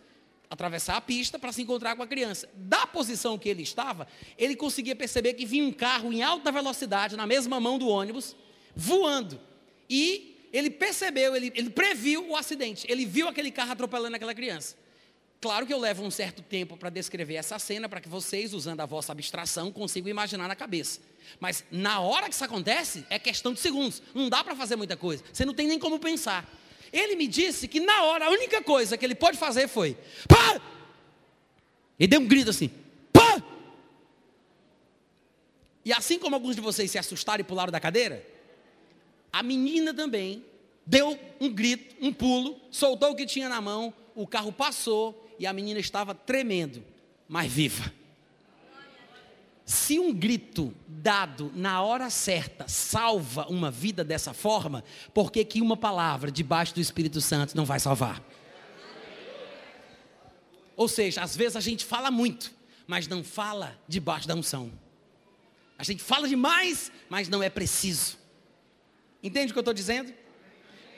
atravessar 0.51 0.97
a 0.97 1.01
pista 1.01 1.39
para 1.39 1.53
se 1.53 1.61
encontrar 1.61 1.95
com 1.95 2.03
a 2.03 2.07
criança. 2.07 2.47
Da 2.53 2.85
posição 2.85 3.39
que 3.39 3.47
ele 3.47 3.63
estava, 3.63 4.05
ele 4.37 4.53
conseguia 4.53 4.93
perceber 4.93 5.33
que 5.33 5.45
vinha 5.45 5.63
um 5.63 5.71
carro 5.71 6.11
em 6.11 6.21
alta 6.21 6.51
velocidade 6.51 7.15
na 7.15 7.25
mesma 7.25 7.57
mão 7.57 7.79
do 7.79 7.87
ônibus, 7.87 8.35
voando. 8.75 9.39
E 9.89 10.49
ele 10.51 10.69
percebeu, 10.69 11.33
ele, 11.37 11.53
ele 11.55 11.69
previu 11.69 12.29
o 12.29 12.35
acidente. 12.35 12.85
Ele 12.89 13.05
viu 13.05 13.29
aquele 13.29 13.49
carro 13.49 13.71
atropelando 13.71 14.17
aquela 14.17 14.35
criança. 14.35 14.75
Claro 15.39 15.65
que 15.65 15.73
eu 15.73 15.79
levo 15.79 16.03
um 16.03 16.11
certo 16.11 16.41
tempo 16.41 16.75
para 16.75 16.89
descrever 16.89 17.35
essa 17.35 17.57
cena, 17.57 17.87
para 17.87 18.01
que 18.01 18.09
vocês, 18.09 18.53
usando 18.53 18.81
a 18.81 18.85
vossa 18.85 19.13
abstração, 19.13 19.71
consigam 19.71 20.09
imaginar 20.09 20.49
na 20.49 20.55
cabeça. 20.55 20.99
Mas 21.39 21.63
na 21.71 22.01
hora 22.01 22.27
que 22.27 22.35
isso 22.35 22.43
acontece, 22.43 23.05
é 23.09 23.17
questão 23.17 23.53
de 23.53 23.61
segundos. 23.61 24.03
Não 24.13 24.27
dá 24.27 24.43
para 24.43 24.53
fazer 24.53 24.75
muita 24.75 24.97
coisa. 24.97 25.23
Você 25.31 25.45
não 25.45 25.53
tem 25.53 25.65
nem 25.65 25.79
como 25.79 25.97
pensar. 25.97 26.47
Ele 26.91 27.15
me 27.15 27.27
disse 27.27 27.67
que 27.67 27.79
na 27.79 28.03
hora, 28.03 28.25
a 28.25 28.29
única 28.29 28.61
coisa 28.61 28.97
que 28.97 29.05
ele 29.05 29.15
pode 29.15 29.37
fazer 29.37 29.67
foi: 29.67 29.97
pá! 30.27 30.61
E 31.99 32.07
deu 32.07 32.19
um 32.19 32.27
grito 32.27 32.49
assim: 32.49 32.69
pá! 33.13 33.41
E 35.85 35.93
assim 35.93 36.19
como 36.19 36.35
alguns 36.35 36.55
de 36.55 36.61
vocês 36.61 36.91
se 36.91 36.97
assustaram 36.97 37.41
e 37.41 37.45
pularam 37.45 37.71
da 37.71 37.79
cadeira, 37.79 38.25
a 39.31 39.41
menina 39.41 39.93
também 39.93 40.43
deu 40.85 41.17
um 41.39 41.49
grito, 41.49 41.95
um 42.01 42.11
pulo, 42.11 42.59
soltou 42.69 43.11
o 43.11 43.15
que 43.15 43.25
tinha 43.25 43.47
na 43.47 43.61
mão, 43.61 43.93
o 44.13 44.27
carro 44.27 44.51
passou 44.51 45.29
e 45.39 45.47
a 45.47 45.53
menina 45.53 45.79
estava 45.79 46.13
tremendo, 46.13 46.83
mas 47.27 47.51
viva. 47.51 48.00
Se 49.65 49.99
um 49.99 50.13
grito 50.13 50.73
dado 50.87 51.51
na 51.55 51.81
hora 51.81 52.09
certa 52.09 52.67
salva 52.67 53.47
uma 53.47 53.71
vida 53.71 54.03
dessa 54.03 54.33
forma, 54.33 54.83
por 55.13 55.31
que, 55.31 55.43
que 55.45 55.61
uma 55.61 55.77
palavra 55.77 56.31
debaixo 56.31 56.73
do 56.73 56.81
Espírito 56.81 57.21
Santo 57.21 57.55
não 57.55 57.65
vai 57.65 57.79
salvar? 57.79 58.21
Ou 60.75 60.87
seja, 60.87 61.21
às 61.21 61.35
vezes 61.35 61.55
a 61.55 61.59
gente 61.59 61.85
fala 61.85 62.09
muito, 62.09 62.51
mas 62.87 63.07
não 63.07 63.23
fala 63.23 63.79
debaixo 63.87 64.27
da 64.27 64.35
unção. 64.35 64.71
A 65.77 65.83
gente 65.83 66.03
fala 66.03 66.27
demais, 66.27 66.91
mas 67.09 67.29
não 67.29 67.41
é 67.41 67.49
preciso. 67.49 68.17
Entende 69.23 69.51
o 69.51 69.53
que 69.53 69.59
eu 69.59 69.61
estou 69.61 69.73
dizendo? 69.73 70.13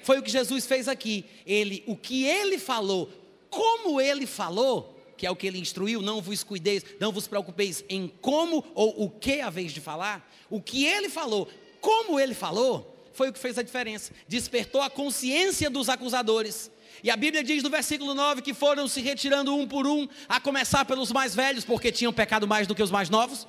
Foi 0.04 0.20
o 0.20 0.24
que 0.24 0.30
Jesus 0.30 0.66
fez 0.66 0.88
aqui. 0.88 1.26
Ele, 1.46 1.84
o 1.88 1.96
que 1.96 2.26
ele 2.26 2.58
falou, 2.58 3.12
como 3.50 4.00
ele 4.00 4.26
falou, 4.26 4.93
que 5.18 5.26
é 5.26 5.32
o 5.32 5.36
que 5.36 5.48
ele 5.48 5.60
instruiu, 5.60 6.02
não 6.02 6.22
vos 6.22 6.44
cuideis, 6.44 6.84
não 7.00 7.12
vos 7.12 7.28
preocupeis 7.28 7.84
em 7.90 8.12
como 8.22 8.66
ou 8.74 9.04
o 9.04 9.10
que 9.10 9.42
a 9.42 9.50
vez 9.50 9.72
de 9.72 9.82
falar, 9.82 10.30
o 10.50 10.62
que 10.62 10.86
ele 10.86 11.10
falou, 11.10 11.50
como 11.80 12.20
ele 12.20 12.34
falou, 12.34 12.94
foi 13.14 13.30
o 13.30 13.34
que 13.34 13.40
fez 13.40 13.58
a 13.58 13.64
diferença. 13.64 14.12
Despertou 14.28 14.82
a 14.82 14.90
consciência 14.90 15.70
dos 15.70 15.88
acusadores. 15.88 16.72
E 17.04 17.12
a 17.12 17.16
Bíblia 17.16 17.44
diz 17.44 17.62
no 17.62 17.70
versículo 17.70 18.14
9 18.14 18.42
que 18.42 18.54
foram 18.54 18.88
se 18.88 19.02
retirando 19.02 19.56
um 19.56 19.68
por 19.68 19.86
um, 19.86 20.08
a 20.28 20.40
começar 20.40 20.86
pelos 20.86 21.12
mais 21.12 21.36
velhos, 21.36 21.64
porque 21.64 21.92
tinham 21.92 22.12
pecado 22.12 22.48
mais 22.48 22.68
do 22.68 22.74
que 22.74 22.82
os 22.82 22.92
mais 22.92 23.10
novos. 23.10 23.48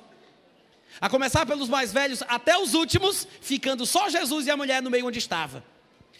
A 0.99 1.09
começar 1.09 1.45
pelos 1.45 1.67
mais 1.67 1.91
velhos 1.91 2.23
até 2.27 2.57
os 2.57 2.73
últimos, 2.73 3.27
ficando 3.41 3.85
só 3.85 4.09
Jesus 4.09 4.47
e 4.47 4.51
a 4.51 4.57
mulher 4.57 4.81
no 4.81 4.89
meio 4.89 5.07
onde 5.07 5.19
estava. 5.19 5.63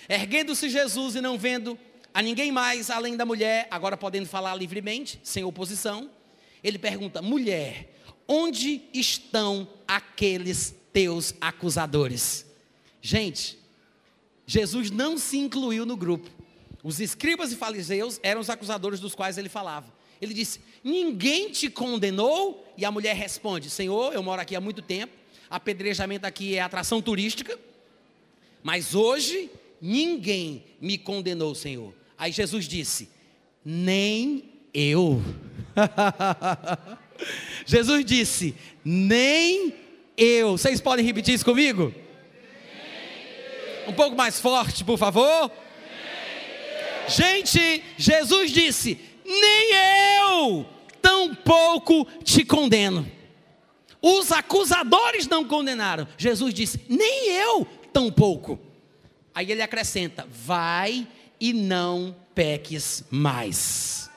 Erguendo-se 0.09 0.69
Jesus 0.69 1.15
e 1.15 1.21
não 1.21 1.37
vendo 1.37 1.77
a 2.15 2.21
ninguém 2.21 2.49
mais 2.49 2.89
além 2.89 3.17
da 3.17 3.25
mulher, 3.25 3.67
agora 3.69 3.97
podendo 3.97 4.25
falar 4.25 4.55
livremente, 4.55 5.19
sem 5.21 5.43
oposição, 5.43 6.09
ele 6.63 6.79
pergunta: 6.79 7.21
mulher, 7.21 7.93
onde 8.25 8.83
estão 8.93 9.67
aqueles 9.85 10.73
teus 10.93 11.35
acusadores? 11.41 12.45
Gente, 13.01 13.59
Jesus 14.47 14.91
não 14.91 15.17
se 15.17 15.37
incluiu 15.37 15.85
no 15.85 15.97
grupo. 15.97 16.29
Os 16.81 17.01
escribas 17.01 17.51
e 17.51 17.57
fariseus 17.57 18.17
eram 18.23 18.39
os 18.39 18.49
acusadores 18.49 19.01
dos 19.01 19.13
quais 19.13 19.37
ele 19.37 19.49
falava. 19.49 19.93
Ele 20.21 20.33
disse: 20.33 20.61
Ninguém 20.81 21.51
te 21.51 21.69
condenou? 21.69 22.65
E 22.77 22.85
a 22.85 22.91
mulher 22.91 23.13
responde: 23.13 23.69
Senhor, 23.69 24.13
eu 24.13 24.23
moro 24.23 24.41
aqui 24.41 24.55
há 24.55 24.61
muito 24.61 24.81
tempo, 24.81 25.11
apedrejamento 25.49 26.25
aqui 26.25 26.55
é 26.55 26.61
atração 26.61 27.01
turística, 27.01 27.59
mas 28.63 28.95
hoje 28.95 29.51
ninguém 29.81 30.63
me 30.79 30.97
condenou, 30.97 31.53
Senhor. 31.53 31.93
Aí 32.17 32.31
Jesus 32.31 32.67
disse: 32.67 33.09
Nem 33.63 34.43
eu. 34.73 35.21
Jesus 37.65 38.05
disse: 38.05 38.55
Nem 38.83 39.73
eu. 40.17 40.57
Vocês 40.57 40.79
podem 40.79 41.05
repetir 41.05 41.33
isso 41.33 41.45
comigo? 41.45 41.93
Um 43.87 43.93
pouco 43.93 44.15
mais 44.15 44.39
forte, 44.39 44.83
por 44.83 44.97
favor. 44.97 45.51
Gente, 47.07 47.83
Jesus 47.97 48.51
disse: 48.51 48.99
Nem 49.23 49.73
eu, 50.21 50.65
tampouco 51.01 52.05
te 52.23 52.43
condeno. 52.43 53.09
Os 54.01 54.31
acusadores 54.31 55.27
não 55.27 55.43
condenaram. 55.43 56.07
Jesus 56.17 56.53
disse: 56.53 56.79
Nem 56.87 57.29
eu, 57.31 57.65
tampouco. 57.91 58.59
Aí 59.33 59.51
ele 59.51 59.61
acrescenta: 59.61 60.27
Vai 60.31 61.07
e 61.39 61.53
não 61.53 62.15
peques 62.33 63.03
mais. 63.09 64.09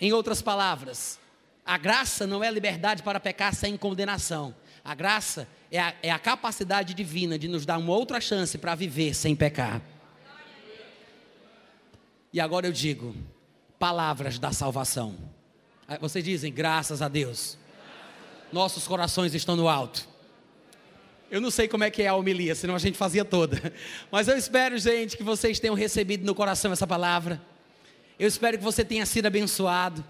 Em 0.00 0.12
outras 0.12 0.42
palavras, 0.42 1.18
a 1.64 1.78
graça 1.78 2.26
não 2.26 2.42
é 2.44 2.50
liberdade 2.50 3.02
para 3.02 3.18
pecar 3.20 3.54
sem 3.54 3.76
condenação. 3.76 4.54
A 4.84 4.94
graça 4.94 5.48
é 5.70 5.80
a, 5.80 5.94
é 6.02 6.10
a 6.10 6.18
capacidade 6.18 6.92
divina 6.92 7.38
de 7.38 7.48
nos 7.48 7.64
dar 7.64 7.78
uma 7.78 7.92
outra 7.92 8.20
chance 8.20 8.58
para 8.58 8.74
viver 8.74 9.14
sem 9.14 9.34
pecar. 9.34 9.80
E 12.32 12.40
agora 12.40 12.66
eu 12.66 12.72
digo, 12.72 13.14
palavras 13.78 14.38
da 14.38 14.52
salvação. 14.52 15.16
Vocês 16.00 16.24
dizem, 16.24 16.52
graças 16.52 17.00
a 17.00 17.08
Deus. 17.08 17.56
Nossos 18.52 18.86
corações 18.86 19.34
estão 19.34 19.56
no 19.56 19.68
alto. 19.68 20.08
Eu 21.30 21.40
não 21.40 21.50
sei 21.50 21.66
como 21.66 21.84
é 21.84 21.90
que 21.90 22.02
é 22.02 22.08
a 22.08 22.14
homilia, 22.14 22.54
senão 22.54 22.74
a 22.74 22.78
gente 22.78 22.96
fazia 22.96 23.24
toda. 23.24 23.72
Mas 24.10 24.28
eu 24.28 24.36
espero, 24.36 24.78
gente, 24.78 25.16
que 25.16 25.22
vocês 25.22 25.58
tenham 25.58 25.74
recebido 25.74 26.24
no 26.24 26.34
coração 26.34 26.72
essa 26.72 26.86
palavra. 26.86 27.40
Eu 28.18 28.28
espero 28.28 28.58
que 28.58 28.64
você 28.64 28.84
tenha 28.84 29.04
sido 29.04 29.26
abençoado, 29.26 30.04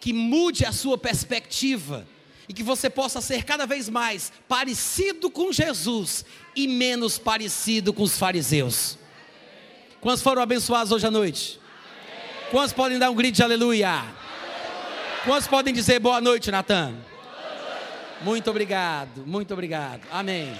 que 0.00 0.12
mude 0.12 0.64
a 0.64 0.72
sua 0.72 0.96
perspectiva 0.96 2.06
e 2.48 2.54
que 2.54 2.62
você 2.62 2.88
possa 2.88 3.20
ser 3.20 3.44
cada 3.44 3.66
vez 3.66 3.88
mais 3.88 4.32
parecido 4.48 5.30
com 5.30 5.52
Jesus 5.52 6.24
e 6.56 6.66
menos 6.66 7.18
parecido 7.18 7.92
com 7.92 8.02
os 8.02 8.18
fariseus. 8.18 8.98
Quantos 10.00 10.22
foram 10.22 10.42
abençoados 10.42 10.92
hoje 10.92 11.06
à 11.06 11.10
noite? 11.10 11.60
Quantos 12.50 12.72
podem 12.72 12.98
dar 12.98 13.10
um 13.10 13.14
grito 13.14 13.36
de 13.36 13.42
aleluia? 13.42 14.04
Quantos 15.24 15.46
podem 15.46 15.72
dizer 15.72 16.00
boa 16.00 16.20
noite, 16.20 16.50
Natan? 16.50 17.11
Muito 18.22 18.50
obrigado, 18.50 19.26
muito 19.26 19.52
obrigado. 19.52 20.02
Amém. 20.10 20.52